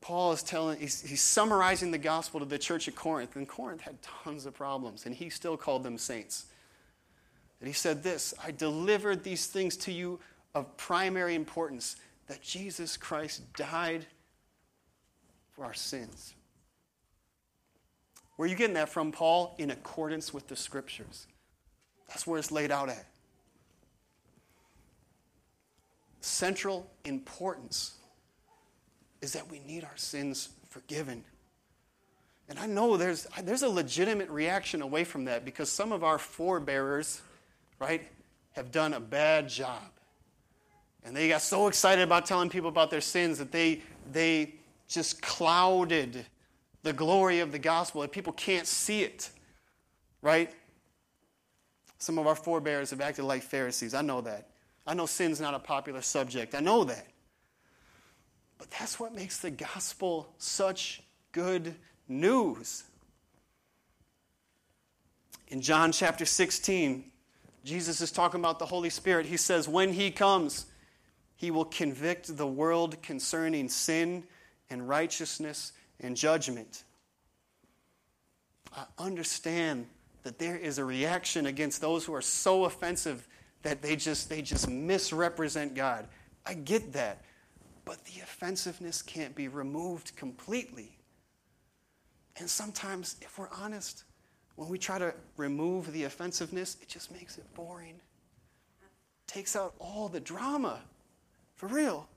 Paul 0.00 0.32
is 0.32 0.42
telling, 0.42 0.80
he's, 0.80 1.02
he's, 1.02 1.22
summarizing 1.22 1.90
the 1.90 1.98
gospel 1.98 2.40
to 2.40 2.46
the 2.46 2.58
church 2.58 2.88
at 2.88 2.94
Corinth, 2.94 3.36
and 3.36 3.46
Corinth 3.48 3.82
had 3.82 3.98
tons 4.02 4.46
of 4.46 4.54
problems, 4.54 5.06
and 5.06 5.14
he 5.14 5.28
still 5.28 5.56
called 5.56 5.82
them 5.82 5.98
saints. 5.98 6.46
And 7.60 7.66
he 7.66 7.74
said 7.74 8.02
this 8.02 8.34
I 8.42 8.50
delivered 8.50 9.22
these 9.22 9.46
things 9.46 9.76
to 9.78 9.92
you 9.92 10.18
of 10.54 10.76
primary 10.76 11.34
importance 11.34 11.96
that 12.26 12.42
Jesus 12.42 12.96
Christ 12.96 13.52
died 13.54 14.06
for 15.50 15.64
our 15.64 15.74
sins. 15.74 16.34
Where 18.36 18.46
are 18.46 18.50
you 18.50 18.56
getting 18.56 18.74
that 18.74 18.88
from, 18.88 19.12
Paul? 19.12 19.54
In 19.58 19.70
accordance 19.70 20.32
with 20.32 20.48
the 20.48 20.56
scriptures. 20.56 21.26
That's 22.08 22.26
where 22.26 22.38
it's 22.38 22.50
laid 22.50 22.70
out 22.70 22.88
at. 22.88 23.09
Central 26.20 26.90
importance 27.04 27.96
is 29.20 29.32
that 29.32 29.50
we 29.50 29.58
need 29.60 29.84
our 29.84 29.96
sins 29.96 30.50
forgiven. 30.68 31.24
And 32.48 32.58
I 32.58 32.66
know 32.66 32.96
there's, 32.96 33.26
there's 33.42 33.62
a 33.62 33.68
legitimate 33.68 34.28
reaction 34.28 34.82
away 34.82 35.04
from 35.04 35.26
that 35.26 35.44
because 35.44 35.70
some 35.70 35.92
of 35.92 36.02
our 36.02 36.18
forebearers, 36.18 37.20
right, 37.78 38.02
have 38.52 38.72
done 38.72 38.94
a 38.94 39.00
bad 39.00 39.48
job. 39.48 39.82
And 41.04 41.16
they 41.16 41.28
got 41.28 41.42
so 41.42 41.68
excited 41.68 42.02
about 42.02 42.26
telling 42.26 42.50
people 42.50 42.68
about 42.68 42.90
their 42.90 43.00
sins 43.00 43.38
that 43.38 43.52
they, 43.52 43.82
they 44.12 44.54
just 44.88 45.22
clouded 45.22 46.26
the 46.82 46.92
glory 46.92 47.40
of 47.40 47.52
the 47.52 47.58
gospel 47.58 48.02
and 48.02 48.10
people 48.10 48.32
can't 48.32 48.66
see 48.66 49.02
it, 49.02 49.30
right? 50.20 50.52
Some 51.98 52.18
of 52.18 52.26
our 52.26 52.34
forebears 52.34 52.90
have 52.90 53.00
acted 53.00 53.24
like 53.24 53.42
Pharisees. 53.42 53.94
I 53.94 54.02
know 54.02 54.20
that. 54.22 54.49
I 54.90 54.94
know 54.94 55.06
sin's 55.06 55.40
not 55.40 55.54
a 55.54 55.60
popular 55.60 56.02
subject. 56.02 56.52
I 56.52 56.58
know 56.58 56.82
that. 56.82 57.06
But 58.58 58.72
that's 58.72 58.98
what 58.98 59.14
makes 59.14 59.38
the 59.38 59.52
gospel 59.52 60.34
such 60.38 61.00
good 61.30 61.76
news. 62.08 62.82
In 65.46 65.60
John 65.60 65.92
chapter 65.92 66.24
16, 66.24 67.04
Jesus 67.62 68.00
is 68.00 68.10
talking 68.10 68.40
about 68.40 68.58
the 68.58 68.66
Holy 68.66 68.90
Spirit. 68.90 69.26
He 69.26 69.36
says, 69.36 69.68
When 69.68 69.92
he 69.92 70.10
comes, 70.10 70.66
he 71.36 71.52
will 71.52 71.66
convict 71.66 72.36
the 72.36 72.48
world 72.48 73.00
concerning 73.00 73.68
sin 73.68 74.24
and 74.70 74.88
righteousness 74.88 75.70
and 76.00 76.16
judgment. 76.16 76.82
I 78.76 78.86
understand 78.98 79.86
that 80.24 80.40
there 80.40 80.56
is 80.56 80.78
a 80.78 80.84
reaction 80.84 81.46
against 81.46 81.80
those 81.80 82.04
who 82.04 82.12
are 82.12 82.20
so 82.20 82.64
offensive 82.64 83.28
that 83.62 83.82
they 83.82 83.96
just 83.96 84.28
they 84.28 84.42
just 84.42 84.68
misrepresent 84.68 85.74
God. 85.74 86.06
I 86.46 86.54
get 86.54 86.92
that. 86.92 87.24
But 87.84 88.04
the 88.04 88.20
offensiveness 88.20 89.02
can't 89.02 89.34
be 89.34 89.48
removed 89.48 90.14
completely. 90.16 90.96
And 92.36 92.48
sometimes, 92.48 93.16
if 93.20 93.38
we're 93.38 93.50
honest, 93.50 94.04
when 94.56 94.68
we 94.68 94.78
try 94.78 94.98
to 94.98 95.14
remove 95.36 95.92
the 95.92 96.04
offensiveness, 96.04 96.76
it 96.80 96.88
just 96.88 97.12
makes 97.12 97.38
it 97.38 97.44
boring. 97.54 98.00
Takes 99.26 99.56
out 99.56 99.74
all 99.78 100.08
the 100.08 100.20
drama. 100.20 100.80
For 101.56 101.66
real. 101.66 102.08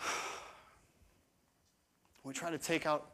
We 2.24 2.32
try 2.32 2.50
to 2.50 2.56
take 2.56 2.86
out 2.86 3.13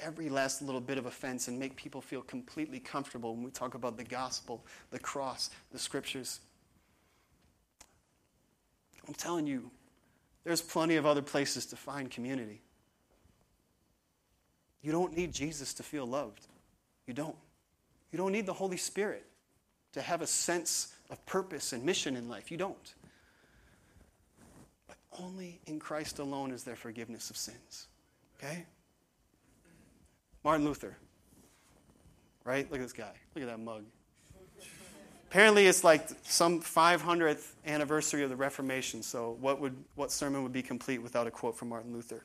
every 0.00 0.28
last 0.28 0.62
little 0.62 0.80
bit 0.80 0.98
of 0.98 1.06
offense 1.06 1.48
and 1.48 1.58
make 1.58 1.76
people 1.76 2.00
feel 2.00 2.22
completely 2.22 2.80
comfortable 2.80 3.34
when 3.34 3.44
we 3.44 3.50
talk 3.50 3.74
about 3.74 3.96
the 3.96 4.04
gospel, 4.04 4.64
the 4.90 4.98
cross, 4.98 5.50
the 5.72 5.78
scriptures. 5.78 6.40
I'm 9.06 9.14
telling 9.14 9.46
you, 9.46 9.70
there's 10.44 10.62
plenty 10.62 10.96
of 10.96 11.06
other 11.06 11.22
places 11.22 11.66
to 11.66 11.76
find 11.76 12.10
community. 12.10 12.60
You 14.82 14.92
don't 14.92 15.16
need 15.16 15.32
Jesus 15.32 15.74
to 15.74 15.82
feel 15.82 16.06
loved. 16.06 16.46
You 17.06 17.14
don't. 17.14 17.36
You 18.12 18.16
don't 18.16 18.32
need 18.32 18.46
the 18.46 18.52
Holy 18.52 18.76
Spirit 18.76 19.26
to 19.92 20.00
have 20.00 20.22
a 20.22 20.26
sense 20.26 20.94
of 21.10 21.24
purpose 21.26 21.72
and 21.72 21.84
mission 21.84 22.16
in 22.16 22.28
life. 22.28 22.50
You 22.50 22.56
don't. 22.56 22.94
But 24.86 24.96
only 25.18 25.60
in 25.66 25.78
Christ 25.78 26.18
alone 26.18 26.52
is 26.52 26.64
there 26.64 26.76
forgiveness 26.76 27.30
of 27.30 27.36
sins. 27.36 27.88
Okay? 28.38 28.64
Martin 30.44 30.64
Luther. 30.64 30.96
Right? 32.44 32.70
Look 32.70 32.80
at 32.80 32.84
this 32.84 32.92
guy. 32.92 33.12
Look 33.34 33.42
at 33.42 33.50
that 33.50 33.60
mug. 33.60 33.84
Apparently, 35.28 35.66
it's 35.66 35.84
like 35.84 36.08
some 36.24 36.60
500th 36.60 37.52
anniversary 37.64 38.24
of 38.24 38.30
the 38.30 38.36
Reformation. 38.36 39.02
So, 39.02 39.36
what, 39.40 39.60
would, 39.60 39.76
what 39.94 40.10
sermon 40.10 40.42
would 40.42 40.52
be 40.52 40.62
complete 40.62 40.98
without 40.98 41.28
a 41.28 41.30
quote 41.30 41.56
from 41.56 41.68
Martin 41.68 41.92
Luther? 41.92 42.24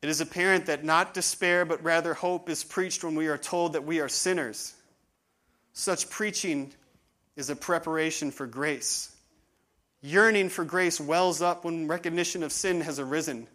It 0.00 0.08
is 0.08 0.20
apparent 0.20 0.66
that 0.66 0.82
not 0.82 1.14
despair, 1.14 1.64
but 1.64 1.82
rather 1.84 2.14
hope 2.14 2.48
is 2.48 2.64
preached 2.64 3.04
when 3.04 3.14
we 3.14 3.28
are 3.28 3.38
told 3.38 3.74
that 3.74 3.84
we 3.84 4.00
are 4.00 4.08
sinners. 4.08 4.74
Such 5.74 6.10
preaching 6.10 6.72
is 7.36 7.50
a 7.50 7.56
preparation 7.56 8.30
for 8.30 8.46
grace. 8.46 9.14
Yearning 10.02 10.48
for 10.48 10.64
grace 10.64 11.00
wells 11.00 11.40
up 11.40 11.64
when 11.64 11.86
recognition 11.86 12.42
of 12.42 12.50
sin 12.50 12.80
has 12.80 12.98
arisen. 12.98 13.46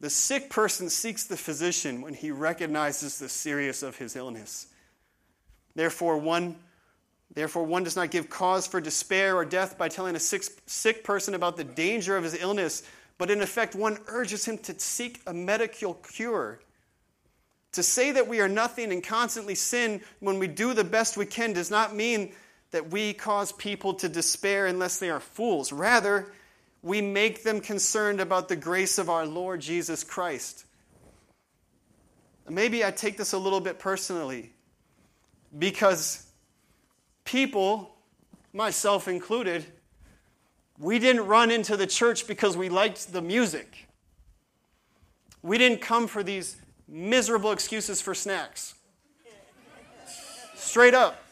The 0.00 0.08
sick 0.08 0.48
person 0.48 0.88
seeks 0.88 1.24
the 1.24 1.36
physician 1.36 2.00
when 2.00 2.14
he 2.14 2.30
recognizes 2.30 3.18
the 3.18 3.28
seriousness 3.28 3.82
of 3.82 3.96
his 3.96 4.14
illness. 4.14 4.68
Therefore, 5.74 6.18
one, 6.18 6.56
therefore, 7.34 7.64
one 7.64 7.82
does 7.82 7.96
not 7.96 8.12
give 8.12 8.30
cause 8.30 8.68
for 8.68 8.80
despair 8.80 9.34
or 9.34 9.44
death 9.44 9.76
by 9.76 9.88
telling 9.88 10.14
a 10.14 10.20
sick, 10.20 10.44
sick 10.66 11.02
person 11.02 11.34
about 11.34 11.56
the 11.56 11.64
danger 11.64 12.16
of 12.16 12.22
his 12.22 12.40
illness, 12.40 12.84
but 13.18 13.30
in 13.30 13.40
effect, 13.40 13.74
one 13.74 13.98
urges 14.06 14.44
him 14.44 14.58
to 14.58 14.78
seek 14.78 15.22
a 15.26 15.34
medical 15.34 15.94
cure. 15.94 16.60
To 17.72 17.82
say 17.82 18.12
that 18.12 18.28
we 18.28 18.40
are 18.40 18.48
nothing 18.48 18.92
and 18.92 19.02
constantly 19.02 19.56
sin 19.56 20.00
when 20.20 20.38
we 20.38 20.46
do 20.46 20.74
the 20.74 20.84
best 20.84 21.16
we 21.16 21.26
can 21.26 21.52
does 21.52 21.70
not 21.72 21.96
mean 21.96 22.32
that 22.74 22.90
we 22.90 23.12
cause 23.12 23.52
people 23.52 23.94
to 23.94 24.08
despair 24.08 24.66
unless 24.66 24.98
they 24.98 25.08
are 25.08 25.20
fools. 25.20 25.70
Rather, 25.70 26.32
we 26.82 27.00
make 27.00 27.44
them 27.44 27.60
concerned 27.60 28.18
about 28.18 28.48
the 28.48 28.56
grace 28.56 28.98
of 28.98 29.08
our 29.08 29.24
Lord 29.26 29.60
Jesus 29.60 30.02
Christ. 30.02 30.64
Maybe 32.48 32.84
I 32.84 32.90
take 32.90 33.16
this 33.16 33.32
a 33.32 33.38
little 33.38 33.60
bit 33.60 33.78
personally 33.78 34.50
because 35.56 36.26
people, 37.24 37.94
myself 38.52 39.06
included, 39.06 39.64
we 40.76 40.98
didn't 40.98 41.26
run 41.26 41.52
into 41.52 41.76
the 41.76 41.86
church 41.86 42.26
because 42.26 42.56
we 42.56 42.68
liked 42.68 43.12
the 43.12 43.22
music. 43.22 43.86
We 45.42 45.58
didn't 45.58 45.80
come 45.80 46.08
for 46.08 46.24
these 46.24 46.56
miserable 46.88 47.52
excuses 47.52 48.00
for 48.02 48.14
snacks. 48.14 48.74
Straight 50.56 50.94
up. 50.94 51.23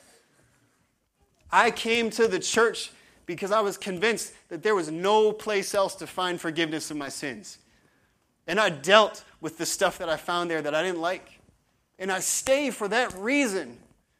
I 1.53 1.71
came 1.71 2.09
to 2.11 2.27
the 2.27 2.39
church 2.39 2.91
because 3.27 3.53
I 3.53 3.61
was 3.61 3.77
convinced 3.77 4.33
that 4.49 4.63
there 4.63 4.75
was 4.75 4.91
no 4.91 5.33
place 5.33 5.75
else 5.75 5.95
to 5.97 6.07
find 6.07 6.41
forgiveness 6.41 6.91
of 6.91 6.97
my 6.97 7.09
sins. 7.09 7.59
And 8.47 8.59
I 8.59 8.71
dealt 8.71 9.25
with 9.41 9.59
the 9.59 9.67
stuff 9.67 9.99
that 9.99 10.09
I 10.09 10.17
found 10.17 10.51
there 10.51 10.63
that 10.63 10.75
I 10.75 10.83
didn't 10.83 11.01
like. 11.01 11.41
And 11.99 12.11
I 12.11 12.21
stay 12.21 12.71
for 12.71 12.89
that 12.89 13.15
reason 13.15 13.79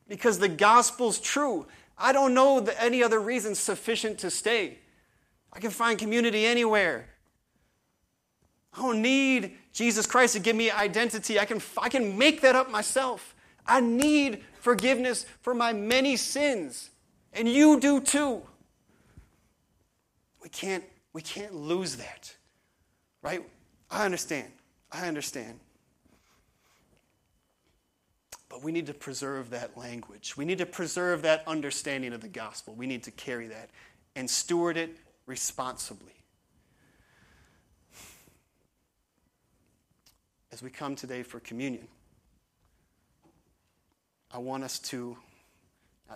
because 0.09 0.39
the 0.39 0.49
gospel's 0.49 1.19
true. 1.19 1.67
I 1.99 2.13
don't 2.13 2.35
know 2.35 2.59
any 2.79 3.03
other 3.03 3.19
reason 3.19 3.55
sufficient 3.55 4.19
to 4.21 4.31
stay. 4.31 4.79
I 5.53 5.59
can 5.59 5.71
find 5.71 5.99
community 5.99 6.47
anywhere. 6.47 7.09
I 8.75 8.83
don't 8.83 9.03
need 9.03 9.57
Jesus 9.73 10.07
Christ 10.07 10.35
to 10.35 10.41
give 10.41 10.57
me 10.57 10.71
identity. 10.71 11.39
I 11.39 11.45
can, 11.45 11.61
I 11.77 11.89
can 11.89 12.17
make 12.17 12.41
that 12.43 12.55
up 12.55 12.71
myself. 12.71 13.35
I 13.67 13.81
need 13.81 14.43
forgiveness 14.61 15.27
for 15.41 15.55
my 15.55 15.73
many 15.73 16.17
sins. 16.17 16.91
And 17.33 17.49
you 17.49 17.81
do 17.81 18.01
too. 18.01 18.43
We 20.43 20.49
can't, 20.49 20.85
we 21.13 21.23
can't 21.23 21.55
lose 21.55 21.97
that. 21.97 22.35
Right? 23.23 23.43
I 23.91 24.05
understand. 24.05 24.53
I 24.91 25.09
understand. 25.09 25.61
But 28.49 28.63
we 28.63 28.73
need 28.73 28.87
to 28.87 28.95
preserve 28.95 29.51
that 29.51 29.79
language. 29.79 30.37
We 30.37 30.45
need 30.45 30.59
to 30.59 30.67
preserve 30.67 31.23
that 31.23 31.43
understanding 31.47 32.13
of 32.13 32.21
the 32.21 32.29
gospel. 32.29 32.75
We 32.75 32.87
need 32.87 33.03
to 33.05 33.11
carry 33.11 33.47
that 33.47 33.71
and 34.15 34.29
steward 34.29 34.77
it 34.77 34.97
responsibly. 35.27 36.13
as 40.53 40.63
we 40.63 40.69
come 40.69 40.95
today 40.95 41.23
for 41.23 41.41
communion, 41.41 41.89
I 44.31 44.39
want 44.39 44.63
us 44.63 44.79
to 44.81 45.17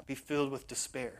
be 0.04 0.14
filled 0.14 0.50
with 0.50 0.66
despair 0.66 1.12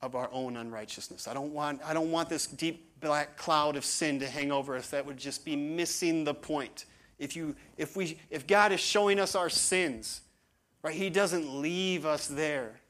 of 0.00 0.14
our 0.14 0.30
own 0.32 0.56
unrighteousness. 0.56 1.28
I 1.28 1.34
don't 1.34 1.52
want, 1.52 1.80
I 1.84 1.92
don't 1.92 2.10
want 2.10 2.28
this 2.28 2.46
deep 2.46 3.00
black 3.00 3.36
cloud 3.36 3.76
of 3.76 3.84
sin 3.84 4.20
to 4.20 4.26
hang 4.26 4.50
over 4.50 4.76
us. 4.76 4.90
That 4.90 5.04
would 5.04 5.18
just 5.18 5.44
be 5.44 5.56
missing 5.56 6.24
the 6.24 6.34
point. 6.34 6.86
If, 7.18 7.36
you, 7.36 7.54
if, 7.76 7.96
we, 7.96 8.18
if 8.30 8.46
God 8.46 8.72
is 8.72 8.80
showing 8.80 9.20
us 9.20 9.34
our 9.34 9.50
sins, 9.50 10.22
right, 10.82 10.94
He 10.94 11.10
doesn't 11.10 11.60
leave 11.60 12.06
us 12.06 12.26
there. 12.28 12.80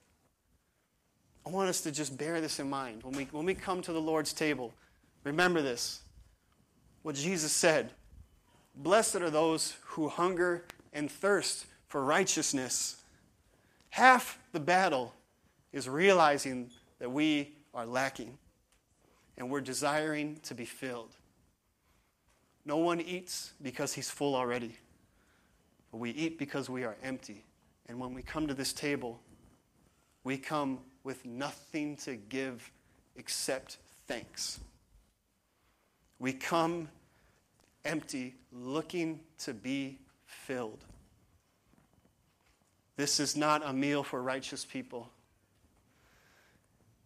I 1.45 1.51
want 1.51 1.69
us 1.69 1.81
to 1.83 1.91
just 1.91 2.17
bear 2.17 2.41
this 2.41 2.61
in 2.61 2.71
mind. 2.71 3.03
When 3.03 3.17
we, 3.17 3.25
when 3.33 3.47
we 3.47 3.55
come 3.55 3.83
to 3.83 3.93
the 3.93 4.01
Lord's 4.01 4.33
table, 4.33 4.73
remember 5.25 5.63
this 5.63 6.03
what 7.03 7.15
Jesus 7.15 7.53
said 7.53 7.91
Blessed 8.77 9.17
are 9.17 9.31
those 9.31 9.77
who 9.85 10.09
hunger 10.09 10.65
and 10.93 11.11
thirst 11.11 11.67
for 11.89 12.05
righteousness. 12.05 13.00
Half 13.91 14.39
the 14.53 14.61
battle 14.61 15.15
is 15.73 15.89
realizing 15.89 16.71
that 16.99 17.11
we 17.11 17.55
are 17.75 17.87
lacking 17.87 18.39
and 19.37 19.51
we're 19.51 19.61
desiring 19.61 20.39
to 20.45 20.55
be 20.55 20.65
filled. 20.65 21.15
No 22.65 22.77
one 22.77 23.01
eats 23.01 23.53
because 23.63 23.93
he's 23.95 24.11
full 24.11 24.35
already, 24.35 24.77
but 25.91 25.99
we 25.99 26.11
eat 26.11 26.39
because 26.39 26.69
we 26.69 26.85
are 26.85 26.97
empty. 27.03 27.45
And 27.89 27.99
when 27.99 28.15
we 28.15 28.23
come 28.23 28.47
to 28.47 28.55
this 28.55 28.73
table, 28.73 29.21
we 30.25 30.37
come 30.37 30.79
with 31.03 31.25
nothing 31.25 31.97
to 31.97 32.17
give 32.17 32.71
except 33.17 33.79
thanks. 34.07 34.61
We 36.19 36.33
come 36.35 36.89
empty, 37.85 38.35
looking 38.53 39.21
to 39.39 39.55
be 39.55 39.99
filled. 40.27 40.85
This 43.01 43.19
is 43.19 43.35
not 43.35 43.63
a 43.65 43.73
meal 43.73 44.03
for 44.03 44.23
righteous 44.23 44.67
people, 44.67 45.09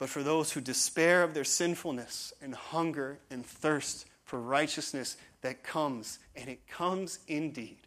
but 0.00 0.08
for 0.08 0.24
those 0.24 0.50
who 0.50 0.60
despair 0.60 1.22
of 1.22 1.34
their 1.34 1.44
sinfulness 1.44 2.32
and 2.42 2.52
hunger 2.52 3.20
and 3.30 3.46
thirst 3.46 4.04
for 4.24 4.40
righteousness 4.40 5.16
that 5.42 5.62
comes, 5.62 6.18
and 6.34 6.48
it 6.48 6.66
comes 6.66 7.20
indeed 7.28 7.78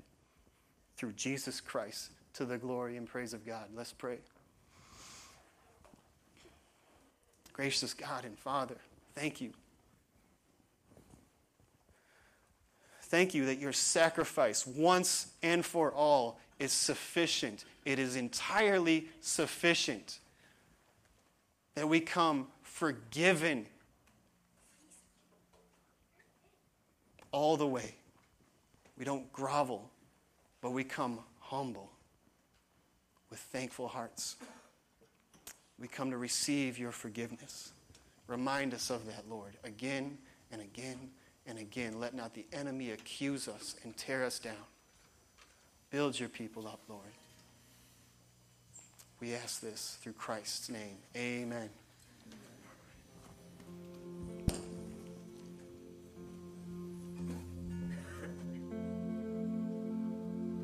through 0.95 1.11
Jesus 1.17 1.59
Christ 1.59 2.11
to 2.35 2.45
the 2.45 2.57
glory 2.57 2.95
and 2.95 3.05
praise 3.05 3.33
of 3.33 3.45
God. 3.45 3.65
Let's 3.75 3.91
pray. 3.91 4.19
Gracious 7.51 7.93
God 7.93 8.23
and 8.23 8.39
Father, 8.39 8.77
thank 9.15 9.41
you. 9.41 9.51
Thank 13.01 13.33
you 13.33 13.47
that 13.47 13.59
your 13.59 13.73
sacrifice, 13.73 14.65
once 14.65 15.27
and 15.43 15.65
for 15.65 15.91
all, 15.91 16.39
is 16.57 16.71
sufficient. 16.71 17.65
It 17.87 17.99
is 17.99 18.17
entirely 18.17 19.07
sufficient. 19.21 20.19
That 21.75 21.87
we 21.87 22.01
come 22.01 22.47
forgiven 22.61 23.65
all 27.31 27.55
the 27.55 27.65
way. 27.65 27.95
We 28.97 29.05
don't 29.05 29.31
grovel, 29.31 29.89
but 30.59 30.71
we 30.71 30.83
come 30.83 31.19
humble 31.39 31.89
with 33.29 33.39
thankful 33.39 33.87
hearts. 33.87 34.35
We 35.79 35.87
come 35.87 36.11
to 36.11 36.17
receive 36.17 36.77
your 36.77 36.91
forgiveness. 36.91 37.71
Remind 38.27 38.73
us 38.73 38.89
of 38.89 39.05
that, 39.05 39.29
Lord, 39.29 39.53
again 39.63 40.17
and 40.51 40.59
again 40.59 41.09
and 41.45 41.57
again. 41.57 42.01
Let 42.01 42.13
not 42.13 42.33
the 42.33 42.45
enemy 42.51 42.91
accuse 42.91 43.47
us 43.47 43.77
and 43.85 43.95
tear 43.95 44.25
us 44.25 44.39
down. 44.39 44.55
Build 45.89 46.19
your 46.19 46.27
people 46.27 46.67
up, 46.67 46.81
Lord. 46.89 47.13
We 49.19 49.33
ask 49.33 49.61
this 49.61 49.97
through 50.01 50.13
Christ's 50.13 50.69
name. 50.69 50.97
Amen. 51.15 51.69